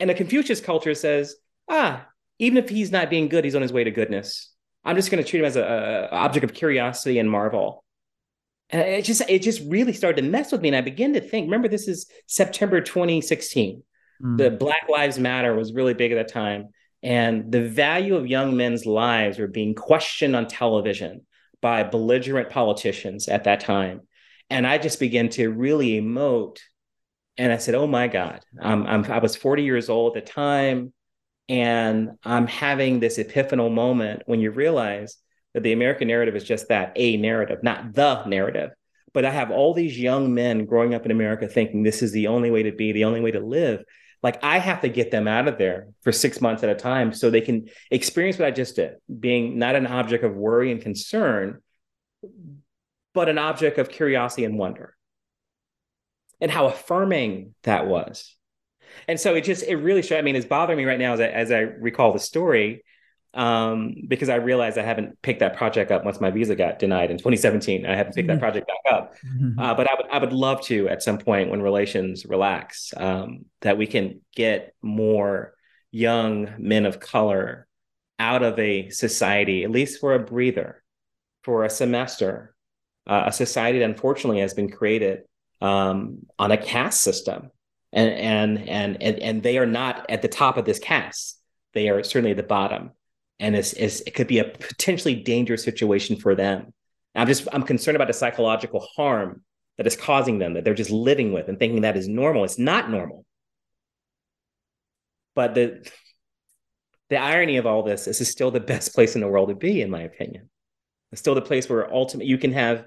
And 0.00 0.10
a 0.10 0.14
Confucius 0.14 0.60
culture 0.60 0.94
says, 0.94 1.36
ah, 1.68 2.06
even 2.38 2.58
if 2.58 2.68
he's 2.68 2.90
not 2.90 3.10
being 3.10 3.28
good, 3.28 3.44
he's 3.44 3.54
on 3.54 3.62
his 3.62 3.72
way 3.72 3.84
to 3.84 3.90
goodness. 3.90 4.52
I'm 4.86 4.96
just 4.96 5.10
going 5.10 5.22
to 5.22 5.28
treat 5.28 5.40
him 5.40 5.46
as 5.46 5.56
a, 5.56 6.08
a, 6.10 6.14
object 6.14 6.44
of 6.44 6.54
curiosity 6.54 7.18
and 7.18 7.28
marvel. 7.28 7.84
And 8.70 8.80
it 8.82 9.04
just 9.04 9.22
it 9.28 9.42
just 9.42 9.62
really 9.68 9.92
started 9.92 10.22
to 10.22 10.28
mess 10.28 10.52
with 10.52 10.60
me. 10.60 10.68
And 10.68 10.76
I 10.76 10.80
began 10.80 11.12
to 11.14 11.20
think, 11.20 11.46
remember, 11.46 11.68
this 11.68 11.88
is 11.88 12.06
September 12.26 12.80
2016. 12.80 13.82
Mm. 14.22 14.38
The 14.38 14.50
Black 14.50 14.88
Lives 14.88 15.18
Matter 15.18 15.54
was 15.54 15.72
really 15.72 15.94
big 15.94 16.12
at 16.12 16.14
that 16.14 16.32
time. 16.32 16.68
And 17.02 17.52
the 17.52 17.68
value 17.68 18.16
of 18.16 18.26
young 18.26 18.56
men's 18.56 18.86
lives 18.86 19.38
were 19.38 19.46
being 19.46 19.74
questioned 19.74 20.34
on 20.34 20.46
television 20.46 21.26
by 21.60 21.82
belligerent 21.82 22.50
politicians 22.50 23.28
at 23.28 23.44
that 23.44 23.60
time. 23.60 24.02
And 24.50 24.66
I 24.66 24.78
just 24.78 25.00
began 25.00 25.28
to 25.30 25.48
really 25.48 26.00
emote. 26.00 26.58
And 27.36 27.52
I 27.52 27.58
said, 27.58 27.74
Oh 27.74 27.86
my 27.86 28.08
God, 28.08 28.40
I'm, 28.60 28.86
I'm, 28.86 29.04
I 29.04 29.18
was 29.18 29.36
40 29.36 29.62
years 29.64 29.88
old 29.88 30.16
at 30.16 30.26
the 30.26 30.32
time. 30.32 30.92
And 31.48 32.18
I'm 32.24 32.46
having 32.46 32.98
this 32.98 33.18
epiphanal 33.18 33.72
moment 33.72 34.22
when 34.26 34.40
you 34.40 34.50
realize 34.50 35.16
that 35.54 35.62
the 35.62 35.72
American 35.72 36.08
narrative 36.08 36.36
is 36.36 36.44
just 36.44 36.68
that 36.68 36.92
a 36.96 37.16
narrative, 37.16 37.62
not 37.62 37.94
the 37.94 38.24
narrative. 38.26 38.70
But 39.12 39.24
I 39.24 39.30
have 39.30 39.50
all 39.50 39.72
these 39.72 39.98
young 39.98 40.34
men 40.34 40.66
growing 40.66 40.92
up 40.94 41.04
in 41.04 41.10
America 41.10 41.48
thinking 41.48 41.82
this 41.82 42.02
is 42.02 42.12
the 42.12 42.26
only 42.26 42.50
way 42.50 42.64
to 42.64 42.72
be, 42.72 42.92
the 42.92 43.04
only 43.04 43.20
way 43.20 43.30
to 43.30 43.40
live. 43.40 43.82
Like 44.22 44.42
I 44.42 44.58
have 44.58 44.80
to 44.80 44.88
get 44.88 45.10
them 45.10 45.28
out 45.28 45.48
of 45.48 45.56
there 45.56 45.88
for 46.02 46.12
six 46.12 46.40
months 46.40 46.62
at 46.62 46.68
a 46.68 46.74
time 46.74 47.12
so 47.12 47.30
they 47.30 47.40
can 47.40 47.68
experience 47.90 48.38
what 48.38 48.48
I 48.48 48.50
just 48.50 48.76
did, 48.76 48.96
being 49.20 49.58
not 49.58 49.76
an 49.76 49.86
object 49.86 50.24
of 50.24 50.34
worry 50.34 50.72
and 50.72 50.82
concern, 50.82 51.62
but 53.14 53.28
an 53.28 53.38
object 53.38 53.78
of 53.78 53.88
curiosity 53.88 54.44
and 54.44 54.58
wonder. 54.58 54.94
And 56.40 56.50
how 56.50 56.66
affirming 56.66 57.54
that 57.62 57.86
was. 57.86 58.36
And 59.08 59.18
so 59.18 59.34
it 59.34 59.44
just, 59.44 59.62
it 59.64 59.76
really 59.76 60.02
showed. 60.02 60.18
I 60.18 60.22
mean, 60.22 60.36
it's 60.36 60.46
bothering 60.46 60.78
me 60.78 60.84
right 60.84 60.98
now 60.98 61.12
as 61.12 61.20
I, 61.20 61.26
as 61.28 61.52
I 61.52 61.60
recall 61.60 62.12
the 62.12 62.18
story 62.18 62.84
um, 63.36 63.94
because 64.08 64.30
I 64.30 64.36
realized 64.36 64.78
I 64.78 64.82
haven't 64.82 65.20
picked 65.20 65.40
that 65.40 65.56
project 65.56 65.90
up 65.90 66.04
once 66.04 66.20
my 66.20 66.30
visa 66.30 66.56
got 66.56 66.78
denied 66.78 67.10
in 67.10 67.18
2017. 67.18 67.84
I 67.84 67.94
haven't 67.94 68.14
picked 68.14 68.28
that 68.28 68.34
mm-hmm. 68.34 68.40
project 68.40 68.66
back 68.66 68.92
up, 68.92 69.14
mm-hmm. 69.18 69.58
uh, 69.58 69.74
but 69.74 69.90
I 69.90 69.94
would 69.94 70.10
I 70.10 70.18
would 70.18 70.32
love 70.32 70.62
to 70.62 70.88
at 70.88 71.02
some 71.02 71.18
point 71.18 71.50
when 71.50 71.60
relations 71.60 72.24
relax 72.24 72.94
um, 72.96 73.44
that 73.60 73.76
we 73.76 73.86
can 73.86 74.22
get 74.34 74.74
more 74.80 75.54
young 75.90 76.54
men 76.58 76.86
of 76.86 76.98
color 76.98 77.68
out 78.18 78.42
of 78.42 78.58
a 78.58 78.88
society, 78.88 79.64
at 79.64 79.70
least 79.70 80.00
for 80.00 80.14
a 80.14 80.18
breather, 80.18 80.82
for 81.42 81.64
a 81.64 81.70
semester, 81.70 82.54
uh, 83.06 83.24
a 83.26 83.32
society 83.32 83.80
that 83.80 83.84
unfortunately 83.84 84.40
has 84.40 84.54
been 84.54 84.70
created 84.70 85.24
um, 85.60 86.20
on 86.38 86.52
a 86.52 86.56
caste 86.56 87.02
system, 87.02 87.50
and, 87.96 88.12
and 88.12 88.68
and 88.68 89.02
and 89.02 89.18
and 89.18 89.42
they 89.42 89.58
are 89.58 89.66
not 89.66 90.06
at 90.08 90.22
the 90.22 90.28
top 90.28 90.56
of 90.56 90.64
this 90.64 90.78
cast. 90.78 91.40
They 91.74 91.88
are 91.88 92.04
certainly 92.04 92.30
at 92.30 92.36
the 92.36 92.44
bottom 92.44 92.92
and 93.38 93.54
it's, 93.54 93.72
it's, 93.74 94.00
it 94.02 94.14
could 94.14 94.26
be 94.26 94.38
a 94.38 94.44
potentially 94.44 95.14
dangerous 95.14 95.62
situation 95.62 96.16
for 96.16 96.34
them. 96.34 96.72
I'm 97.14 97.26
just 97.26 97.48
I'm 97.52 97.62
concerned 97.62 97.96
about 97.96 98.08
the 98.08 98.14
psychological 98.14 98.86
harm 98.94 99.42
that 99.78 99.86
is 99.86 99.96
causing 99.96 100.38
them 100.38 100.54
that 100.54 100.64
they're 100.64 100.74
just 100.74 100.90
living 100.90 101.32
with 101.32 101.48
and 101.48 101.58
thinking 101.58 101.82
that 101.82 101.96
is 101.96 102.08
normal. 102.08 102.44
It's 102.44 102.58
not 102.58 102.90
normal. 102.90 103.24
But 105.34 105.54
the 105.54 105.90
the 107.08 107.16
irony 107.16 107.56
of 107.56 107.66
all 107.66 107.82
this 107.82 108.06
is 108.06 108.28
still 108.28 108.50
the 108.50 108.60
best 108.60 108.94
place 108.94 109.14
in 109.14 109.20
the 109.20 109.28
world 109.28 109.48
to 109.48 109.54
be, 109.54 109.80
in 109.80 109.90
my 109.90 110.02
opinion. 110.02 110.50
It's 111.12 111.20
still 111.20 111.34
the 111.34 111.40
place 111.40 111.70
where 111.70 111.92
ultimately 111.92 112.28
you 112.28 112.36
can 112.36 112.52
have 112.52 112.84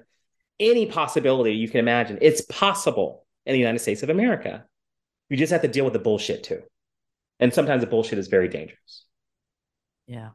any 0.60 0.86
possibility 0.86 1.54
you 1.54 1.68
can 1.68 1.80
imagine. 1.80 2.18
It's 2.20 2.42
possible 2.42 3.26
in 3.46 3.54
the 3.54 3.58
United 3.58 3.78
States 3.80 4.02
of 4.02 4.10
America. 4.10 4.64
You 5.30 5.36
just 5.36 5.52
have 5.52 5.62
to 5.62 5.68
deal 5.68 5.84
with 5.84 5.94
the 5.94 5.98
bullshit 5.98 6.44
too. 6.44 6.62
And 7.38 7.54
sometimes 7.54 7.80
the 7.80 7.86
bullshit 7.86 8.18
is 8.18 8.28
very 8.28 8.48
dangerous. 8.48 9.06
Yeah. 10.06 10.30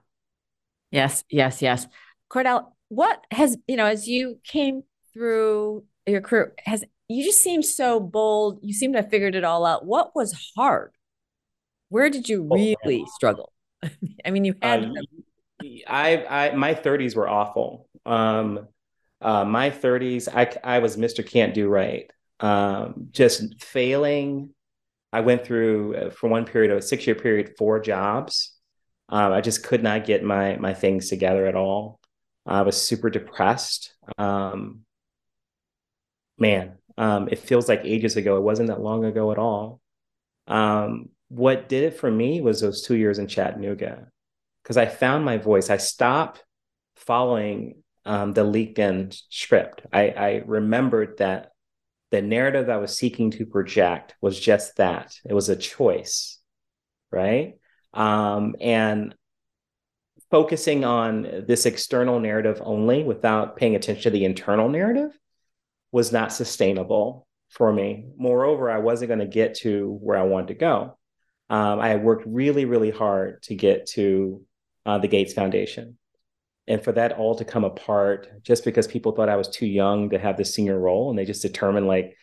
Yes, 0.89 1.23
yes, 1.29 1.61
yes. 1.61 1.85
Cordell, 2.31 2.71
what 2.87 3.23
has, 3.29 3.57
you 3.67 3.75
know, 3.77 3.85
as 3.85 4.07
you 4.07 4.39
came 4.43 4.83
through 5.13 5.83
your 6.07 6.21
career, 6.21 6.53
has 6.65 6.83
you 7.07 7.23
just 7.23 7.41
seem 7.41 7.61
so 7.61 7.99
bold. 7.99 8.59
You 8.63 8.73
seem 8.73 8.93
to 8.93 9.01
have 9.01 9.09
figured 9.09 9.35
it 9.35 9.43
all 9.43 9.65
out. 9.65 9.85
What 9.85 10.15
was 10.15 10.51
hard? 10.55 10.91
Where 11.89 12.09
did 12.09 12.27
you 12.27 12.47
oh, 12.49 12.55
really 12.55 13.03
oh, 13.03 13.11
struggle? 13.13 13.51
I 14.25 14.31
mean, 14.31 14.45
you 14.45 14.55
had. 14.61 14.85
Uh, 14.85 15.67
I, 15.87 16.25
I, 16.49 16.55
my 16.55 16.73
30s 16.73 17.15
were 17.15 17.29
awful. 17.29 17.87
Um, 18.05 18.67
uh, 19.21 19.45
my 19.45 19.69
30s, 19.69 20.27
I, 20.33 20.51
I 20.63 20.79
was 20.79 20.97
Mr. 20.97 21.25
Can't 21.25 21.53
Do 21.53 21.67
Right. 21.67 22.09
Um, 22.39 23.07
just 23.11 23.63
failing. 23.63 24.54
I 25.13 25.21
went 25.21 25.45
through, 25.45 25.95
uh, 25.95 26.09
for 26.09 26.29
one 26.29 26.45
period, 26.45 26.75
a 26.75 26.81
six 26.81 27.05
year 27.07 27.15
period, 27.15 27.55
four 27.57 27.79
jobs. 27.79 28.51
Um, 29.09 29.31
I 29.33 29.41
just 29.41 29.63
could 29.63 29.83
not 29.83 30.05
get 30.05 30.23
my 30.23 30.57
my 30.57 30.73
things 30.73 31.09
together 31.09 31.45
at 31.45 31.55
all. 31.55 31.99
I 32.45 32.63
was 32.63 32.81
super 32.81 33.09
depressed. 33.09 33.93
Um, 34.17 34.81
man, 36.37 36.77
um, 36.97 37.29
it 37.31 37.39
feels 37.39 37.69
like 37.69 37.81
ages 37.83 38.17
ago. 38.17 38.37
It 38.37 38.43
wasn't 38.43 38.69
that 38.69 38.81
long 38.81 39.05
ago 39.05 39.31
at 39.31 39.37
all. 39.37 39.79
Um, 40.47 41.09
what 41.29 41.69
did 41.69 41.83
it 41.83 41.97
for 41.99 42.09
me 42.09 42.41
was 42.41 42.61
those 42.61 42.83
two 42.83 42.95
years 42.95 43.19
in 43.19 43.27
Chattanooga, 43.27 44.07
because 44.63 44.77
I 44.77 44.85
found 44.85 45.25
my 45.25 45.37
voice. 45.37 45.69
I 45.69 45.77
stopped 45.77 46.43
following 46.95 47.83
um, 48.05 48.33
the 48.33 48.43
LinkedIn 48.43 49.19
script. 49.29 49.81
I, 49.91 50.09
I 50.09 50.43
remembered 50.45 51.17
that 51.17 51.51
the 52.15 52.21
narrative 52.21 52.69
I 52.69 52.77
was 52.77 52.97
seeking 52.97 53.29
to 53.31 53.45
project 53.45 54.15
was 54.21 54.39
just 54.39 54.77
that 54.77 55.19
it 55.25 55.33
was 55.33 55.49
a 55.49 55.55
choice, 55.57 56.39
right? 57.11 57.55
Um, 57.93 58.55
and 58.61 59.13
focusing 60.31 60.85
on 60.85 61.43
this 61.45 61.65
external 61.65 62.21
narrative 62.21 62.61
only 62.63 63.03
without 63.03 63.57
paying 63.57 63.75
attention 63.75 64.03
to 64.03 64.09
the 64.11 64.23
internal 64.23 64.69
narrative 64.69 65.11
was 65.91 66.13
not 66.13 66.31
sustainable 66.31 67.27
for 67.49 67.73
me. 67.73 68.05
Moreover, 68.17 68.71
I 68.71 68.77
wasn't 68.77 69.09
going 69.09 69.19
to 69.19 69.27
get 69.27 69.55
to 69.55 69.99
where 70.01 70.17
I 70.17 70.23
wanted 70.23 70.47
to 70.47 70.53
go. 70.53 70.97
Um, 71.49 71.81
I 71.81 71.97
worked 71.97 72.23
really, 72.25 72.63
really 72.63 72.91
hard 72.91 73.43
to 73.43 73.55
get 73.55 73.87
to 73.87 74.41
uh, 74.85 74.99
the 74.99 75.09
Gates 75.09 75.33
Foundation. 75.33 75.97
And 76.67 76.83
for 76.83 76.91
that 76.93 77.13
all 77.13 77.35
to 77.35 77.45
come 77.45 77.63
apart 77.63 78.43
just 78.43 78.65
because 78.65 78.87
people 78.87 79.11
thought 79.11 79.29
I 79.29 79.35
was 79.35 79.49
too 79.49 79.67
young 79.67 80.09
to 80.09 80.17
have 80.17 80.37
the 80.37 80.45
senior 80.45 80.79
role 80.79 81.09
and 81.09 81.19
they 81.19 81.25
just 81.25 81.41
determined, 81.41 81.87
like, 81.87 82.17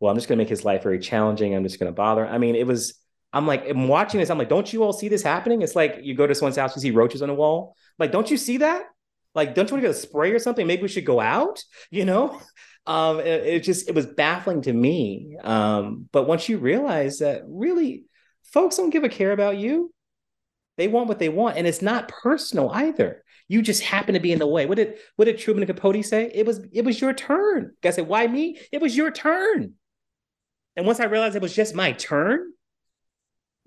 well, 0.00 0.10
I'm 0.10 0.16
just 0.16 0.28
going 0.28 0.38
to 0.38 0.42
make 0.42 0.48
his 0.48 0.64
life 0.64 0.82
very 0.82 1.00
challenging. 1.00 1.54
I'm 1.54 1.64
just 1.64 1.80
going 1.80 1.90
to 1.90 1.96
bother. 1.96 2.26
I 2.26 2.38
mean, 2.38 2.54
it 2.54 2.66
was, 2.66 2.94
I'm 3.32 3.46
like, 3.46 3.68
I'm 3.68 3.88
watching 3.88 4.20
this. 4.20 4.30
I'm 4.30 4.38
like, 4.38 4.48
don't 4.48 4.72
you 4.72 4.84
all 4.84 4.92
see 4.92 5.08
this 5.08 5.22
happening? 5.22 5.62
It's 5.62 5.74
like 5.74 5.98
you 6.02 6.14
go 6.14 6.26
to 6.26 6.34
someone's 6.34 6.56
house, 6.56 6.76
you 6.76 6.82
see 6.82 6.90
roaches 6.92 7.22
on 7.22 7.28
the 7.28 7.34
wall. 7.34 7.76
Like, 7.98 8.12
don't 8.12 8.30
you 8.30 8.36
see 8.36 8.58
that? 8.58 8.84
Like, 9.34 9.54
don't 9.54 9.68
you 9.68 9.74
want 9.74 9.82
to 9.82 9.88
get 9.88 9.96
a 9.96 10.00
spray 10.00 10.32
or 10.32 10.38
something? 10.38 10.66
Maybe 10.66 10.82
we 10.82 10.88
should 10.88 11.04
go 11.04 11.20
out, 11.20 11.62
you 11.90 12.04
know? 12.04 12.40
Um, 12.86 13.20
it, 13.20 13.44
it 13.44 13.64
just, 13.64 13.88
it 13.88 13.94
was 13.94 14.06
baffling 14.06 14.62
to 14.62 14.72
me. 14.72 15.36
Um, 15.42 16.08
but 16.10 16.26
once 16.26 16.48
you 16.48 16.58
realize 16.58 17.18
that 17.18 17.42
really 17.46 18.04
folks 18.44 18.76
don't 18.76 18.90
give 18.90 19.04
a 19.04 19.08
care 19.08 19.32
about 19.32 19.58
you, 19.58 19.92
they 20.78 20.88
want 20.88 21.08
what 21.08 21.18
they 21.18 21.28
want. 21.28 21.58
And 21.58 21.66
it's 21.66 21.82
not 21.82 22.08
personal 22.08 22.70
either. 22.70 23.24
You 23.48 23.62
just 23.62 23.82
happen 23.82 24.14
to 24.14 24.20
be 24.20 24.32
in 24.32 24.38
the 24.38 24.46
way. 24.46 24.66
What 24.66 24.76
did 24.76 24.98
what 25.16 25.24
did 25.24 25.38
Truman 25.38 25.66
Capote 25.66 26.04
say? 26.04 26.30
It 26.32 26.46
was 26.46 26.60
it 26.72 26.84
was 26.84 27.00
your 27.00 27.14
turn. 27.14 27.72
I 27.82 27.90
said, 27.90 28.06
why 28.06 28.26
me? 28.26 28.58
It 28.70 28.80
was 28.80 28.96
your 28.96 29.10
turn. 29.10 29.74
And 30.76 30.86
once 30.86 31.00
I 31.00 31.06
realized 31.06 31.34
it 31.34 31.42
was 31.42 31.56
just 31.56 31.74
my 31.74 31.92
turn, 31.92 32.52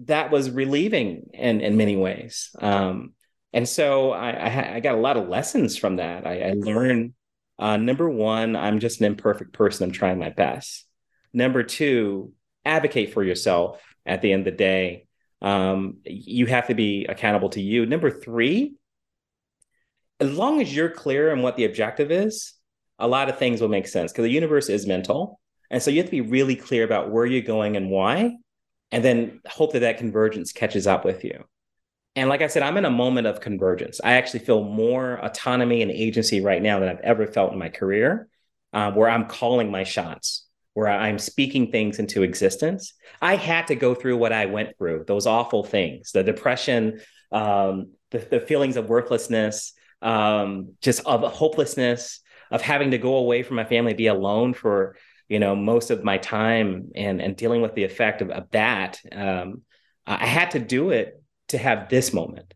that 0.06 0.32
was 0.32 0.50
relieving 0.50 1.32
in 1.34 1.62
in 1.62 1.78
many 1.78 1.98
ways. 1.98 2.56
Um, 2.60 3.14
and 3.54 3.68
so 3.68 4.12
I, 4.12 4.30
I, 4.30 4.76
I, 4.76 4.80
got 4.80 4.96
a 4.96 5.02
lot 5.02 5.18
of 5.18 5.28
lessons 5.28 5.76
from 5.76 5.98
that. 5.98 6.26
I, 6.26 6.42
I 6.42 6.54
learned 6.54 7.14
uh, 7.60 7.78
number 7.78 8.10
one, 8.10 8.56
I'm 8.56 8.80
just 8.80 9.02
an 9.02 9.08
imperfect 9.08 9.54
person. 9.54 9.86
I'm 9.86 9.92
trying 9.92 10.18
my 10.18 10.30
best. 10.30 10.88
Number 11.34 11.64
two, 11.64 12.34
advocate 12.66 13.14
for 13.14 13.24
yourself. 13.24 13.82
At 14.04 14.24
the 14.24 14.34
end 14.34 14.48
of 14.48 14.54
the 14.54 14.58
day, 14.58 15.06
um, 15.44 15.98
you 16.06 16.48
have 16.48 16.68
to 16.68 16.74
be 16.74 17.06
accountable 17.06 17.50
to 17.50 17.62
you. 17.62 17.86
Number 17.86 18.10
three, 18.10 18.74
as 20.22 20.32
long 20.32 20.62
as 20.62 20.74
you're 20.74 20.90
clear 20.90 21.32
on 21.32 21.42
what 21.42 21.58
the 21.58 21.66
objective 21.66 22.12
is, 22.12 22.54
a 23.00 23.08
lot 23.08 23.28
of 23.28 23.40
things 23.40 23.60
will 23.60 23.68
make 23.68 23.88
sense 23.88 24.12
because 24.12 24.24
the 24.24 24.32
universe 24.32 24.70
is 24.70 24.86
mental. 24.86 25.40
And 25.72 25.82
so 25.82 25.90
you 25.90 25.98
have 25.98 26.06
to 26.06 26.12
be 26.12 26.22
really 26.22 26.56
clear 26.56 26.84
about 26.84 27.12
where 27.12 27.26
you're 27.26 27.42
going 27.42 27.76
and 27.76 27.90
why 27.90 28.38
and 28.92 29.04
then 29.04 29.42
hope 29.48 29.74
that 29.74 29.80
that 29.80 29.98
convergence 29.98 30.52
catches 30.52 30.86
up 30.86 31.04
with 31.04 31.24
you. 31.24 31.44
And 32.16 32.30
like 32.30 32.42
I 32.42 32.48
said, 32.48 32.62
I'm 32.62 32.78
in 32.78 32.86
a 32.86 32.92
moment 32.92 33.26
of 33.26 33.40
convergence. 33.40 34.02
I 34.04 34.14
actually 34.14 34.42
feel 34.42 34.64
more 34.64 35.16
autonomy 35.24 35.82
and 35.82 35.90
agency 35.90 36.42
right 36.42 36.62
now 36.62 36.80
than 36.80 36.90
I've 36.90 37.00
ever 37.00 37.26
felt 37.26 37.54
in 37.54 37.60
my 37.60 37.70
career, 37.70 38.28
uh, 38.74 38.92
where 38.92 39.10
I'm 39.10 39.28
calling 39.28 39.72
my 39.72 39.86
shots, 39.86 40.46
where 40.74 40.90
I'm 40.90 41.18
speaking 41.18 41.72
things 41.72 42.00
into 42.00 42.22
existence. 42.22 42.94
I 43.22 43.38
had 43.38 43.68
to 43.68 43.76
go 43.76 43.96
through 43.96 44.18
what 44.18 44.34
I 44.34 44.46
went 44.46 44.78
through, 44.78 45.06
those 45.08 45.26
awful 45.26 45.64
things, 45.64 46.12
the 46.12 46.22
depression, 46.22 47.00
um, 47.32 47.92
the, 48.12 48.20
the, 48.20 48.40
feelings 48.42 48.76
of 48.76 48.90
worthlessness, 48.90 49.72
um, 50.02 50.74
just 50.82 51.06
of 51.06 51.22
hopelessness, 51.32 52.22
of 52.50 52.62
having 52.62 52.92
to 52.92 52.98
go 52.98 53.16
away 53.16 53.44
from 53.44 53.56
my 53.56 53.66
family, 53.66 53.94
be 53.94 54.08
alone 54.08 54.54
for 54.54 54.96
you 55.30 55.40
know 55.40 55.56
most 55.56 55.92
of 55.92 56.04
my 56.04 56.18
time 56.18 56.92
and 56.96 57.22
and 57.22 57.38
dealing 57.38 57.62
with 57.62 57.74
the 57.74 57.86
effect 57.86 58.22
of, 58.22 58.30
of 58.32 58.52
that 58.52 59.00
um, 59.14 59.62
i 60.06 60.26
had 60.26 60.52
to 60.52 60.60
do 60.60 60.90
it 60.90 61.22
to 61.52 61.58
have 61.58 61.90
this 61.90 62.14
moment. 62.14 62.54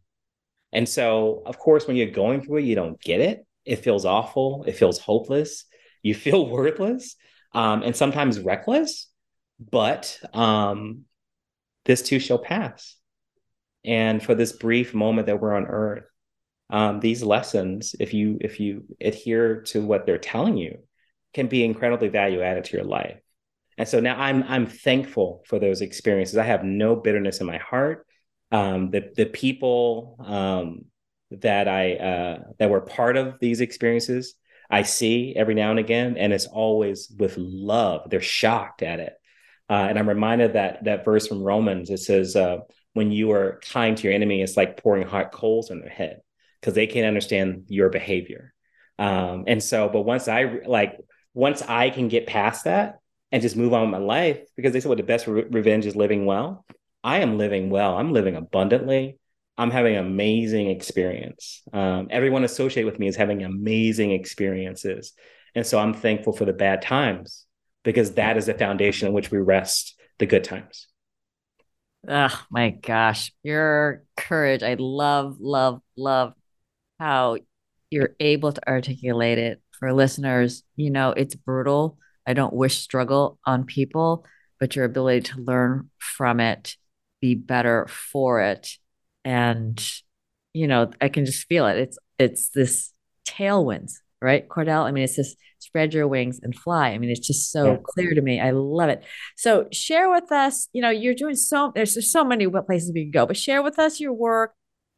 And 0.72 0.90
so 0.90 1.44
of 1.46 1.60
course 1.60 1.88
when 1.88 1.96
you're 1.96 2.08
going 2.08 2.42
through 2.42 2.58
it 2.58 2.66
you 2.66 2.76
don't 2.76 3.00
get 3.00 3.22
it. 3.22 3.46
It 3.66 3.78
feels 3.78 4.06
awful. 4.06 4.64
It 4.68 4.74
feels 4.74 5.00
hopeless. 5.00 5.66
You 6.02 6.16
feel 6.16 6.50
worthless 6.50 7.16
um, 7.54 7.84
and 7.84 7.96
sometimes 7.96 8.40
reckless. 8.40 9.08
But 9.60 10.20
um, 10.34 11.02
this 11.86 12.02
too 12.02 12.20
shall 12.20 12.40
pass. 12.40 12.96
And 13.84 14.24
for 14.24 14.34
this 14.34 14.54
brief 14.54 14.94
moment 14.94 15.28
that 15.28 15.40
we're 15.40 15.56
on 15.56 15.66
earth 15.66 16.06
um, 16.70 17.00
these 17.00 17.24
lessons 17.24 17.96
if 18.00 18.14
you 18.14 18.38
if 18.42 18.60
you 18.60 18.86
adhere 19.00 19.62
to 19.62 19.86
what 19.86 20.06
they're 20.06 20.18
telling 20.18 20.58
you 20.58 20.80
can 21.34 21.48
be 21.48 21.64
incredibly 21.64 22.08
value 22.08 22.42
added 22.42 22.64
to 22.66 22.78
your 22.78 22.86
life. 22.86 23.20
And 23.78 23.88
so 23.88 24.00
now 24.00 24.20
I'm 24.20 24.44
I'm 24.44 24.66
thankful 24.66 25.44
for 25.48 25.60
those 25.60 25.82
experiences. 25.82 26.38
I 26.38 26.46
have 26.46 26.64
no 26.64 26.96
bitterness 26.96 27.42
in 27.42 27.48
my 27.48 27.58
heart. 27.58 28.08
Um, 28.52 28.90
the 28.90 29.12
the 29.16 29.26
people 29.26 30.18
um, 30.26 30.86
that 31.32 31.68
I 31.68 31.96
uh, 31.96 32.40
that 32.58 32.70
were 32.70 32.82
part 32.82 33.18
of 33.18 33.36
these 33.40 33.60
experiences, 33.62 34.36
I 34.70 34.84
see 34.84 35.34
every 35.36 35.56
now 35.56 35.72
and 35.72 35.80
again, 35.80 36.16
and 36.18 36.32
it's 36.32 36.46
always 36.46 37.12
with 37.20 37.36
love. 37.38 38.10
They're 38.10 38.22
shocked 38.22 38.82
at 38.82 39.00
it, 39.02 39.14
uh, 39.70 39.88
and 39.90 40.00
I'm 40.00 40.08
reminded 40.08 40.54
that 40.54 40.86
that 40.86 41.04
verse 41.04 41.28
from 41.28 41.44
Romans. 41.44 41.90
It 41.90 41.98
says, 42.00 42.38
uh, 42.38 42.60
"When 42.94 43.12
you 43.12 43.32
are 43.32 43.60
kind 43.70 43.98
to 43.98 44.04
your 44.04 44.14
enemy, 44.14 44.42
it's 44.42 44.56
like 44.56 44.82
pouring 44.82 45.06
hot 45.06 45.34
coals 45.34 45.70
on 45.70 45.82
their 45.82 45.90
head 45.90 46.22
because 46.66 46.76
they 46.76 46.88
can't 46.88 47.06
understand 47.06 47.66
your 47.68 47.90
behavior." 47.90 48.54
Um, 48.98 49.44
and 49.48 49.62
so, 49.62 49.90
but 49.90 50.02
once 50.02 50.28
I 50.28 50.62
like 50.66 50.98
once 51.36 51.62
I 51.62 51.90
can 51.92 52.08
get 52.08 52.26
past 52.26 52.64
that 52.64 53.00
and 53.32 53.42
just 53.42 53.58
move 53.58 53.74
on 53.74 53.82
with 53.82 53.92
my 53.92 54.06
life, 54.06 54.40
because 54.56 54.74
they 54.74 54.80
said, 54.80 54.88
well, 54.90 54.96
the 54.96 55.04
best 55.04 55.28
re- 55.28 55.44
revenge 55.50 55.86
is 55.86 55.96
living 55.96 56.26
well. 56.26 56.66
I 57.04 57.20
am 57.20 57.38
living 57.38 57.70
well. 57.70 57.98
I'm 57.98 58.14
living 58.14 58.36
abundantly. 58.36 59.20
I'm 59.58 59.70
having 59.70 59.96
an 59.96 60.06
amazing 60.06 60.70
experience. 60.70 61.62
Um, 61.72 62.08
everyone 62.10 62.46
associated 62.46 62.90
with 62.90 63.00
me 63.00 63.08
is 63.08 63.16
having 63.16 63.44
amazing 63.44 64.12
experiences. 64.12 65.14
And 65.54 65.66
so 65.66 65.78
I'm 65.78 65.94
thankful 65.94 66.34
for 66.34 66.46
the 66.46 66.54
bad 66.54 66.82
times 66.82 67.46
because 67.84 68.14
that 68.14 68.38
is 68.38 68.48
the 68.48 68.54
foundation 68.54 69.08
on 69.08 69.14
which 69.14 69.32
we 69.32 69.38
rest 69.38 70.00
the 70.20 70.26
good 70.26 70.44
times. 70.44 70.88
Oh 72.08 72.46
my 72.50 72.70
gosh, 72.70 73.32
your 73.44 74.04
courage. 74.16 74.64
I 74.64 74.76
love, 74.80 75.38
love, 75.40 75.82
love 75.98 76.34
how 77.00 77.38
you're 77.90 78.16
able 78.20 78.52
to 78.52 78.68
articulate 78.68 79.38
it 79.38 79.62
for 79.80 79.94
listeners, 79.94 80.64
you 80.76 80.90
know, 80.90 81.12
it's 81.12 81.36
brutal. 81.36 81.98
I 82.26 82.34
don't 82.34 82.54
wish 82.54 82.78
struggle 82.78 83.40
on 83.46 83.66
people, 83.66 84.26
but 84.60 84.76
your 84.76 84.86
ability 84.86 85.22
to 85.32 85.42
learn 85.42 85.90
from 86.00 86.40
it, 86.40 86.76
be 87.22 87.36
better 87.36 87.88
for 87.88 88.42
it. 88.42 88.70
And, 89.24 89.84
you 90.54 90.68
know, 90.68 90.92
I 91.02 91.10
can 91.10 91.26
just 91.26 91.48
feel 91.48 91.68
it. 91.68 91.78
It's 91.78 91.98
it's 92.18 92.50
this 92.50 92.94
tailwinds, 93.28 93.94
right? 94.22 94.48
Cordell. 94.48 94.86
I 94.86 94.92
mean, 94.92 95.04
it's 95.04 95.16
just 95.16 95.38
spread 95.60 95.94
your 95.94 96.08
wings 96.08 96.40
and 96.42 96.56
fly. 96.56 96.90
I 96.90 96.98
mean, 96.98 97.10
it's 97.10 97.26
just 97.26 97.52
so 97.52 97.74
yeah. 97.74 97.78
clear 97.84 98.14
to 98.14 98.22
me. 98.22 98.40
I 98.40 98.52
love 98.52 98.90
it. 98.90 99.04
So 99.36 99.68
share 99.72 100.10
with 100.10 100.32
us, 100.32 100.70
you 100.74 100.82
know, 100.82 100.90
you're 100.90 101.16
doing 101.16 101.36
so 101.36 101.72
there's, 101.76 101.96
there's 101.96 102.12
so 102.12 102.24
many 102.24 102.48
places 102.48 102.92
we 102.94 103.04
can 103.04 103.12
go, 103.12 103.26
but 103.26 103.38
share 103.38 103.62
with 103.64 103.80
us 103.80 104.00
your 104.00 104.14
work, 104.14 104.54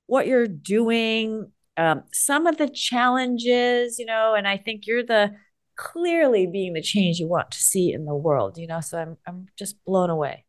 what 0.07 0.27
you're 0.27 0.47
doing, 0.47 1.51
um, 1.77 2.03
some 2.11 2.47
of 2.47 2.57
the 2.57 2.67
challenges, 2.67 3.99
you 3.99 4.05
know, 4.05 4.33
and 4.35 4.47
I 4.47 4.57
think 4.57 4.87
you're 4.87 5.05
the 5.05 5.35
clearly 5.75 6.47
being 6.47 6.73
the 6.73 6.81
change 6.81 7.19
you 7.19 7.27
want 7.27 7.51
to 7.51 7.57
see 7.59 7.93
in 7.93 8.05
the 8.05 8.15
world, 8.15 8.57
you 8.57 8.67
know. 8.67 8.81
So 8.81 8.97
I'm 8.97 9.17
I'm 9.27 9.47
just 9.57 9.83
blown 9.85 10.09
away. 10.09 10.45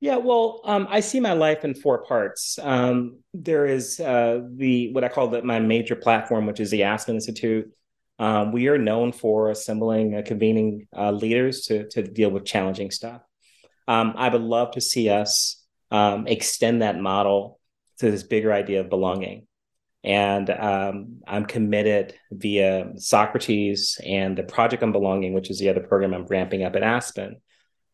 Yeah, 0.00 0.16
well, 0.16 0.60
um, 0.64 0.86
I 0.90 1.00
see 1.00 1.20
my 1.20 1.32
life 1.32 1.64
in 1.64 1.74
four 1.74 2.04
parts. 2.04 2.58
Um, 2.60 3.20
there 3.32 3.64
is 3.64 4.00
uh, 4.00 4.40
the 4.54 4.92
what 4.92 5.04
I 5.04 5.08
call 5.08 5.28
the, 5.28 5.42
my 5.42 5.60
major 5.60 5.96
platform, 5.96 6.46
which 6.46 6.60
is 6.60 6.70
the 6.70 6.82
Aspen 6.82 7.14
Institute. 7.14 7.70
Um, 8.18 8.52
we 8.52 8.68
are 8.68 8.78
known 8.78 9.12
for 9.12 9.50
assembling, 9.50 10.14
uh, 10.14 10.22
convening 10.24 10.86
uh, 10.96 11.10
leaders 11.10 11.62
to 11.66 11.88
to 11.90 12.02
deal 12.02 12.30
with 12.30 12.44
challenging 12.44 12.90
stuff. 12.90 13.22
Um, 13.86 14.14
I 14.16 14.28
would 14.30 14.42
love 14.42 14.72
to 14.72 14.80
see 14.80 15.10
us 15.10 15.62
um, 15.90 16.26
extend 16.26 16.82
that 16.82 16.98
model 16.98 17.60
to 17.98 18.10
this 18.10 18.22
bigger 18.22 18.52
idea 18.52 18.80
of 18.80 18.88
belonging. 18.88 19.46
And 20.04 20.50
um, 20.50 21.22
I'm 21.26 21.46
committed 21.46 22.14
via 22.30 22.92
Socrates 22.96 23.98
and 24.04 24.36
the 24.36 24.42
Project 24.42 24.82
on 24.82 24.92
Belonging, 24.92 25.32
which 25.32 25.50
is 25.50 25.58
the 25.58 25.70
other 25.70 25.80
program 25.80 26.12
I'm 26.12 26.26
ramping 26.26 26.62
up 26.62 26.76
at 26.76 26.82
Aspen, 26.82 27.36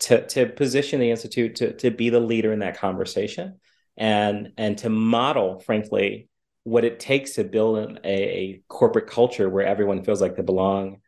to, 0.01 0.27
to 0.27 0.47
position 0.47 0.99
the 0.99 1.11
Institute 1.11 1.57
to, 1.57 1.73
to 1.75 1.91
be 1.91 2.11
the 2.11 2.19
leader 2.19 2.53
in 2.53 2.59
that 2.61 2.79
conversation 2.79 3.61
and, 3.97 4.53
and 4.57 4.77
to 4.79 4.89
model, 4.89 5.61
frankly, 5.61 6.29
what 6.65 6.85
it 6.85 6.99
takes 6.99 7.35
to 7.35 7.45
build 7.45 7.99
a, 8.05 8.09
a 8.09 8.63
corporate 8.69 9.07
culture 9.07 9.49
where 9.49 9.65
everyone 9.65 10.03
feels 10.03 10.21
like 10.21 10.37
they 10.37 10.43
belong 10.43 11.01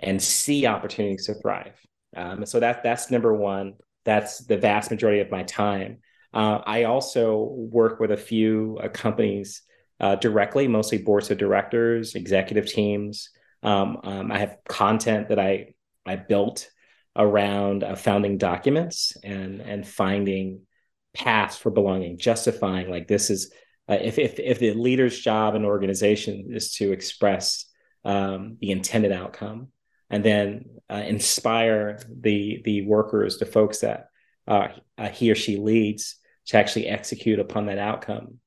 and 0.00 0.20
see 0.20 0.66
opportunities 0.66 1.26
to 1.26 1.34
thrive. 1.34 1.78
Um, 2.16 2.46
so 2.46 2.60
that, 2.60 2.82
that's 2.82 3.10
number 3.10 3.32
one. 3.32 3.74
That's 4.04 4.38
the 4.38 4.58
vast 4.58 4.90
majority 4.90 5.20
of 5.20 5.30
my 5.30 5.44
time. 5.44 5.98
Uh, 6.32 6.60
I 6.66 6.84
also 6.84 7.42
work 7.42 8.00
with 8.00 8.10
a 8.10 8.16
few 8.16 8.78
uh, 8.82 8.88
companies 8.88 9.62
uh, 10.00 10.16
directly, 10.16 10.68
mostly 10.68 10.98
boards 10.98 11.30
of 11.30 11.38
directors, 11.38 12.14
executive 12.14 12.66
teams. 12.66 13.30
Um, 13.62 14.00
um, 14.04 14.32
I 14.32 14.38
have 14.38 14.58
content 14.68 15.28
that 15.28 15.38
I 15.38 15.74
I 16.06 16.16
built 16.16 16.70
around 17.16 17.82
uh, 17.82 17.96
founding 17.96 18.38
documents 18.38 19.16
and 19.22 19.60
and 19.60 19.86
finding 19.86 20.62
paths 21.14 21.56
for 21.56 21.70
belonging, 21.70 22.18
justifying 22.18 22.90
like 22.90 23.08
this 23.08 23.30
is 23.30 23.52
uh, 23.88 23.98
if 24.00 24.18
if 24.18 24.38
if 24.38 24.58
the 24.58 24.74
leader's 24.74 25.18
job 25.18 25.54
in 25.54 25.64
organization 25.64 26.48
is 26.50 26.72
to 26.74 26.92
express 26.92 27.64
um, 28.04 28.56
the 28.60 28.70
intended 28.70 29.12
outcome 29.12 29.68
and 30.10 30.24
then 30.24 30.64
uh, 30.90 31.02
inspire 31.06 31.98
the 32.08 32.60
the 32.64 32.82
workers, 32.86 33.38
the 33.38 33.46
folks 33.46 33.80
that 33.80 34.08
uh, 34.46 34.68
uh, 34.96 35.08
he 35.08 35.30
or 35.30 35.34
she 35.34 35.56
leads, 35.56 36.16
to 36.46 36.56
actually 36.56 36.86
execute 36.86 37.38
upon 37.38 37.66
that 37.66 37.78
outcome. 37.78 38.38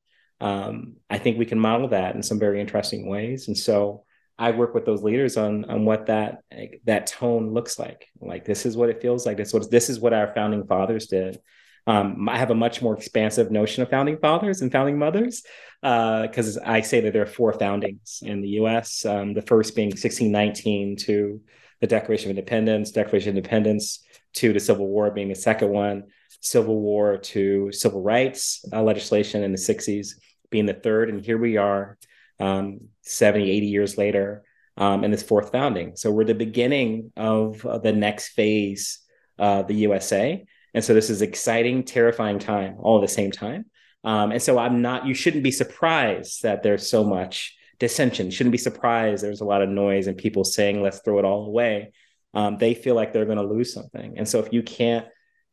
Um, 0.41 0.95
I 1.09 1.19
think 1.19 1.37
we 1.37 1.45
can 1.45 1.59
model 1.59 1.87
that 1.89 2.15
in 2.15 2.23
some 2.23 2.39
very 2.39 2.59
interesting 2.59 3.07
ways, 3.07 3.47
and 3.47 3.57
so 3.57 4.03
I 4.37 4.49
work 4.51 4.73
with 4.73 4.85
those 4.85 5.03
leaders 5.03 5.37
on 5.37 5.65
on 5.65 5.85
what 5.85 6.07
that 6.07 6.43
that 6.85 7.07
tone 7.07 7.53
looks 7.53 7.77
like. 7.77 8.07
Like 8.19 8.43
this 8.43 8.65
is 8.65 8.75
what 8.75 8.89
it 8.89 9.01
feels 9.01 9.25
like. 9.25 9.37
This 9.37 9.53
what 9.53 9.69
this 9.69 9.89
is 9.89 9.99
what 9.99 10.13
our 10.13 10.33
founding 10.33 10.65
fathers 10.65 11.05
did. 11.05 11.39
Um, 11.85 12.27
I 12.27 12.37
have 12.37 12.51
a 12.51 12.55
much 12.55 12.81
more 12.81 12.95
expansive 12.95 13.51
notion 13.51 13.83
of 13.83 13.89
founding 13.89 14.17
fathers 14.17 14.61
and 14.61 14.71
founding 14.71 14.97
mothers 14.97 15.43
because 15.81 16.57
uh, 16.57 16.61
I 16.65 16.81
say 16.81 17.01
that 17.01 17.13
there 17.13 17.23
are 17.23 17.27
four 17.27 17.53
foundings 17.53 18.19
in 18.23 18.41
the 18.41 18.49
U.S. 18.49 19.05
Um, 19.05 19.33
the 19.33 19.41
first 19.43 19.75
being 19.75 19.89
1619 19.89 20.95
to 20.97 21.41
the 21.79 21.87
Declaration 21.87 22.29
of 22.29 22.37
Independence, 22.37 22.91
Declaration 22.91 23.29
of 23.31 23.37
Independence 23.37 24.03
to 24.33 24.53
the 24.53 24.59
Civil 24.59 24.87
War 24.87 25.11
being 25.11 25.29
the 25.29 25.35
second 25.35 25.69
one, 25.69 26.03
Civil 26.39 26.79
War 26.79 27.17
to 27.17 27.71
civil 27.71 28.01
rights 28.01 28.63
uh, 28.73 28.81
legislation 28.81 29.43
in 29.43 29.51
the 29.51 29.57
60s 29.57 30.13
being 30.51 30.67
the 30.67 30.73
third, 30.73 31.09
and 31.09 31.25
here 31.25 31.37
we 31.37 31.57
are 31.57 31.97
um, 32.39 32.81
70, 33.01 33.49
80 33.49 33.67
years 33.67 33.97
later 33.97 34.43
um, 34.77 35.03
in 35.03 35.11
this 35.11 35.23
fourth 35.23 35.51
founding. 35.51 35.95
So 35.95 36.11
we're 36.11 36.25
the 36.25 36.35
beginning 36.35 37.11
of 37.17 37.65
uh, 37.65 37.77
the 37.79 37.93
next 37.93 38.29
phase 38.29 38.99
of 39.37 39.67
the 39.67 39.75
USA. 39.75 40.45
And 40.73 40.83
so 40.83 40.93
this 40.93 41.09
is 41.09 41.21
exciting, 41.21 41.83
terrifying 41.83 42.39
time 42.39 42.77
all 42.79 42.97
at 42.97 43.01
the 43.01 43.13
same 43.13 43.31
time. 43.31 43.65
Um, 44.03 44.31
and 44.31 44.41
so 44.41 44.57
I'm 44.57 44.81
not, 44.81 45.05
you 45.05 45.13
shouldn't 45.13 45.43
be 45.43 45.51
surprised 45.51 46.43
that 46.43 46.63
there's 46.63 46.89
so 46.89 47.03
much 47.03 47.55
dissension. 47.79 48.27
You 48.27 48.31
shouldn't 48.31 48.51
be 48.51 48.57
surprised 48.57 49.23
there's 49.23 49.41
a 49.41 49.45
lot 49.45 49.61
of 49.61 49.69
noise 49.69 50.07
and 50.07 50.17
people 50.17 50.43
saying, 50.43 50.81
let's 50.81 50.99
throw 50.99 51.19
it 51.19 51.25
all 51.25 51.45
away. 51.45 51.91
Um, 52.33 52.57
they 52.57 52.73
feel 52.73 52.95
like 52.95 53.11
they're 53.11 53.25
going 53.25 53.37
to 53.37 53.43
lose 53.43 53.73
something. 53.73 54.17
And 54.17 54.27
so 54.27 54.39
if 54.39 54.53
you 54.53 54.63
can't 54.63 55.05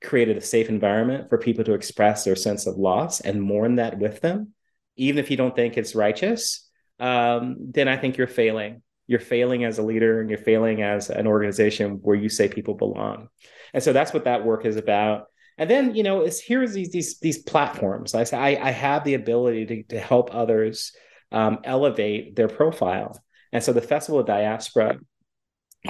create 0.02 0.28
a 0.28 0.40
safe 0.40 0.68
environment 0.68 1.28
for 1.28 1.38
people 1.38 1.64
to 1.64 1.74
express 1.74 2.24
their 2.24 2.36
sense 2.36 2.66
of 2.66 2.76
loss 2.76 3.20
and 3.20 3.42
mourn 3.42 3.76
that 3.76 3.98
with 3.98 4.20
them, 4.20 4.54
even 4.98 5.18
if 5.18 5.30
you 5.30 5.36
don't 5.36 5.56
think 5.56 5.78
it's 5.78 5.94
righteous, 5.94 6.68
um, 7.00 7.56
then 7.60 7.88
I 7.88 7.96
think 7.96 8.16
you're 8.16 8.26
failing. 8.26 8.82
You're 9.06 9.20
failing 9.20 9.64
as 9.64 9.78
a 9.78 9.82
leader 9.82 10.20
and 10.20 10.28
you're 10.28 10.38
failing 10.38 10.82
as 10.82 11.08
an 11.08 11.26
organization 11.26 12.00
where 12.02 12.16
you 12.16 12.28
say 12.28 12.48
people 12.48 12.74
belong. 12.74 13.28
And 13.72 13.82
so 13.82 13.92
that's 13.92 14.12
what 14.12 14.24
that 14.24 14.44
work 14.44 14.66
is 14.66 14.76
about. 14.76 15.26
And 15.56 15.70
then, 15.70 15.94
you 15.94 16.02
know, 16.02 16.20
it's 16.20 16.40
here's 16.40 16.72
these 16.72 16.90
these 16.90 17.18
these 17.20 17.38
platforms. 17.38 18.14
I 18.14 18.24
say 18.24 18.36
I, 18.36 18.68
I 18.68 18.70
have 18.70 19.04
the 19.04 19.14
ability 19.14 19.66
to, 19.66 19.82
to 19.94 20.00
help 20.00 20.34
others 20.34 20.92
um, 21.32 21.58
elevate 21.64 22.36
their 22.36 22.48
profile. 22.48 23.18
And 23.52 23.62
so 23.62 23.72
the 23.72 23.80
Festival 23.80 24.20
of 24.20 24.26
Diaspora 24.26 24.98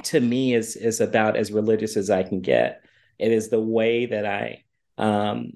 to 0.03 0.19
me 0.19 0.53
is 0.53 0.75
is 0.75 1.01
about 1.01 1.35
as 1.35 1.51
religious 1.51 1.97
as 1.97 2.09
I 2.09 2.23
can 2.23 2.41
get. 2.41 2.81
It 3.17 3.31
is 3.31 3.49
the 3.49 3.59
way 3.59 4.05
that 4.05 4.25
I 4.25 4.63
um, 4.97 5.53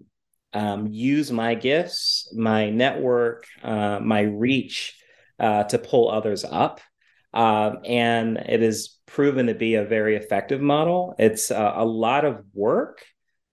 um, 0.54 0.88
use 0.88 1.32
my 1.32 1.56
gifts, 1.56 2.32
my 2.36 2.70
network, 2.70 3.48
uh, 3.64 4.00
my 4.00 4.22
reach 4.22 4.98
uh, 5.40 5.64
to 5.66 5.78
pull 5.78 6.10
others 6.10 6.46
up. 6.46 6.80
Um, 7.34 7.80
and 7.86 8.38
it 8.38 8.62
has 8.62 9.00
proven 9.08 9.48
to 9.48 9.56
be 9.56 9.76
a 9.76 9.86
very 9.86 10.16
effective 10.16 10.62
model. 10.62 11.16
It's 11.18 11.50
uh, 11.50 11.74
a 11.76 11.86
lot 11.86 12.26
of 12.26 12.44
work. 12.54 13.04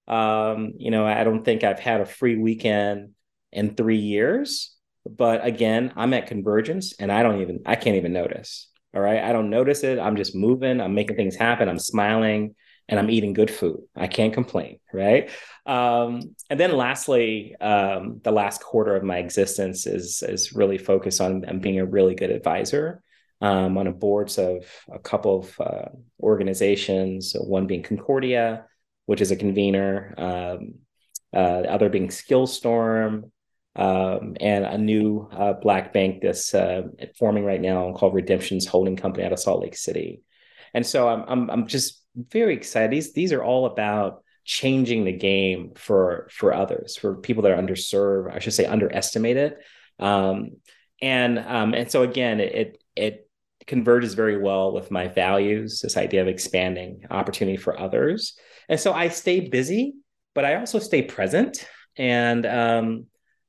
Um, 0.06 0.74
you 0.76 0.90
know, 0.90 1.06
I 1.06 1.24
don't 1.24 1.44
think 1.44 1.64
I've 1.64 1.80
had 1.80 2.00
a 2.00 2.06
free 2.06 2.36
weekend 2.36 3.10
in 3.52 3.74
three 3.74 3.96
years. 3.96 4.76
But 5.08 5.44
again, 5.44 5.92
I'm 5.96 6.12
at 6.12 6.26
Convergence 6.26 6.94
and 6.98 7.10
I 7.10 7.22
don't 7.22 7.40
even, 7.40 7.60
I 7.64 7.76
can't 7.76 7.96
even 7.96 8.12
notice. 8.12 8.68
All 8.94 9.00
right. 9.00 9.22
I 9.22 9.32
don't 9.32 9.50
notice 9.50 9.82
it. 9.84 9.98
I'm 9.98 10.16
just 10.16 10.34
moving. 10.34 10.80
I'm 10.80 10.94
making 10.94 11.16
things 11.16 11.36
happen. 11.36 11.68
I'm 11.68 11.78
smiling 11.78 12.54
and 12.90 12.98
I'm 12.98 13.08
eating 13.08 13.32
good 13.32 13.50
food. 13.50 13.82
I 13.96 14.08
can't 14.08 14.34
complain, 14.34 14.80
right? 14.92 15.30
Um, 15.64 16.34
and 16.50 16.58
then 16.58 16.76
lastly, 16.76 17.54
um, 17.60 18.20
the 18.24 18.32
last 18.32 18.60
quarter 18.62 18.96
of 18.96 19.04
my 19.04 19.18
existence 19.18 19.86
is 19.86 20.22
is 20.22 20.52
really 20.52 20.76
focused 20.76 21.20
on, 21.20 21.44
on 21.48 21.60
being 21.60 21.78
a 21.78 21.86
really 21.86 22.16
good 22.16 22.30
advisor 22.30 23.02
um, 23.40 23.78
on 23.78 23.86
a 23.86 23.92
boards 23.92 24.38
of 24.38 24.66
a 24.92 24.98
couple 24.98 25.38
of 25.38 25.60
uh, 25.60 25.88
organizations. 26.20 27.34
One 27.38 27.68
being 27.68 27.84
Concordia, 27.84 28.66
which 29.06 29.20
is 29.20 29.30
a 29.30 29.36
convener. 29.36 30.14
Um, 30.18 30.74
uh, 31.32 31.62
the 31.62 31.72
other 31.72 31.88
being 31.88 32.08
Skillstorm, 32.08 33.30
um, 33.76 34.36
and 34.40 34.64
a 34.64 34.76
new 34.76 35.28
uh, 35.30 35.52
black 35.52 35.92
bank 35.92 36.22
that's 36.22 36.52
uh, 36.54 36.82
forming 37.16 37.44
right 37.44 37.60
now 37.60 37.92
called 37.92 38.14
Redemption's 38.14 38.66
Holding 38.66 38.96
Company 38.96 39.24
out 39.24 39.32
of 39.32 39.38
Salt 39.38 39.62
Lake 39.62 39.76
City. 39.76 40.22
And 40.74 40.84
so 40.84 41.08
I'm 41.08 41.24
I'm, 41.28 41.50
I'm 41.50 41.66
just 41.68 41.99
very 42.16 42.54
excited. 42.54 42.90
These 42.90 43.12
these 43.12 43.32
are 43.32 43.42
all 43.42 43.66
about 43.66 44.24
changing 44.44 45.04
the 45.04 45.12
game 45.12 45.72
for 45.76 46.28
for 46.32 46.52
others, 46.52 46.96
for 46.96 47.16
people 47.16 47.42
that 47.42 47.52
are 47.52 47.62
underserved. 47.62 48.34
I 48.34 48.38
should 48.38 48.54
say 48.54 48.66
underestimated. 48.66 49.56
Um, 49.98 50.56
and 51.02 51.38
um, 51.38 51.74
and 51.74 51.90
so 51.90 52.02
again, 52.02 52.40
it 52.40 52.82
it 52.96 53.28
converges 53.66 54.14
very 54.14 54.38
well 54.38 54.72
with 54.72 54.90
my 54.90 55.08
values. 55.08 55.80
This 55.80 55.96
idea 55.96 56.22
of 56.22 56.28
expanding 56.28 57.04
opportunity 57.10 57.56
for 57.56 57.78
others, 57.78 58.34
and 58.68 58.78
so 58.78 58.92
I 58.92 59.08
stay 59.08 59.48
busy, 59.48 59.94
but 60.34 60.44
I 60.44 60.56
also 60.56 60.78
stay 60.78 61.02
present. 61.02 61.66
And 61.96 62.46
um, 62.46 63.06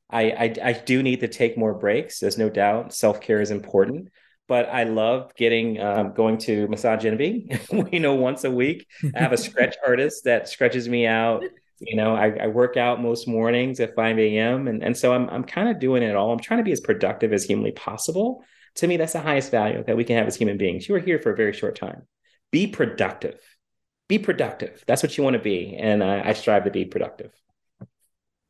I, 0.10 0.24
I 0.32 0.56
I 0.64 0.74
do 0.74 1.04
need 1.04 1.22
to 1.22 1.28
take 1.28 1.58
more 1.58 1.74
breaks. 1.74 2.20
There's 2.20 2.38
no 2.38 2.50
doubt 2.50 2.94
self 2.94 3.22
care 3.22 3.42
is 3.42 3.52
important 3.52 4.10
but 4.48 4.68
I 4.70 4.84
love 4.84 5.34
getting 5.36 5.80
um, 5.80 6.14
going 6.14 6.38
to 6.40 6.68
Massage 6.68 7.06
Envy. 7.06 7.50
you 7.92 8.00
know, 8.00 8.16
once 8.16 8.44
a 8.44 8.52
week. 8.52 8.88
I 9.16 9.20
have 9.20 9.34
a 9.34 9.38
stretch 9.38 9.76
artist 9.86 10.26
that 10.26 10.50
stretches 10.50 10.90
me 10.90 11.08
out. 11.08 11.44
You 11.80 11.96
know, 11.96 12.16
I, 12.16 12.32
I, 12.44 12.48
work 12.48 12.78
out 12.78 13.02
most 13.02 13.28
mornings 13.28 13.80
at 13.80 13.96
5 13.96 14.20
a.m. 14.20 14.68
And, 14.68 14.84
and 14.84 14.96
so 14.96 15.14
I'm 15.14 15.28
I'm 15.30 15.44
kind 15.44 15.68
of 15.68 15.80
doing 15.80 16.04
it 16.04 16.16
all. 16.16 16.32
I'm 16.32 16.40
trying 16.40 16.60
to 16.60 16.64
be 16.64 16.72
as 16.72 16.80
productive 16.80 17.34
as 17.34 17.44
humanly 17.44 17.72
possible. 17.72 18.44
To 18.76 18.88
me, 18.88 18.98
that's 18.98 19.14
the 19.14 19.20
highest 19.20 19.52
value 19.52 19.84
that 19.86 19.98
we 19.98 20.04
can 20.04 20.18
have 20.18 20.28
as 20.28 20.36
human 20.36 20.58
beings. 20.58 20.88
You 20.88 20.96
are 20.96 21.00
here 21.00 21.20
for 21.20 21.32
a 21.32 21.36
very 21.36 21.54
short 21.54 21.76
time. 21.76 22.04
Be 22.52 22.68
productive. 22.68 23.40
Be 24.08 24.20
productive. 24.20 24.84
That's 24.86 25.02
what 25.02 25.18
you 25.18 25.24
want 25.24 25.36
to 25.36 25.42
be. 25.42 25.76
And 25.76 26.04
I, 26.04 26.30
I 26.30 26.34
strive 26.34 26.66
to 26.66 26.72
be 26.72 26.86
productive. 26.86 27.32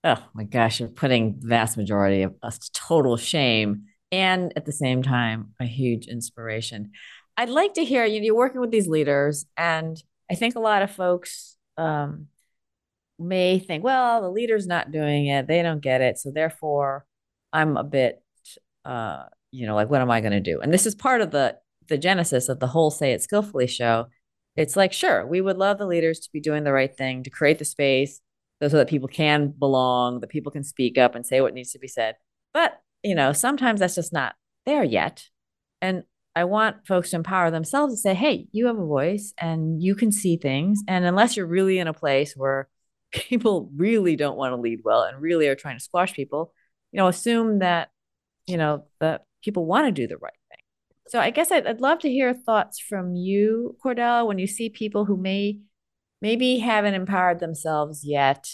Oh 0.04 0.24
my 0.34 0.44
gosh, 0.44 0.80
you're 0.80 0.90
putting 0.90 1.36
vast 1.40 1.78
majority 1.78 2.24
of 2.24 2.36
us 2.42 2.58
to 2.58 2.72
total 2.74 3.18
shame 3.18 3.86
and 4.12 4.54
at 4.56 4.66
the 4.66 4.72
same 4.72 5.04
time, 5.04 5.54
a 5.60 5.66
huge 5.66 6.08
inspiration. 6.08 6.92
I'd 7.38 7.50
like 7.50 7.74
to 7.76 7.86
hear 7.86 8.06
you 8.06 8.22
you're 8.22 8.36
working 8.36 8.62
with 8.62 8.72
these 8.72 8.88
leaders, 8.88 9.46
and 9.58 10.02
I 10.30 10.36
think 10.36 10.56
a 10.56 10.60
lot 10.60 10.82
of 10.82 10.92
folks 10.92 11.58
um, 11.78 12.28
may 13.18 13.60
think, 13.60 13.84
well, 13.84 14.22
the 14.22 14.30
leader's 14.30 14.68
not 14.68 14.92
doing 14.92 15.28
it, 15.28 15.48
they 15.48 15.62
don't 15.62 15.82
get 15.82 16.02
it, 16.02 16.18
so 16.18 16.32
therefore, 16.32 17.06
I'm 17.54 17.78
a 17.78 17.84
bit, 17.84 18.22
uh, 18.86 19.24
you 19.52 19.66
know, 19.66 19.76
like, 19.76 19.90
what 19.90 20.02
am 20.02 20.12
I 20.12 20.22
going 20.22 20.34
to 20.34 20.40
do? 20.40 20.62
And 20.62 20.74
this 20.74 20.86
is 20.86 20.96
part 20.96 21.22
of 21.22 21.32
the 21.32 21.58
the 21.88 21.98
genesis 21.98 22.48
of 22.48 22.60
the 22.60 22.68
whole 22.68 22.92
"Say 22.92 23.12
It 23.12 23.22
Skillfully" 23.22 23.68
show. 23.68 24.08
It's 24.56 24.76
like, 24.76 24.94
sure, 24.94 25.26
we 25.26 25.42
would 25.42 25.58
love 25.58 25.78
the 25.78 25.86
leaders 25.86 26.20
to 26.22 26.30
be 26.32 26.42
doing 26.42 26.64
the 26.64 26.74
right 26.74 26.96
thing 26.96 27.24
to 27.24 27.30
create 27.30 27.58
the 27.60 27.66
space 27.66 28.22
so 28.62 28.78
that 28.78 28.90
people 28.90 29.08
can 29.08 29.48
belong, 29.48 30.20
that 30.20 30.30
people 30.30 30.52
can 30.52 30.64
speak 30.64 30.98
up 30.98 31.16
and 31.16 31.26
say 31.26 31.42
what 31.42 31.54
needs 31.54 31.72
to 31.72 31.80
be 31.80 31.88
said. 31.88 32.16
But 32.54 32.80
you 33.04 33.16
know, 33.16 33.34
sometimes 33.34 33.80
that's 33.80 33.96
just 33.96 34.14
not 34.14 34.36
there 34.66 34.84
yet. 34.84 35.26
And 35.82 36.04
I 36.36 36.46
want 36.46 36.88
folks 36.88 37.10
to 37.10 37.18
empower 37.18 37.52
themselves 37.52 37.94
to 37.94 37.98
say, 37.98 38.14
hey, 38.14 38.48
you 38.52 38.68
have 38.68 38.78
a 38.78 38.86
voice 38.86 39.34
and 39.38 39.82
you 39.82 39.96
can 39.96 40.12
see 40.12 40.38
things. 40.38 40.82
And 40.88 41.04
unless 41.04 41.36
you're 41.36 41.46
really 41.46 41.80
in 41.80 41.88
a 41.88 41.94
place 41.94 42.34
where 42.36 42.70
people 43.12 43.70
really 43.76 44.16
don't 44.16 44.38
want 44.38 44.54
to 44.54 44.62
lead 44.62 44.82
well 44.84 45.04
and 45.04 45.22
really 45.22 45.48
are 45.48 45.56
trying 45.56 45.78
to 45.78 45.84
squash 45.84 46.14
people, 46.14 46.54
you 46.92 46.98
know, 46.98 47.08
assume 47.08 47.60
that, 47.60 47.90
you 48.48 48.58
know, 48.58 48.86
that 49.00 49.26
people 49.44 49.66
want 49.66 49.88
to 49.88 49.92
do 49.92 50.08
the 50.08 50.18
right 50.18 50.34
thing. 50.50 50.60
So 51.08 51.20
I 51.20 51.32
guess 51.32 51.52
I'd, 51.52 51.68
I'd 51.68 51.82
love 51.82 52.00
to 52.00 52.10
hear 52.10 52.34
thoughts 52.34 52.80
from 52.80 53.16
you, 53.16 53.76
Cordell, 53.84 54.28
when 54.28 54.40
you 54.40 54.48
see 54.48 54.70
people 54.70 55.06
who 55.06 55.18
may 55.18 55.60
maybe 56.22 56.60
haven't 56.60 56.94
empowered 56.94 57.40
themselves 57.40 58.06
yet, 58.06 58.48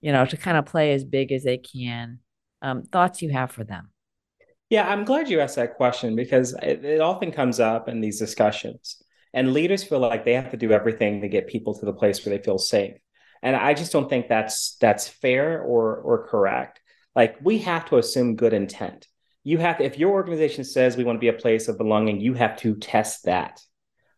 you 0.00 0.12
know, 0.12 0.26
to 0.26 0.36
kind 0.36 0.58
of 0.58 0.66
play 0.66 0.92
as 0.92 1.02
big 1.02 1.32
as 1.32 1.42
they 1.42 1.58
can 1.58 2.20
um, 2.62 2.82
thoughts 2.82 3.22
you 3.22 3.30
have 3.30 3.50
for 3.50 3.64
them. 3.64 3.90
Yeah, 4.68 4.88
I'm 4.88 5.04
glad 5.04 5.28
you 5.28 5.40
asked 5.40 5.56
that 5.56 5.76
question 5.76 6.16
because 6.16 6.52
it, 6.62 6.84
it, 6.84 7.00
often 7.00 7.30
comes 7.30 7.60
up 7.60 7.88
in 7.88 8.00
these 8.00 8.18
discussions. 8.18 9.00
And 9.32 9.52
leaders 9.52 9.84
feel 9.84 10.00
like 10.00 10.24
they 10.24 10.34
have 10.34 10.50
to 10.50 10.56
do 10.56 10.72
everything 10.72 11.20
to 11.20 11.28
get 11.28 11.46
people 11.46 11.78
to 11.78 11.86
the 11.86 11.92
place 11.92 12.24
where 12.24 12.36
they 12.36 12.42
feel 12.42 12.58
safe. 12.58 12.96
And 13.42 13.54
I 13.54 13.74
just 13.74 13.92
don't 13.92 14.08
think 14.08 14.28
that's 14.28 14.76
that's 14.80 15.08
fair 15.08 15.60
or 15.60 15.96
or 15.96 16.26
correct. 16.26 16.80
Like 17.14 17.36
we 17.42 17.58
have 17.58 17.84
to 17.90 17.98
assume 17.98 18.36
good 18.36 18.52
intent. 18.52 19.06
you 19.44 19.58
have 19.58 19.78
to, 19.78 19.84
if 19.84 19.98
your 19.98 20.12
organization 20.12 20.64
says 20.64 20.96
we 20.96 21.04
want 21.04 21.16
to 21.16 21.20
be 21.20 21.28
a 21.28 21.32
place 21.32 21.68
of 21.68 21.78
belonging, 21.78 22.20
you 22.20 22.34
have 22.34 22.56
to 22.58 22.74
test 22.76 23.24
that. 23.26 23.60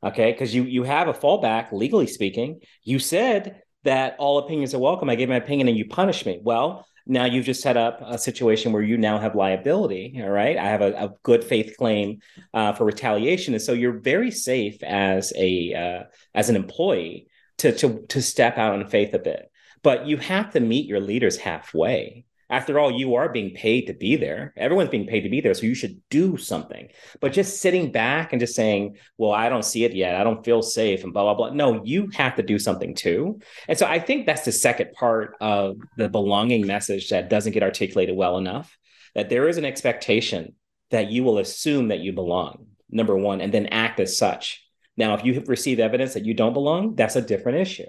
Okay. 0.02 0.32
Because 0.32 0.54
you 0.54 0.62
you 0.62 0.84
have 0.84 1.08
a 1.08 1.12
fallback, 1.12 1.72
legally 1.72 2.06
speaking. 2.06 2.60
You 2.84 2.98
said 2.98 3.60
that 3.82 4.16
all 4.18 4.38
opinions 4.38 4.72
are 4.74 4.78
welcome. 4.78 5.10
I 5.10 5.16
gave 5.16 5.28
my 5.28 5.36
opinion 5.36 5.68
and 5.68 5.76
you 5.76 5.88
punish 5.88 6.24
me. 6.24 6.40
Well, 6.42 6.86
now 7.08 7.24
you've 7.24 7.46
just 7.46 7.62
set 7.62 7.76
up 7.76 8.00
a 8.04 8.18
situation 8.18 8.72
where 8.72 8.82
you 8.82 8.98
now 8.98 9.18
have 9.18 9.34
liability 9.34 10.20
all 10.22 10.28
right? 10.28 10.56
I 10.56 10.68
have 10.68 10.82
a, 10.82 10.92
a 10.92 11.14
good 11.22 11.42
faith 11.42 11.74
claim 11.78 12.20
uh, 12.52 12.74
for 12.74 12.84
retaliation. 12.84 13.54
And 13.54 13.62
so 13.62 13.72
you're 13.72 13.98
very 13.98 14.30
safe 14.30 14.82
as 14.82 15.32
a 15.34 15.74
uh, 15.74 16.04
as 16.34 16.50
an 16.50 16.56
employee 16.56 17.28
to, 17.58 17.72
to 17.72 18.06
to 18.08 18.22
step 18.22 18.58
out 18.58 18.74
on 18.74 18.86
faith 18.88 19.14
a 19.14 19.18
bit. 19.18 19.50
But 19.82 20.06
you 20.06 20.18
have 20.18 20.52
to 20.52 20.60
meet 20.60 20.86
your 20.86 21.00
leaders 21.00 21.38
halfway 21.38 22.24
after 22.50 22.78
all, 22.78 22.90
you 22.90 23.16
are 23.16 23.28
being 23.28 23.54
paid 23.54 23.86
to 23.86 23.94
be 23.94 24.16
there. 24.16 24.54
Everyone's 24.56 24.88
being 24.88 25.06
paid 25.06 25.20
to 25.22 25.28
be 25.28 25.40
there. 25.40 25.52
So 25.54 25.66
you 25.66 25.74
should 25.74 26.00
do 26.08 26.36
something. 26.36 26.88
But 27.20 27.32
just 27.32 27.60
sitting 27.60 27.92
back 27.92 28.32
and 28.32 28.40
just 28.40 28.54
saying, 28.54 28.96
well, 29.18 29.32
I 29.32 29.48
don't 29.48 29.64
see 29.64 29.84
it 29.84 29.94
yet. 29.94 30.14
I 30.14 30.24
don't 30.24 30.44
feel 30.44 30.62
safe 30.62 31.04
and 31.04 31.12
blah, 31.12 31.22
blah, 31.22 31.34
blah. 31.34 31.50
No, 31.54 31.84
you 31.84 32.08
have 32.14 32.36
to 32.36 32.42
do 32.42 32.58
something 32.58 32.94
too. 32.94 33.40
And 33.68 33.76
so 33.76 33.86
I 33.86 33.98
think 33.98 34.24
that's 34.24 34.44
the 34.44 34.52
second 34.52 34.92
part 34.92 35.36
of 35.40 35.76
the 35.96 36.08
belonging 36.08 36.66
message 36.66 37.10
that 37.10 37.28
doesn't 37.28 37.52
get 37.52 37.62
articulated 37.62 38.16
well 38.16 38.38
enough 38.38 38.76
that 39.14 39.28
there 39.28 39.48
is 39.48 39.58
an 39.58 39.64
expectation 39.64 40.54
that 40.90 41.10
you 41.10 41.24
will 41.24 41.38
assume 41.38 41.88
that 41.88 42.00
you 42.00 42.12
belong, 42.12 42.66
number 42.90 43.16
one, 43.16 43.40
and 43.40 43.52
then 43.52 43.66
act 43.66 44.00
as 44.00 44.16
such. 44.16 44.64
Now, 44.96 45.14
if 45.14 45.24
you 45.24 45.42
receive 45.46 45.80
evidence 45.80 46.14
that 46.14 46.24
you 46.24 46.34
don't 46.34 46.54
belong, 46.54 46.94
that's 46.94 47.16
a 47.16 47.22
different 47.22 47.58
issue. 47.58 47.86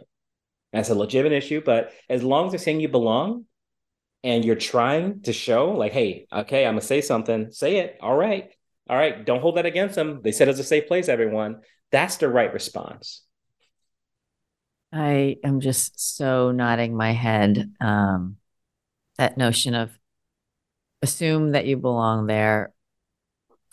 That's 0.74 0.90
a 0.90 0.96
legitimate 0.96 1.36
issue. 1.36 1.62
But 1.66 1.92
as 2.10 2.24
long 2.24 2.46
as 2.46 2.52
they're 2.52 2.60
saying 2.60 2.82
you 2.82 2.90
belong, 2.90 3.46
and 4.24 4.44
you're 4.44 4.56
trying 4.56 5.22
to 5.22 5.34
show 5.34 5.72
like 5.72 5.92
hey 5.94 6.28
okay 6.32 6.66
i'm 6.66 6.74
gonna 6.74 6.82
say 6.82 7.02
something. 7.02 7.52
Say 7.52 7.78
it. 7.78 7.98
All 8.02 8.16
right. 8.16 8.52
All 8.90 8.98
right. 8.98 9.24
Don't 9.24 9.42
hold 9.42 9.58
that 9.58 9.66
against 9.66 9.96
them. 9.96 10.22
They 10.24 10.32
said 10.32 10.48
it's 10.48 10.60
a 10.60 10.64
safe 10.64 10.88
place 10.88 11.10
everyone. 11.10 11.62
That's 11.92 12.18
the 12.18 12.28
right 12.30 12.52
response. 12.52 13.24
I 14.92 15.38
am 15.44 15.60
just 15.60 16.18
so 16.18 16.52
nodding 16.52 16.98
my 16.98 17.12
head 17.12 17.72
um, 17.80 18.38
that 19.18 19.38
notion 19.38 19.76
of 19.76 19.92
assume 21.02 21.52
that 21.52 21.66
you 21.66 21.78
belong 21.78 22.26
there 22.26 22.74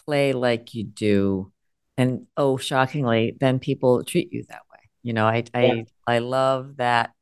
play 0.04 0.32
like 0.32 0.74
you 0.74 0.84
do 0.84 1.50
and 1.96 2.26
oh 2.36 2.56
shockingly 2.56 3.36
then 3.40 3.58
people 3.58 4.04
treat 4.04 4.32
you 4.32 4.44
that 4.48 4.62
way. 4.70 4.78
You 5.02 5.14
know 5.14 5.26
i 5.26 5.42
i, 5.54 5.64
yeah. 5.64 5.82
I 6.06 6.18
love 6.18 6.76
that 6.76 7.12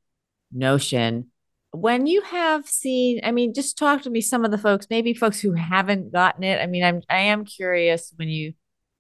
notion 0.53 1.31
when 1.75 2.07
you 2.07 2.23
have 2.23 2.69
seen 2.69 3.21
i 3.25 3.33
mean 3.33 3.53
just 3.53 3.77
talk 3.77 4.03
to 4.03 4.11
me 4.11 4.21
some 4.21 4.45
of 4.45 4.53
the 4.53 4.59
folks 4.59 4.87
maybe 4.91 5.13
folks 5.13 5.41
who 5.41 5.53
haven't 5.53 6.13
gotten 6.13 6.45
it. 6.45 6.61
I 6.61 6.67
mean 6.67 6.85
i'm 6.85 7.03
i 7.11 7.19
am 7.19 7.45
curious 7.45 8.13
when 8.17 8.29
you 8.29 8.55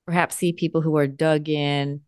perhaps 0.06 0.34
see 0.34 0.52
people 0.52 0.80
who 0.80 0.96
are 0.96 1.06
dug 1.06 1.48
in 1.48 2.00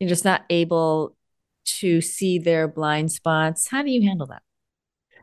you're 0.00 0.08
just 0.08 0.24
not 0.24 0.42
able 0.50 1.16
to 1.64 2.00
see 2.02 2.38
their 2.38 2.68
blind 2.68 3.10
spots. 3.10 3.68
How 3.68 3.82
do 3.82 3.90
you 3.90 4.02
handle 4.02 4.26
that? 4.26 4.42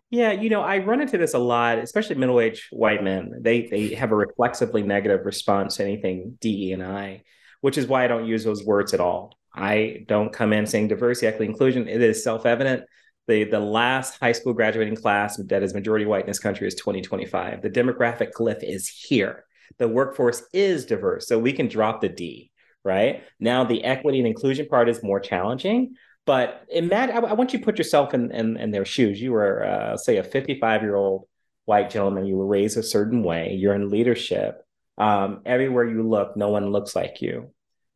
Yeah 0.10 0.32
you 0.32 0.50
know 0.50 0.62
i 0.62 0.78
run 0.78 1.02
into 1.02 1.18
this 1.18 1.34
a 1.34 1.40
lot 1.40 1.78
especially 1.78 2.16
middle-aged 2.16 2.68
white 2.72 3.04
men. 3.04 3.40
They 3.42 3.68
they 3.68 3.94
have 3.96 4.12
a 4.12 4.16
reflexively 4.16 4.84
negative 4.84 5.26
response 5.26 5.76
to 5.76 5.84
anything 5.84 6.38
de 6.40 6.72
and 6.72 6.82
i 6.84 7.24
which 7.60 7.78
is 7.78 7.88
why 7.88 8.06
i 8.06 8.08
don't 8.08 8.26
use 8.26 8.46
those 8.46 8.64
words 8.64 8.94
at 8.94 9.02
all. 9.02 9.38
I 9.54 10.06
don't 10.08 10.32
come 10.32 10.54
in 10.54 10.66
saying 10.66 10.88
diversity 10.88 11.28
equity 11.28 11.52
inclusion. 11.52 11.90
It 11.90 12.02
is 12.02 12.24
self-evident 12.24 12.86
the 13.28 13.44
the 13.46 13.60
last 13.60 14.20
high 14.20 14.32
school 14.32 14.54
graduating 14.54 14.96
class 14.96 15.38
that 15.38 15.64
is 15.64 15.74
majority 15.74 16.06
white 16.06 16.22
in 16.22 16.28
this 16.28 16.40
country 16.40 16.68
is 16.68 16.76
2025. 16.76 17.62
The 17.62 17.70
demographic 17.70 18.32
cliff 18.32 18.60
is 18.62 18.88
here. 18.88 19.46
The 19.78 19.88
workforce 19.88 20.44
is 20.54 20.86
diverse, 20.86 21.28
so 21.28 21.40
we 21.40 21.54
can 21.54 21.68
drop 21.68 22.02
the 22.02 22.10
D. 22.10 22.52
Right 22.84 23.24
now, 23.40 23.64
the 23.64 23.84
equity 23.84 24.18
and 24.18 24.28
inclusion 24.28 24.68
part 24.68 24.90
is 24.90 25.04
more 25.04 25.20
challenging. 25.20 25.96
But 26.26 26.66
imagine, 26.70 27.16
I, 27.16 27.20
I 27.20 27.34
want 27.34 27.54
you 27.54 27.60
to 27.60 27.66
put 27.66 27.78
yourself 27.78 28.14
in, 28.14 28.32
in, 28.32 28.58
in 28.58 28.72
their 28.72 28.86
shoes. 28.86 29.22
You 29.22 29.32
were, 29.34 29.66
uh, 29.66 29.98
say, 29.98 30.18
a 30.18 30.24
55 30.24 30.82
year 30.82 30.96
old 30.96 31.28
white 31.66 31.90
gentleman. 31.90 32.26
You 32.26 32.38
were 32.38 32.48
raised 32.48 32.78
a 32.78 32.84
certain 32.84 33.24
way. 33.24 33.54
You're 33.54 33.76
in 33.76 33.90
leadership. 33.90 34.62
Um, 34.98 35.42
everywhere 35.46 35.86
you 35.86 36.08
look, 36.08 36.36
no 36.36 36.50
one 36.50 36.72
looks 36.72 36.96
like 36.96 37.22
you. 37.22 37.52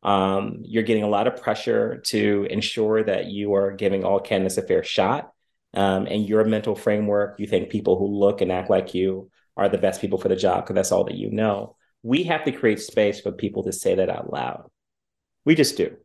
Um, 0.06 0.62
you're 0.62 0.84
getting 0.84 1.02
a 1.02 1.08
lot 1.08 1.26
of 1.26 1.42
pressure 1.42 2.00
to 2.06 2.46
ensure 2.48 3.02
that 3.02 3.26
you 3.26 3.54
are 3.54 3.72
giving 3.72 4.04
all 4.04 4.20
candidates 4.20 4.56
a 4.56 4.62
fair 4.62 4.84
shot. 4.84 5.32
Um, 5.74 6.06
and 6.06 6.26
your 6.26 6.44
mental 6.44 6.76
framework, 6.76 7.40
you 7.40 7.46
think 7.48 7.70
people 7.70 7.98
who 7.98 8.06
look 8.06 8.40
and 8.40 8.52
act 8.52 8.70
like 8.70 8.94
you 8.94 9.30
are 9.56 9.68
the 9.68 9.78
best 9.78 10.00
people 10.00 10.18
for 10.18 10.28
the 10.28 10.36
job 10.36 10.62
because 10.62 10.74
that's 10.74 10.92
all 10.92 11.04
that 11.04 11.16
you 11.16 11.30
know. 11.32 11.76
We 12.04 12.22
have 12.24 12.44
to 12.44 12.52
create 12.52 12.80
space 12.80 13.20
for 13.20 13.32
people 13.32 13.64
to 13.64 13.72
say 13.72 13.96
that 13.96 14.08
out 14.08 14.32
loud. 14.32 14.70
We 15.44 15.56
just 15.56 15.76
do. 15.76 15.96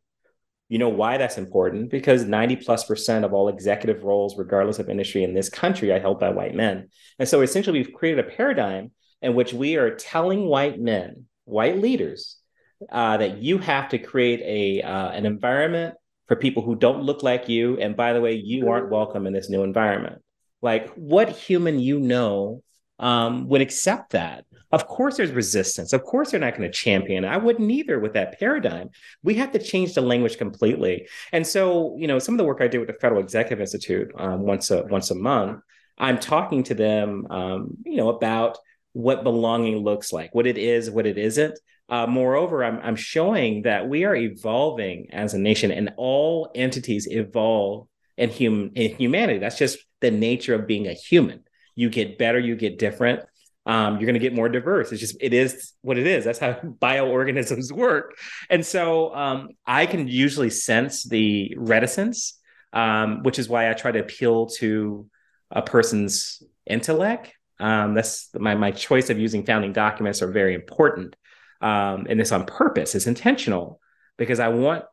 You 0.68 0.80
know 0.80 0.90
why 0.90 1.18
that's 1.18 1.38
important? 1.38 1.92
Because 1.92 2.24
90 2.24 2.56
plus 2.56 2.86
percent 2.86 3.24
of 3.24 3.34
all 3.34 3.50
executive 3.50 4.04
roles, 4.04 4.38
regardless 4.38 4.80
of 4.80 4.90
industry 4.90 5.24
in 5.24 5.36
this 5.36 5.50
country, 5.50 5.92
are 5.92 6.00
held 6.00 6.20
by 6.20 6.30
white 6.30 6.56
men. 6.56 6.90
And 7.20 7.30
so 7.30 7.42
essentially, 7.42 7.80
we've 7.80 7.94
created 7.94 8.26
a 8.26 8.30
paradigm 8.30 8.92
in 9.22 9.36
which 9.36 9.54
we 9.54 9.76
are 9.76 9.96
telling 9.96 10.48
white 10.48 10.80
men, 10.80 11.26
white 11.44 11.78
leaders, 11.78 12.41
uh, 12.90 13.18
that 13.18 13.38
you 13.38 13.58
have 13.58 13.90
to 13.90 13.98
create 13.98 14.42
a 14.42 14.86
uh, 14.86 15.10
an 15.10 15.26
environment 15.26 15.96
for 16.28 16.36
people 16.36 16.64
who 16.64 16.76
don't 16.76 17.04
look 17.04 17.24
like 17.24 17.50
you. 17.50 17.78
And 17.80 17.96
by 17.96 18.14
the 18.14 18.22
way, 18.22 18.34
you 18.36 18.70
aren't 18.70 18.90
welcome 18.90 19.28
in 19.28 19.34
this 19.34 19.50
new 19.50 19.64
environment. 19.64 20.22
Like, 20.62 20.90
what 20.94 21.30
human 21.30 21.80
you 21.80 22.00
know 22.00 22.64
um, 23.00 23.48
would 23.50 23.62
accept 23.62 24.12
that? 24.12 24.46
Of 24.72 24.88
course, 24.88 25.18
there's 25.18 25.32
resistance. 25.32 25.92
Of 25.92 26.04
course, 26.04 26.32
they're 26.32 26.40
not 26.40 26.56
going 26.56 26.72
to 26.72 26.78
champion. 26.78 27.26
I 27.26 27.36
wouldn't 27.36 27.70
either 27.70 28.00
with 28.00 28.14
that 28.14 28.40
paradigm. 28.40 28.92
We 29.24 29.34
have 29.36 29.52
to 29.52 29.60
change 29.60 29.94
the 29.94 30.02
language 30.02 30.38
completely. 30.38 31.08
And 31.34 31.46
so, 31.46 31.98
you 31.98 32.08
know, 32.08 32.20
some 32.20 32.36
of 32.36 32.38
the 32.38 32.46
work 32.46 32.62
I 32.62 32.68
do 32.68 32.80
with 32.80 32.88
the 32.88 32.94
Federal 33.02 33.22
Executive 33.22 33.60
Institute 33.60 34.12
um, 34.18 34.44
once 34.44 34.72
a 34.72 34.84
once 34.84 35.12
a 35.12 35.16
month, 35.16 35.62
I'm 35.98 36.20
talking 36.20 36.64
to 36.64 36.74
them, 36.74 37.28
um, 37.30 37.78
you 37.86 37.98
know, 37.98 38.10
about 38.10 38.58
what 38.94 39.24
belonging 39.24 39.78
looks 39.78 40.14
like, 40.14 40.34
what 40.34 40.48
it 40.48 40.58
is, 40.58 40.90
what 40.90 41.06
it 41.06 41.18
isn't. 41.18 41.60
Uh, 41.92 42.08
moreover, 42.08 42.64
I'm, 42.64 42.80
I'm 42.82 42.96
showing 42.96 43.64
that 43.64 43.90
we 43.90 44.06
are 44.06 44.16
evolving 44.16 45.10
as 45.12 45.34
a 45.34 45.38
nation, 45.38 45.72
and 45.72 45.92
all 45.98 46.50
entities 46.56 47.06
evolve 47.12 47.90
in 48.18 48.30
human 48.30 48.72
in 48.76 48.96
humanity. 48.96 49.40
That's 49.40 49.58
just 49.58 49.78
the 50.00 50.10
nature 50.10 50.56
of 50.56 50.66
being 50.66 50.88
a 50.88 50.94
human. 50.94 51.44
You 51.76 51.90
get 51.90 52.18
better, 52.18 52.40
you 52.40 52.56
get 52.56 52.80
different. 52.80 53.26
Um, 53.66 53.96
you're 53.96 54.06
going 54.06 54.14
to 54.14 54.20
get 54.20 54.34
more 54.34 54.48
diverse. 54.48 54.92
It's 54.94 55.02
just 55.02 55.18
it 55.20 55.34
is 55.34 55.74
what 55.82 55.98
it 55.98 56.08
is. 56.08 56.24
That's 56.24 56.40
how 56.40 56.54
bioorganisms 56.82 57.72
work. 57.76 58.18
And 58.50 58.66
so 58.66 59.14
um, 59.14 59.50
I 59.66 59.86
can 59.86 60.08
usually 60.08 60.50
sense 60.50 61.04
the 61.04 61.54
reticence, 61.58 62.40
um, 62.72 63.22
which 63.24 63.38
is 63.38 63.50
why 63.50 63.70
I 63.70 63.74
try 63.74 63.92
to 63.92 64.00
appeal 64.00 64.46
to 64.60 65.08
a 65.52 65.62
person's 65.62 66.42
intellect. 66.66 67.34
Um, 67.60 67.96
that's 67.96 68.30
my 68.34 68.56
my 68.56 68.72
choice 68.72 69.10
of 69.10 69.20
using 69.20 69.46
founding 69.46 69.74
documents 69.74 70.22
are 70.22 70.32
very 70.32 70.56
important 70.56 71.18
um, 71.62 72.08
and 72.10 72.20
it's 72.20 72.32
on 72.32 72.46
purpose, 72.46 72.96
it's 72.96 73.08
intentional 73.08 73.80
because 74.18 74.40
I 74.40 74.50
want 74.50 74.86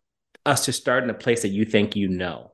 us 0.47 0.65
to 0.67 0.73
start 0.73 1.05
in 1.05 1.11
a 1.11 1.15
place 1.15 1.43
that 1.43 1.49
you 1.49 1.65
think 1.65 1.97
you 1.97 2.09
know. 2.09 2.53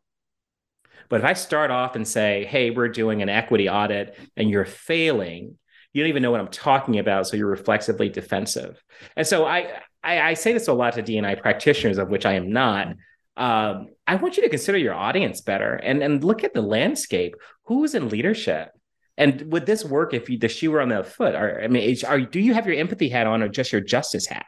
But 1.09 1.21
if 1.21 1.27
I 1.27 1.35
start 1.35 1.71
off 1.71 1.97
and 1.97 2.07
say, 2.07 2.45
hey, 2.45 2.71
we're 2.71 2.89
doing 2.89 3.23
an 3.23 3.29
equity 3.29 3.69
audit 3.69 4.19
and 4.37 4.49
you're 4.49 4.65
failing, 4.65 5.59
you 5.93 6.03
don't 6.03 6.09
even 6.09 6.23
know 6.23 6.31
what 6.31 6.41
I'm 6.41 6.49
talking 6.49 6.99
about. 6.99 7.27
So 7.27 7.37
you're 7.37 7.47
reflexively 7.47 8.09
defensive. 8.09 8.83
And 9.17 9.27
so 9.27 9.45
I, 9.45 9.81
I, 10.03 10.21
I 10.21 10.35
say 10.35 10.53
this 10.53 10.69
a 10.69 10.73
lot 10.73 10.95
to 10.95 11.03
DNI 11.03 11.41
practitioners, 11.41 11.99
of 11.99 12.09
which 12.09 12.27
I 12.27 12.35
am 12.35 12.51
not. 12.51 12.89
Um, 13.37 13.89
I 14.07 14.17
want 14.17 14.37
you 14.37 14.43
to 14.45 14.49
consider 14.49 14.79
your 14.79 14.95
audience 14.95 15.41
better 15.41 15.75
and, 15.75 16.03
and 16.03 16.25
look 16.25 16.45
at 16.45 16.55
the 16.55 16.62
landscape. 16.62 17.35
Who's 17.65 17.95
in 17.95 18.09
leadership? 18.09 18.71
And 19.17 19.53
would 19.53 19.67
this 19.67 19.85
work 19.85 20.12
if 20.12 20.29
you, 20.29 20.39
the 20.39 20.49
shoe 20.49 20.73
were 20.73 20.81
on 20.81 20.89
the 20.89 21.05
foot? 21.05 21.35
Or 21.35 21.62
I 21.62 21.69
mean, 21.69 21.97
are 22.07 22.21
do 22.21 22.41
you 22.41 22.55
have 22.55 22.67
your 22.67 22.77
empathy 22.77 23.09
hat 23.09 23.27
on 23.27 23.43
or 23.43 23.49
just 23.49 23.73
your 23.73 23.81
justice 23.81 24.27
hat? 24.27 24.47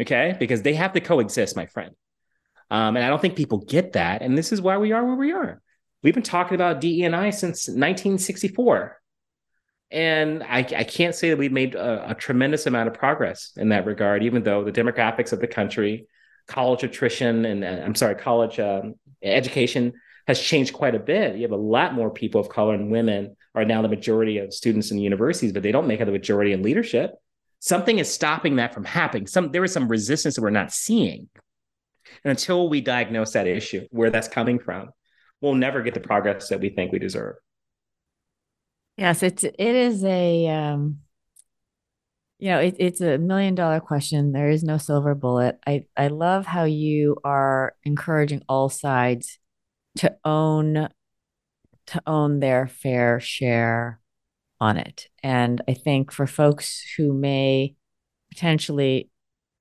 Okay, 0.00 0.36
because 0.38 0.62
they 0.62 0.74
have 0.74 0.92
to 0.92 1.00
coexist, 1.00 1.56
my 1.56 1.66
friend. 1.66 1.94
Um, 2.70 2.96
and 2.96 3.04
I 3.04 3.08
don't 3.08 3.22
think 3.22 3.36
people 3.36 3.58
get 3.58 3.92
that. 3.92 4.22
And 4.22 4.36
this 4.36 4.52
is 4.52 4.60
why 4.60 4.76
we 4.78 4.92
are 4.92 5.04
where 5.04 5.14
we 5.14 5.32
are. 5.32 5.62
We've 6.02 6.14
been 6.14 6.22
talking 6.22 6.54
about 6.54 6.80
DEI 6.80 7.30
since 7.30 7.68
1964. 7.68 9.00
And 9.90 10.42
I, 10.42 10.58
I 10.58 10.84
can't 10.84 11.14
say 11.14 11.30
that 11.30 11.38
we've 11.38 11.52
made 11.52 11.74
a, 11.74 12.10
a, 12.10 12.14
tremendous 12.14 12.66
amount 12.66 12.88
of 12.88 12.94
progress 12.94 13.52
in 13.56 13.68
that 13.68 13.86
regard, 13.86 14.24
even 14.24 14.42
though 14.42 14.64
the 14.64 14.72
demographics 14.72 15.32
of 15.32 15.40
the 15.40 15.46
country, 15.46 16.08
college 16.48 16.82
attrition, 16.82 17.44
and 17.44 17.64
uh, 17.64 17.84
I'm 17.84 17.94
sorry, 17.94 18.16
college 18.16 18.58
um, 18.58 18.94
education 19.22 19.92
has 20.26 20.40
changed 20.40 20.72
quite 20.72 20.94
a 20.94 20.98
bit. 20.98 21.36
You 21.36 21.42
have 21.42 21.52
a 21.52 21.56
lot 21.56 21.94
more 21.94 22.10
people 22.10 22.40
of 22.40 22.48
color 22.48 22.74
and 22.74 22.90
women 22.90 23.36
are 23.54 23.64
now 23.64 23.82
the 23.82 23.88
majority 23.88 24.38
of 24.38 24.52
students 24.52 24.90
in 24.90 24.96
the 24.96 25.02
universities, 25.02 25.52
but 25.52 25.62
they 25.62 25.72
don't 25.72 25.86
make 25.86 26.00
up 26.00 26.06
the 26.06 26.12
majority 26.12 26.52
in 26.52 26.62
leadership. 26.62 27.12
Something 27.60 27.98
is 27.98 28.12
stopping 28.12 28.56
that 28.56 28.74
from 28.74 28.84
happening. 28.84 29.26
Some 29.26 29.50
there 29.52 29.64
is 29.64 29.72
some 29.72 29.88
resistance 29.88 30.34
that 30.34 30.42
we're 30.42 30.50
not 30.50 30.72
seeing. 30.72 31.28
And 32.24 32.30
until 32.30 32.68
we 32.68 32.80
diagnose 32.80 33.32
that 33.32 33.46
issue, 33.46 33.86
where 33.90 34.10
that's 34.10 34.28
coming 34.28 34.58
from, 34.58 34.90
we'll 35.40 35.54
never 35.54 35.82
get 35.82 35.94
the 35.94 36.00
progress 36.00 36.48
that 36.48 36.60
we 36.60 36.70
think 36.70 36.92
we 36.92 36.98
deserve. 36.98 37.36
Yes, 38.96 39.22
it's 39.22 39.44
it 39.44 39.58
is 39.58 40.04
a 40.04 40.48
um 40.48 41.00
You 42.38 42.50
know, 42.50 42.58
it, 42.60 42.76
it's 42.78 43.00
a 43.00 43.16
million 43.18 43.54
dollar 43.54 43.80
question. 43.80 44.32
There 44.32 44.50
is 44.50 44.62
no 44.62 44.76
silver 44.76 45.14
bullet. 45.14 45.58
I, 45.66 45.86
I 45.96 46.08
love 46.08 46.46
how 46.46 46.64
you 46.64 47.16
are 47.24 47.74
encouraging 47.84 48.42
all 48.48 48.68
sides 48.68 49.38
to 49.98 50.16
own 50.24 50.88
to 51.86 52.02
own 52.06 52.40
their 52.40 52.66
fair 52.66 53.20
share 53.20 54.00
on 54.60 54.76
it. 54.76 55.08
And 55.22 55.60
I 55.68 55.74
think 55.74 56.12
for 56.12 56.26
folks 56.26 56.84
who 56.96 57.12
may 57.12 57.74
potentially 58.30 59.10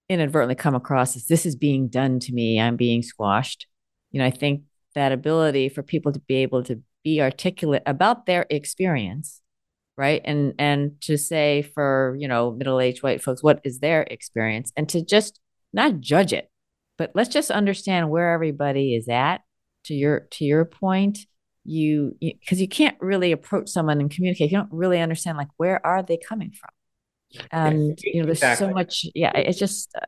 inadvertently 0.10 0.56
come 0.56 0.76
across 0.76 1.16
as 1.16 1.26
this 1.26 1.46
is 1.46 1.56
being 1.56 1.88
done 1.88 2.20
to 2.20 2.34
me, 2.34 2.60
I'm 2.60 2.76
being 2.76 3.02
squashed. 3.02 3.68
You 4.12 4.20
know, 4.20 4.26
I 4.26 4.32
think 4.32 4.64
that 4.96 5.12
ability 5.12 5.70
for 5.70 5.84
people 5.84 6.12
to 6.12 6.20
be 6.20 6.36
able 6.36 6.64
to 6.64 6.82
be 7.04 7.22
articulate 7.22 7.84
about 7.86 8.26
their 8.26 8.46
experience, 8.50 9.42
right? 9.98 10.22
And 10.24 10.54
and 10.60 11.02
to 11.02 11.18
say 11.18 11.64
for, 11.64 12.16
you 12.20 12.28
know, 12.28 12.52
middle-aged 12.52 13.04
white 13.04 13.22
folks, 13.22 13.44
what 13.44 13.60
is 13.64 13.80
their 13.80 14.04
experience? 14.04 14.72
And 14.78 14.88
to 14.90 15.04
just 15.04 15.40
not 15.74 16.00
judge 16.00 16.32
it, 16.32 16.50
but 16.98 17.12
let's 17.16 17.30
just 17.30 17.52
understand 17.52 18.10
where 18.10 18.34
everybody 18.34 18.96
is 18.96 19.10
at 19.10 19.42
to 19.86 19.94
your 19.94 20.22
to 20.32 20.46
your 20.46 20.66
point 20.66 21.20
you 21.66 22.16
because 22.20 22.60
you, 22.60 22.64
you, 22.64 22.68
can't 22.68 22.98
really 23.00 23.32
approach 23.32 23.70
someone 23.70 24.00
and 24.00 24.12
communicate 24.12 24.52
you 24.52 24.58
don't 24.58 24.72
really 24.72 25.00
understand 25.00 25.38
like 25.38 25.48
where 25.58 25.86
are 25.86 26.04
they 26.04 26.18
coming 26.18 26.52
from 26.52 26.70
and 27.52 28.00
you 28.04 28.20
know 28.20 28.26
there's 28.26 28.40
exactly. 28.40 28.68
so 28.68 28.74
much 28.74 29.06
yeah 29.16 29.32
it's 29.36 29.58
just 29.58 29.90
uh, 29.96 30.06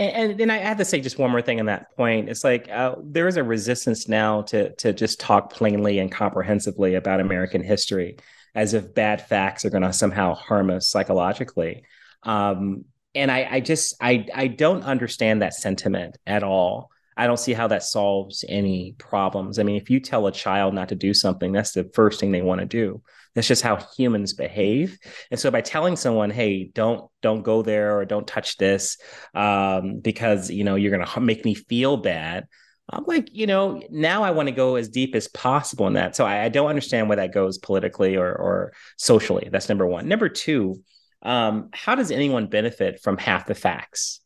and, 0.00 0.30
and 0.30 0.40
then 0.40 0.50
I 0.50 0.56
have 0.56 0.78
to 0.78 0.84
say 0.84 1.00
just 1.00 1.18
one 1.18 1.30
more 1.30 1.42
thing 1.42 1.60
on 1.60 1.66
that 1.66 1.94
point. 1.94 2.30
It's 2.30 2.42
like 2.42 2.68
uh, 2.70 2.96
there 3.04 3.28
is 3.28 3.36
a 3.36 3.44
resistance 3.44 4.08
now 4.08 4.42
to 4.42 4.74
to 4.76 4.92
just 4.94 5.20
talk 5.20 5.52
plainly 5.52 5.98
and 5.98 6.10
comprehensively 6.10 6.94
about 6.94 7.20
American 7.20 7.62
history, 7.62 8.16
as 8.54 8.72
if 8.72 8.94
bad 8.94 9.28
facts 9.28 9.64
are 9.64 9.70
going 9.70 9.82
to 9.82 9.92
somehow 9.92 10.34
harm 10.34 10.70
us 10.70 10.88
psychologically. 10.88 11.84
Um, 12.22 12.86
and 13.14 13.30
I, 13.30 13.46
I 13.50 13.60
just 13.60 13.94
I 14.00 14.26
I 14.34 14.46
don't 14.46 14.82
understand 14.84 15.42
that 15.42 15.54
sentiment 15.54 16.16
at 16.26 16.42
all. 16.42 16.90
I 17.16 17.26
don't 17.26 17.38
see 17.38 17.52
how 17.52 17.68
that 17.68 17.82
solves 17.82 18.44
any 18.48 18.94
problems. 18.98 19.58
I 19.58 19.62
mean, 19.62 19.76
if 19.76 19.90
you 19.90 20.00
tell 20.00 20.26
a 20.26 20.32
child 20.32 20.74
not 20.74 20.88
to 20.90 20.94
do 20.94 21.12
something, 21.12 21.52
that's 21.52 21.72
the 21.72 21.90
first 21.94 22.20
thing 22.20 22.32
they 22.32 22.42
want 22.42 22.60
to 22.60 22.66
do. 22.66 23.02
That's 23.34 23.48
just 23.48 23.62
how 23.62 23.78
humans 23.96 24.32
behave. 24.32 24.98
And 25.30 25.38
so 25.38 25.50
by 25.50 25.60
telling 25.60 25.96
someone, 25.96 26.30
"Hey, 26.30 26.70
don't 26.74 27.10
don't 27.22 27.42
go 27.42 27.62
there 27.62 27.98
or 27.98 28.04
don't 28.04 28.26
touch 28.26 28.56
this 28.56 28.98
um, 29.34 30.00
because 30.00 30.50
you 30.50 30.64
know 30.64 30.74
you're 30.74 30.96
going 30.96 31.06
to 31.06 31.20
make 31.20 31.44
me 31.44 31.54
feel 31.54 31.96
bad," 31.96 32.46
I'm 32.92 33.04
like, 33.06 33.28
you 33.32 33.46
know, 33.46 33.80
now 33.90 34.24
I 34.24 34.32
want 34.32 34.48
to 34.48 34.54
go 34.54 34.74
as 34.76 34.88
deep 34.88 35.14
as 35.14 35.28
possible 35.28 35.86
in 35.86 35.92
that. 35.94 36.16
So 36.16 36.24
I, 36.24 36.44
I 36.44 36.48
don't 36.48 36.68
understand 36.68 37.08
where 37.08 37.16
that 37.16 37.32
goes 37.32 37.58
politically 37.58 38.16
or 38.16 38.28
or 38.32 38.72
socially. 38.96 39.48
That's 39.50 39.68
number 39.68 39.86
one. 39.86 40.08
Number 40.08 40.28
two, 40.28 40.82
um, 41.22 41.68
how 41.72 41.94
does 41.94 42.10
anyone 42.10 42.46
benefit 42.46 43.00
from 43.00 43.16
half 43.16 43.46
the 43.46 43.54
facts? 43.54 44.20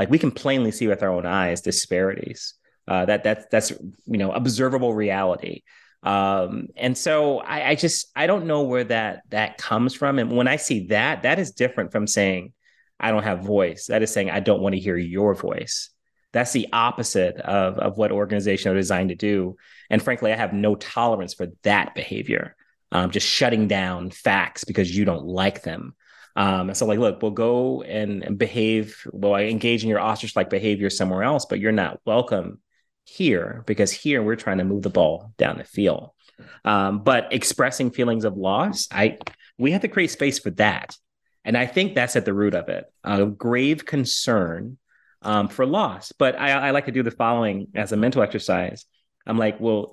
Like 0.00 0.08
we 0.08 0.18
can 0.18 0.30
plainly 0.30 0.70
see 0.70 0.88
with 0.88 1.02
our 1.02 1.10
own 1.10 1.26
eyes 1.26 1.60
disparities. 1.60 2.54
Uh, 2.88 3.04
that 3.04 3.22
that's 3.22 3.44
that's 3.50 3.70
you 3.70 4.16
know 4.16 4.32
observable 4.32 4.94
reality. 4.94 5.60
Um, 6.02 6.68
and 6.74 6.96
so 6.96 7.40
I, 7.40 7.68
I 7.68 7.74
just 7.74 8.06
I 8.16 8.26
don't 8.26 8.46
know 8.46 8.62
where 8.62 8.84
that 8.84 9.24
that 9.28 9.58
comes 9.58 9.92
from. 9.92 10.18
And 10.18 10.34
when 10.34 10.48
I 10.48 10.56
see 10.56 10.86
that, 10.86 11.24
that 11.24 11.38
is 11.38 11.50
different 11.50 11.92
from 11.92 12.06
saying 12.06 12.54
I 12.98 13.10
don't 13.10 13.24
have 13.24 13.44
voice. 13.44 13.88
That 13.88 14.02
is 14.02 14.10
saying 14.10 14.30
I 14.30 14.40
don't 14.40 14.62
want 14.62 14.74
to 14.74 14.80
hear 14.80 14.96
your 14.96 15.34
voice. 15.34 15.90
That's 16.32 16.52
the 16.52 16.68
opposite 16.72 17.36
of, 17.36 17.78
of 17.78 17.98
what 17.98 18.10
organizations 18.10 18.72
are 18.72 18.76
designed 18.76 19.10
to 19.10 19.16
do. 19.16 19.56
And 19.90 20.02
frankly, 20.02 20.32
I 20.32 20.36
have 20.36 20.54
no 20.54 20.76
tolerance 20.76 21.34
for 21.34 21.48
that 21.64 21.94
behavior. 21.94 22.56
Um, 22.90 23.10
just 23.10 23.26
shutting 23.26 23.68
down 23.68 24.10
facts 24.10 24.64
because 24.64 24.96
you 24.96 25.04
don't 25.04 25.26
like 25.26 25.62
them. 25.62 25.94
Um, 26.36 26.68
and 26.68 26.76
so 26.76 26.86
like, 26.86 26.98
look, 26.98 27.22
we'll 27.22 27.32
go 27.32 27.82
and, 27.82 28.38
behave, 28.38 29.02
well, 29.12 29.34
I 29.34 29.44
engage 29.44 29.82
in 29.82 29.88
your 29.88 30.00
ostrich-like 30.00 30.50
behavior 30.50 30.90
somewhere 30.90 31.22
else, 31.22 31.44
but 31.44 31.60
you're 31.60 31.72
not 31.72 32.00
welcome 32.04 32.60
here 33.04 33.64
because 33.66 33.90
here 33.90 34.22
we're 34.22 34.36
trying 34.36 34.58
to 34.58 34.64
move 34.64 34.82
the 34.82 34.90
ball 34.90 35.32
down 35.36 35.58
the 35.58 35.64
field. 35.64 36.10
Um, 36.64 37.02
but 37.02 37.32
expressing 37.32 37.90
feelings 37.90 38.24
of 38.24 38.36
loss, 38.36 38.88
I 38.90 39.18
we 39.58 39.72
have 39.72 39.82
to 39.82 39.88
create 39.88 40.10
space 40.10 40.38
for 40.38 40.50
that. 40.50 40.96
And 41.44 41.56
I 41.56 41.66
think 41.66 41.94
that's 41.94 42.16
at 42.16 42.24
the 42.24 42.32
root 42.32 42.54
of 42.54 42.68
it. 42.68 42.84
A 43.04 43.26
grave 43.26 43.84
concern 43.84 44.78
um, 45.22 45.48
for 45.48 45.66
loss. 45.66 46.12
But 46.12 46.38
I, 46.38 46.52
I 46.52 46.70
like 46.70 46.86
to 46.86 46.92
do 46.92 47.02
the 47.02 47.10
following 47.10 47.68
as 47.74 47.92
a 47.92 47.96
mental 47.96 48.22
exercise. 48.22 48.86
I'm 49.26 49.36
like, 49.36 49.60
well, 49.60 49.92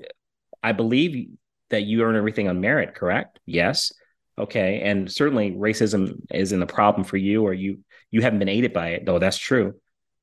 I 0.64 0.72
believe 0.72 1.32
that 1.70 1.84
you 1.84 2.04
earn 2.04 2.16
everything 2.16 2.48
on 2.48 2.62
merit, 2.62 2.96
correct? 2.96 3.40
Yes 3.46 3.92
okay 4.38 4.82
and 4.82 5.12
certainly 5.12 5.52
racism 5.52 6.20
isn't 6.32 6.62
a 6.62 6.68
problem 6.68 7.04
for 7.04 7.18
you 7.18 7.44
or 7.44 7.54
you 7.54 7.80
you 8.12 8.22
haven't 8.22 8.40
been 8.40 8.50
aided 8.50 8.74
by 8.74 8.90
it 8.90 9.06
though 9.06 9.20
that's 9.20 9.38
true. 9.38 9.74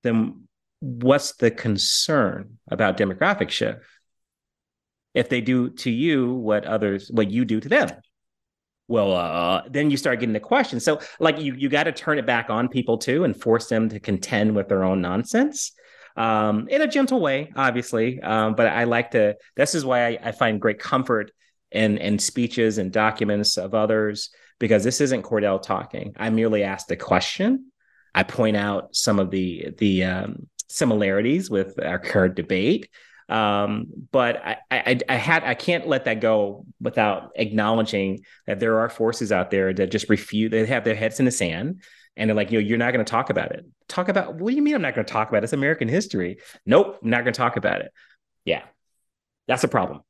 Then 0.03 0.49
what's 0.81 1.33
the 1.37 1.51
concern 1.51 2.59
about 2.71 2.97
demographic 2.97 3.51
shift? 3.51 3.81
If 5.15 5.29
they 5.29 5.41
do 5.41 5.71
to 5.71 5.91
you 5.91 6.35
what 6.35 6.65
others 6.65 7.11
what 7.11 7.31
you 7.31 7.45
do 7.45 7.61
to 7.61 7.69
them. 7.69 7.91
Well 8.89 9.15
uh, 9.15 9.63
then 9.69 9.91
you 9.91 9.97
start 9.97 10.21
getting 10.21 10.35
the 10.35 10.41
question. 10.41 10.81
So 10.81 11.01
like 11.21 11.39
you 11.39 11.55
you 11.55 11.69
got 11.69 11.85
to 11.85 11.93
turn 11.93 12.19
it 12.19 12.27
back 12.27 12.51
on 12.51 12.69
people 12.69 12.99
too 12.99 13.25
and 13.25 13.35
force 13.35 13.69
them 13.69 13.89
to 13.89 14.01
contend 14.01 14.55
with 14.55 14.69
their 14.69 14.85
own 14.85 15.01
nonsense 15.01 15.73
um, 16.17 16.69
in 16.69 16.83
a 16.83 16.87
gentle 16.87 17.21
way 17.21 17.53
obviously 17.57 18.21
um, 18.21 18.55
but 18.55 18.67
i 18.67 18.85
like 18.85 19.11
to 19.11 19.37
this 19.57 19.75
is 19.75 19.85
why 19.85 20.07
I, 20.07 20.19
I 20.25 20.33
find 20.33 20.61
great 20.61 20.79
comfort 20.79 21.33
and 21.75 21.99
and 21.99 22.23
speeches 22.23 22.79
and 22.79 22.93
documents 22.93 23.59
of 23.59 23.75
others 23.75 24.31
because 24.59 24.85
this 24.85 25.01
isn't 25.01 25.23
Cordell 25.23 25.61
talking. 25.61 26.15
I 26.17 26.31
merely 26.31 26.63
asked 26.63 26.91
a 26.91 26.97
question. 26.97 27.71
I 28.15 28.23
point 28.23 28.57
out 28.57 28.95
some 28.95 29.19
of 29.19 29.31
the 29.31 29.71
the 29.79 30.05
um, 30.05 30.49
similarities 30.69 31.51
with 31.51 31.83
our 31.85 31.99
current 31.99 32.37
debate, 32.37 32.89
um, 33.29 33.87
but 34.13 34.37
I, 34.37 34.57
I, 34.71 35.01
I 35.09 35.17
had 35.17 35.45
I 35.45 35.55
can't 35.55 35.89
let 35.89 36.05
that 36.05 36.21
go 36.21 36.65
without 36.81 37.33
acknowledging 37.35 38.21
that 38.47 38.61
there 38.61 38.79
are 38.81 38.89
forces 38.89 39.33
out 39.33 39.51
there 39.51 39.75
that 39.75 39.91
just 39.91 40.09
refuse. 40.09 40.51
They 40.51 40.65
have 40.67 40.85
their 40.85 40.95
heads 40.95 41.19
in 41.19 41.27
the 41.27 41.33
sand. 41.33 41.83
And 42.17 42.31
they're 42.31 42.37
like, 42.37 42.53
you 42.53 42.61
know, 42.61 42.65
you're 42.65 42.79
not 42.79 42.93
going 42.93 43.05
to 43.05 43.11
talk 43.11 43.29
about 43.29 43.51
it. 43.51 43.67
Talk 43.89 44.09
about 44.09 44.37
what 44.37 44.51
do 44.51 44.57
you 44.57 44.63
mean 44.63 44.77
I'm 44.77 44.83
not 44.83 44.95
going 44.95 45.05
to 45.05 45.13
talk 45.13 45.31
about 45.31 45.39
it? 45.39 45.45
It's 45.45 45.53
American 45.53 45.89
history. 45.89 46.39
Nope, 46.65 47.01
I'm 47.03 47.11
not 47.11 47.25
going 47.25 47.33
to 47.33 47.37
talk 47.37 47.57
about 47.57 47.81
it. 47.81 47.91
Yeah, 48.45 48.63
that's 49.49 49.65
a 49.65 49.69
problem. 49.69 50.03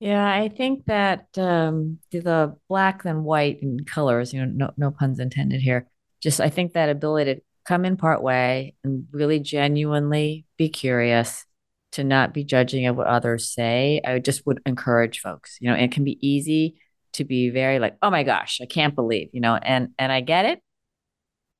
Yeah, 0.00 0.26
I 0.26 0.48
think 0.48 0.84
that 0.86 1.26
um, 1.38 1.98
the 2.10 2.56
black 2.68 3.02
than 3.04 3.24
white 3.24 3.62
in 3.62 3.84
colors, 3.84 4.32
you 4.34 4.44
know, 4.44 4.52
no, 4.66 4.70
no 4.76 4.90
puns 4.90 5.18
intended 5.18 5.60
here. 5.60 5.88
Just 6.20 6.40
I 6.40 6.50
think 6.50 6.72
that 6.72 6.88
ability 6.90 7.36
to 7.36 7.42
come 7.64 7.84
in 7.84 7.96
part 7.96 8.22
way 8.22 8.74
and 8.84 9.06
really 9.12 9.40
genuinely 9.40 10.46
be 10.58 10.68
curious, 10.68 11.46
to 11.92 12.04
not 12.04 12.34
be 12.34 12.44
judging 12.44 12.86
of 12.86 12.96
what 12.96 13.06
others 13.06 13.52
say. 13.54 14.00
I 14.04 14.18
just 14.18 14.44
would 14.46 14.60
encourage 14.66 15.20
folks, 15.20 15.58
you 15.60 15.70
know, 15.70 15.76
it 15.76 15.92
can 15.92 16.04
be 16.04 16.18
easy 16.26 16.80
to 17.14 17.24
be 17.24 17.50
very 17.50 17.78
like, 17.78 17.96
oh 18.02 18.10
my 18.10 18.24
gosh, 18.24 18.60
I 18.60 18.66
can't 18.66 18.94
believe, 18.96 19.28
you 19.32 19.40
know, 19.40 19.54
and 19.54 19.90
and 19.98 20.10
I 20.12 20.20
get 20.20 20.44
it. 20.44 20.60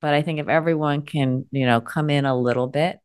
But 0.01 0.13
I 0.13 0.21
think 0.21 0.39
if 0.39 0.47
everyone 0.47 1.03
can, 1.03 1.45
you 1.51 1.65
know, 1.65 1.81
come 1.81 2.09
in 2.09 2.25
a 2.25 2.37
little 2.39 2.67
bit 2.67 2.99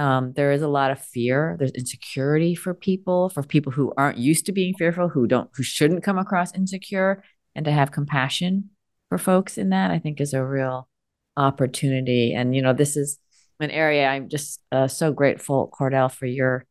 um, 0.00 0.32
there 0.32 0.50
is 0.50 0.62
a 0.62 0.68
lot 0.68 0.90
of 0.90 0.98
fear. 0.98 1.56
There's 1.58 1.72
insecurity 1.72 2.54
for 2.54 2.72
people, 2.72 3.28
for 3.28 3.42
people 3.42 3.70
who 3.70 3.92
aren't 3.98 4.16
used 4.16 4.46
to 4.46 4.52
being 4.52 4.72
fearful, 4.72 5.10
who 5.10 5.26
don't, 5.26 5.50
who 5.54 5.62
shouldn't 5.62 6.02
come 6.02 6.16
across 6.16 6.54
insecure, 6.54 7.22
and 7.54 7.66
to 7.66 7.70
have 7.70 7.92
compassion 7.92 8.70
for 9.10 9.18
folks 9.18 9.58
in 9.58 9.68
that, 9.68 9.90
I 9.90 9.98
think, 9.98 10.18
is 10.18 10.32
a 10.32 10.42
real 10.42 10.88
opportunity. 11.36 12.32
And 12.32 12.56
you 12.56 12.62
know, 12.62 12.72
this 12.72 12.96
is 12.96 13.18
an 13.60 13.70
area 13.70 14.08
I'm 14.08 14.30
just 14.30 14.62
uh, 14.72 14.88
so 14.88 15.12
grateful, 15.12 15.70
Cordell, 15.78 16.10
for 16.10 16.24
your 16.24 16.64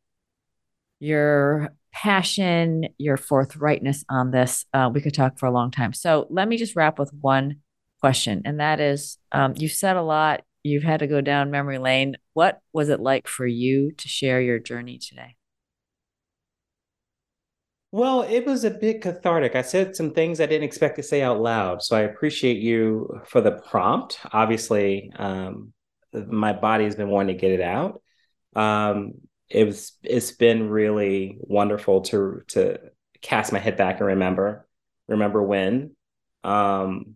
your 1.00 1.76
passion, 1.94 2.86
your 2.98 3.16
forthrightness 3.16 4.04
on 4.10 4.32
this. 4.32 4.66
Uh, 4.74 4.90
we 4.92 5.02
could 5.02 5.14
talk 5.14 5.38
for 5.38 5.46
a 5.46 5.52
long 5.52 5.70
time. 5.70 5.94
So 5.94 6.26
let 6.32 6.48
me 6.48 6.58
just 6.58 6.76
wrap 6.76 6.98
with 6.98 7.12
one 7.22 7.58
question, 8.02 8.42
and 8.44 8.60
that 8.60 8.80
is, 8.80 9.20
um, 9.32 9.54
you 9.56 9.70
said 9.70 9.98
a 9.98 10.02
lot 10.02 10.42
you've 10.64 10.84
had 10.84 11.00
to 11.00 11.08
go 11.08 11.22
down 11.22 11.52
memory 11.52 11.78
lane. 11.78 12.16
What 12.34 12.60
was 12.74 12.90
it 12.90 13.00
like 13.00 13.28
for 13.28 13.46
you 13.46 13.92
to 13.94 14.08
share 14.08 14.42
your 14.42 14.60
journey 14.60 14.98
today? 14.98 15.36
Well, 17.92 18.22
it 18.22 18.46
was 18.46 18.64
a 18.64 18.70
bit 18.70 19.02
cathartic. 19.02 19.56
I 19.56 19.64
said 19.64 19.96
some 19.96 20.12
things 20.12 20.40
I 20.40 20.46
didn't 20.46 20.66
expect 20.66 20.98
to 20.98 21.04
say 21.04 21.24
out 21.24 21.42
loud. 21.42 21.82
So 21.82 21.98
I 21.98 22.02
appreciate 22.02 22.58
you 22.58 23.22
for 23.26 23.42
the 23.42 23.52
prompt. 23.52 24.20
Obviously, 24.32 25.12
um, 25.18 25.74
my 26.14 26.54
body 26.54 26.84
has 26.84 26.96
been 26.96 27.10
wanting 27.10 27.36
to 27.36 27.42
get 27.42 27.52
it 27.52 27.62
out. 27.62 28.02
Um, 28.56 29.14
it 29.50 29.66
was 29.66 29.94
it's 30.04 30.32
been 30.32 30.70
really 30.70 31.38
wonderful 31.42 32.02
to 32.02 32.42
to 32.50 32.80
cast 33.22 33.52
my 33.52 33.60
head 33.60 33.78
back 33.78 33.98
and 33.98 34.08
remember 34.08 34.68
remember 35.08 35.42
when 35.42 35.96
um, 36.44 37.16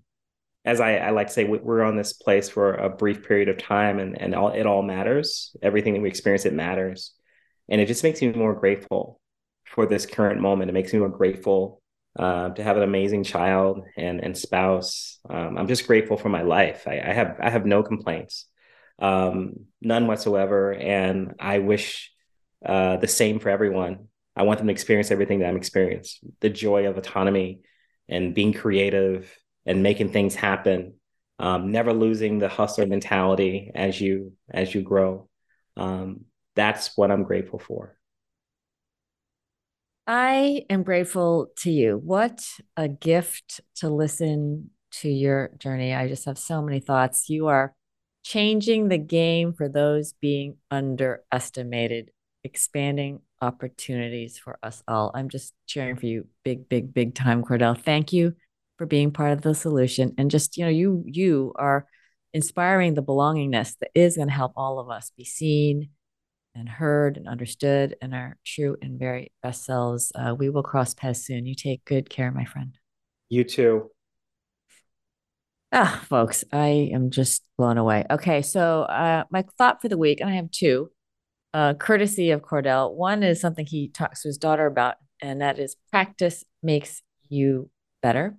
as 0.66 0.80
I, 0.80 0.96
I, 0.98 1.10
like 1.10 1.28
to 1.28 1.34
say, 1.34 1.44
we're 1.44 1.84
on 1.84 1.98
this 1.98 2.14
place 2.14 2.48
for 2.48 2.76
a 2.76 2.90
brief 2.90 3.28
period 3.28 3.50
of 3.50 3.58
time, 3.58 4.00
and 4.00 4.20
and 4.20 4.34
all 4.34 4.50
it 4.50 4.66
all 4.66 4.82
matters. 4.82 5.56
Everything 5.62 5.94
that 5.94 6.02
we 6.02 6.08
experience, 6.08 6.46
it 6.46 6.54
matters, 6.54 7.14
and 7.70 7.82
it 7.82 7.88
just 7.88 8.04
makes 8.04 8.22
me 8.22 8.32
more 8.32 8.54
grateful 8.54 9.20
for 9.66 9.86
this 9.86 10.06
current 10.06 10.40
moment. 10.40 10.70
It 10.70 10.74
makes 10.74 10.94
me 10.94 11.00
more 11.00 11.10
grateful 11.10 11.82
uh, 12.18 12.50
to 12.50 12.64
have 12.64 12.78
an 12.78 12.84
amazing 12.84 13.24
child 13.24 13.84
and 13.98 14.24
and 14.24 14.38
spouse. 14.38 15.20
Um, 15.30 15.58
I'm 15.58 15.68
just 15.68 15.86
grateful 15.86 16.18
for 16.18 16.30
my 16.30 16.44
life. 16.44 16.88
I, 16.88 17.00
I 17.00 17.14
have 17.14 17.38
I 17.42 17.50
have 17.50 17.66
no 17.66 17.84
complaints, 17.84 18.46
um, 19.00 19.66
none 19.82 20.08
whatsoever, 20.08 20.74
and 20.74 21.34
I 21.40 21.60
wish 21.60 22.12
uh, 22.66 22.98
the 22.98 23.08
same 23.08 23.40
for 23.40 23.50
everyone. 23.50 24.08
I 24.36 24.44
want 24.44 24.60
them 24.60 24.68
to 24.68 24.74
experience 24.74 25.12
everything 25.12 25.40
that 25.40 25.50
I'm 25.50 25.58
experiencing, 25.58 26.32
the 26.40 26.50
joy 26.50 26.88
of 26.88 26.98
autonomy 26.98 27.62
and 28.10 28.34
being 28.34 28.54
creative 28.54 29.32
and 29.66 29.84
making 29.84 30.10
things 30.10 30.36
happen. 30.36 30.96
Um, 31.40 31.72
never 31.72 31.94
losing 31.94 32.40
the 32.40 32.48
hustler 32.48 32.86
mentality 32.86 33.72
as 33.74 34.00
you 34.00 34.34
as 34.50 34.74
you 34.74 34.82
grow. 34.82 35.28
Um, 35.76 36.26
that's 36.56 36.96
what 36.96 37.12
I'm 37.12 37.24
grateful 37.24 37.60
for. 37.60 37.98
I 40.06 40.66
am 40.70 40.84
grateful 40.84 41.52
to 41.60 41.72
you. 41.72 42.00
What 42.04 42.46
a 42.76 42.88
gift 42.88 43.62
to 43.78 43.90
listen 43.90 44.70
to 45.02 45.10
your 45.10 45.52
journey. 45.58 45.94
I 45.94 46.08
just 46.08 46.26
have 46.26 46.38
so 46.38 46.62
many 46.62 46.80
thoughts. 46.80 47.30
You 47.30 47.48
are 47.48 47.74
changing 48.24 48.90
the 48.90 48.98
game 48.98 49.54
for 49.54 49.70
those 49.70 50.14
being 50.14 50.58
underestimated, 50.70 52.12
expanding 52.44 53.22
opportunities 53.42 54.38
for 54.38 54.60
us 54.62 54.84
all. 54.88 55.12
I'm 55.14 55.30
just 55.30 55.54
cheering 55.68 55.96
for 55.96 56.06
you 56.06 56.28
big, 56.44 56.70
big, 56.70 56.94
big 56.94 57.16
time, 57.16 57.44
Cordell. 57.44 57.82
Thank 57.82 58.14
you 58.14 58.36
for 58.84 58.88
being 58.88 59.12
part 59.12 59.32
of 59.32 59.42
the 59.42 59.56
solution. 59.56 60.14
And 60.18 60.30
just, 60.30 60.58
you 60.58 60.66
know, 60.66 60.70
you 60.70 61.04
you 61.08 61.54
are 61.56 61.88
inspiring 62.34 62.96
the 62.96 63.02
belongingness 63.02 63.78
that 63.80 63.92
is 63.96 64.18
going 64.18 64.28
to 64.28 64.34
help 64.34 64.52
all 64.58 64.78
of 64.78 64.90
us 64.90 65.12
be 65.16 65.24
seen 65.24 65.90
and 66.54 66.68
heard 66.68 67.16
and 67.16 67.28
understood 67.28 67.96
and 68.02 68.14
our 68.14 68.36
true 68.46 68.76
and 68.82 69.00
very 69.00 69.32
best 69.42 69.64
selves. 69.64 70.12
Uh, 70.14 70.36
we 70.38 70.50
will 70.50 70.64
cross 70.64 70.94
paths 70.94 71.26
soon. 71.26 71.46
You 71.46 71.56
take 71.56 71.86
good 71.86 72.10
care, 72.10 72.30
my 72.30 72.44
friend. 72.44 72.78
You 73.30 73.46
too. 73.46 73.90
Ah, 75.72 76.04
folks, 76.10 76.44
I 76.52 76.90
am 76.94 77.10
just 77.10 77.42
blown 77.58 77.78
away. 77.78 78.06
Okay, 78.12 78.42
so 78.42 78.82
uh, 78.84 79.24
my 79.32 79.46
thought 79.58 79.82
for 79.82 79.88
the 79.88 79.98
week, 79.98 80.20
and 80.20 80.30
I 80.30 80.36
have 80.36 80.52
two, 80.52 80.92
uh, 81.54 81.74
courtesy 81.76 82.32
of 82.32 82.42
Cordell. 82.42 82.94
One 82.94 83.24
is 83.24 83.40
something 83.40 83.66
he 83.66 83.88
talks 83.88 84.24
to 84.24 84.28
his 84.28 84.38
daughter 84.38 84.66
about, 84.66 84.96
and 85.22 85.40
that 85.40 85.58
is 85.58 85.78
practice 85.90 86.44
makes 86.62 87.02
you 87.30 87.70
better. 88.02 88.38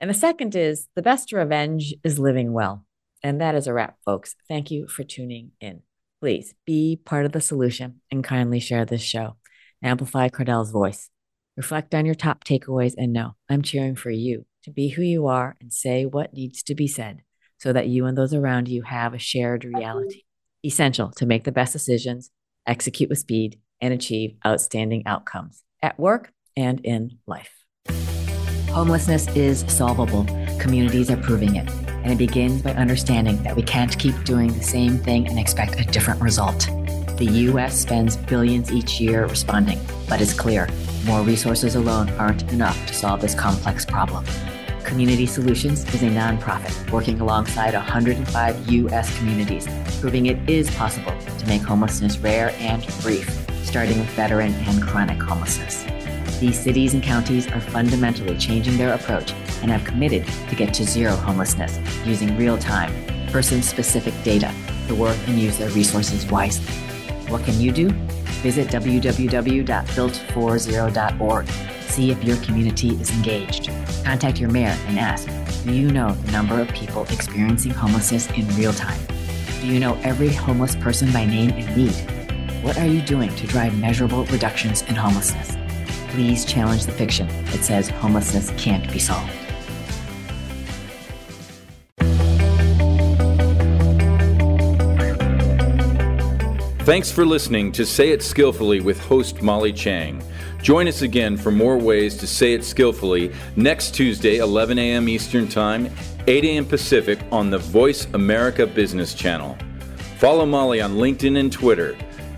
And 0.00 0.08
the 0.08 0.14
second 0.14 0.54
is 0.54 0.88
the 0.94 1.02
best 1.02 1.32
revenge 1.32 1.94
is 2.04 2.18
living 2.18 2.52
well. 2.52 2.84
And 3.22 3.40
that 3.40 3.54
is 3.54 3.66
a 3.66 3.72
wrap, 3.72 3.96
folks. 4.04 4.36
Thank 4.46 4.70
you 4.70 4.86
for 4.86 5.02
tuning 5.02 5.52
in. 5.60 5.82
Please 6.20 6.54
be 6.66 7.00
part 7.04 7.26
of 7.26 7.32
the 7.32 7.40
solution 7.40 8.00
and 8.10 8.22
kindly 8.22 8.60
share 8.60 8.84
this 8.84 9.02
show. 9.02 9.36
Amplify 9.82 10.28
Cordell's 10.28 10.70
voice. 10.70 11.10
Reflect 11.56 11.94
on 11.94 12.06
your 12.06 12.14
top 12.14 12.44
takeaways 12.44 12.94
and 12.96 13.12
know 13.12 13.34
I'm 13.48 13.62
cheering 13.62 13.96
for 13.96 14.10
you 14.10 14.46
to 14.64 14.70
be 14.70 14.88
who 14.88 15.02
you 15.02 15.26
are 15.26 15.56
and 15.60 15.72
say 15.72 16.04
what 16.06 16.32
needs 16.32 16.62
to 16.64 16.74
be 16.74 16.86
said 16.86 17.22
so 17.58 17.72
that 17.72 17.88
you 17.88 18.06
and 18.06 18.16
those 18.16 18.34
around 18.34 18.68
you 18.68 18.82
have 18.82 19.14
a 19.14 19.18
shared 19.18 19.64
reality. 19.64 20.22
Essential 20.64 21.10
to 21.12 21.26
make 21.26 21.44
the 21.44 21.52
best 21.52 21.72
decisions, 21.72 22.30
execute 22.66 23.10
with 23.10 23.18
speed, 23.18 23.60
and 23.80 23.94
achieve 23.94 24.36
outstanding 24.46 25.04
outcomes 25.06 25.62
at 25.82 25.98
work 25.98 26.32
and 26.56 26.80
in 26.80 27.18
life. 27.26 27.52
Homelessness 28.78 29.26
is 29.34 29.64
solvable. 29.66 30.24
Communities 30.60 31.10
are 31.10 31.16
proving 31.16 31.56
it. 31.56 31.68
And 31.88 32.12
it 32.12 32.16
begins 32.16 32.62
by 32.62 32.74
understanding 32.74 33.42
that 33.42 33.56
we 33.56 33.62
can't 33.64 33.98
keep 33.98 34.14
doing 34.22 34.52
the 34.52 34.62
same 34.62 34.98
thing 34.98 35.26
and 35.26 35.36
expect 35.36 35.80
a 35.80 35.84
different 35.84 36.20
result. 36.20 36.68
The 37.16 37.26
US 37.50 37.76
spends 37.76 38.16
billions 38.16 38.70
each 38.70 39.00
year 39.00 39.26
responding, 39.26 39.80
but 40.08 40.20
it's 40.20 40.32
clear 40.32 40.68
more 41.06 41.22
resources 41.22 41.74
alone 41.74 42.08
aren't 42.10 42.44
enough 42.52 42.86
to 42.86 42.94
solve 42.94 43.20
this 43.20 43.34
complex 43.34 43.84
problem. 43.84 44.24
Community 44.84 45.26
Solutions 45.26 45.82
is 45.92 46.04
a 46.04 46.10
nonprofit 46.10 46.92
working 46.92 47.20
alongside 47.20 47.74
105 47.74 48.68
U.S. 48.68 49.18
communities, 49.18 49.66
proving 50.00 50.26
it 50.26 50.48
is 50.48 50.70
possible 50.76 51.18
to 51.40 51.46
make 51.48 51.62
homelessness 51.62 52.16
rare 52.18 52.54
and 52.58 52.86
brief, 53.02 53.28
starting 53.64 53.98
with 53.98 54.08
veteran 54.10 54.54
and 54.54 54.80
chronic 54.80 55.20
homelessness. 55.20 55.97
These 56.40 56.60
cities 56.60 56.94
and 56.94 57.02
counties 57.02 57.46
are 57.48 57.60
fundamentally 57.60 58.38
changing 58.38 58.76
their 58.76 58.94
approach 58.94 59.32
and 59.60 59.72
have 59.72 59.84
committed 59.84 60.24
to 60.48 60.54
get 60.54 60.72
to 60.74 60.84
zero 60.84 61.16
homelessness 61.16 61.80
using 62.06 62.36
real 62.36 62.56
time, 62.56 62.92
person 63.32 63.60
specific 63.60 64.14
data 64.22 64.54
to 64.86 64.94
work 64.94 65.16
and 65.26 65.36
use 65.36 65.58
their 65.58 65.70
resources 65.70 66.24
wisely. 66.30 66.72
What 67.28 67.44
can 67.44 67.60
you 67.60 67.72
do? 67.72 67.90
Visit 68.42 68.68
www.builtforzero.org. 68.68 71.48
See 71.80 72.12
if 72.12 72.22
your 72.22 72.36
community 72.36 72.90
is 72.90 73.10
engaged. 73.10 73.72
Contact 74.04 74.38
your 74.38 74.50
mayor 74.50 74.78
and 74.86 74.96
ask 74.96 75.28
Do 75.64 75.72
you 75.72 75.90
know 75.90 76.12
the 76.12 76.32
number 76.32 76.60
of 76.60 76.68
people 76.68 77.02
experiencing 77.10 77.72
homelessness 77.72 78.30
in 78.30 78.46
real 78.54 78.72
time? 78.72 79.00
Do 79.60 79.66
you 79.66 79.80
know 79.80 79.98
every 80.04 80.32
homeless 80.32 80.76
person 80.76 81.12
by 81.12 81.26
name 81.26 81.50
and 81.50 81.76
need? 81.76 81.96
What 82.62 82.78
are 82.78 82.86
you 82.86 83.02
doing 83.02 83.34
to 83.34 83.46
drive 83.48 83.76
measurable 83.76 84.24
reductions 84.26 84.82
in 84.82 84.94
homelessness? 84.94 85.57
Please 86.18 86.44
challenge 86.44 86.84
the 86.84 86.90
fiction 86.90 87.28
that 87.44 87.62
says 87.62 87.88
homelessness 87.88 88.50
can't 88.60 88.92
be 88.92 88.98
solved. 88.98 89.30
Thanks 96.80 97.12
for 97.12 97.24
listening 97.24 97.70
to 97.70 97.86
Say 97.86 98.10
It 98.10 98.24
Skillfully 98.24 98.80
with 98.80 98.98
host 98.98 99.42
Molly 99.42 99.72
Tschang. 99.72 100.20
Join 100.60 100.88
us 100.88 101.02
again 101.02 101.36
for 101.36 101.52
more 101.52 101.78
ways 101.78 102.16
to 102.16 102.26
say 102.26 102.52
it 102.52 102.64
skillfully 102.64 103.32
next 103.54 103.94
Tuesday, 103.94 104.38
11 104.38 104.76
a.m. 104.76 105.08
Eastern 105.08 105.46
Time, 105.46 105.88
8 106.26 106.44
a.m. 106.44 106.66
Pacific 106.66 107.20
on 107.30 107.48
the 107.48 107.58
Voice 107.58 108.08
America 108.14 108.66
Business 108.66 109.14
Channel. 109.14 109.56
Follow 110.18 110.46
Molly 110.46 110.80
on 110.80 110.94
LinkedIn 110.94 111.38
and 111.38 111.52
Twitter. 111.52 111.96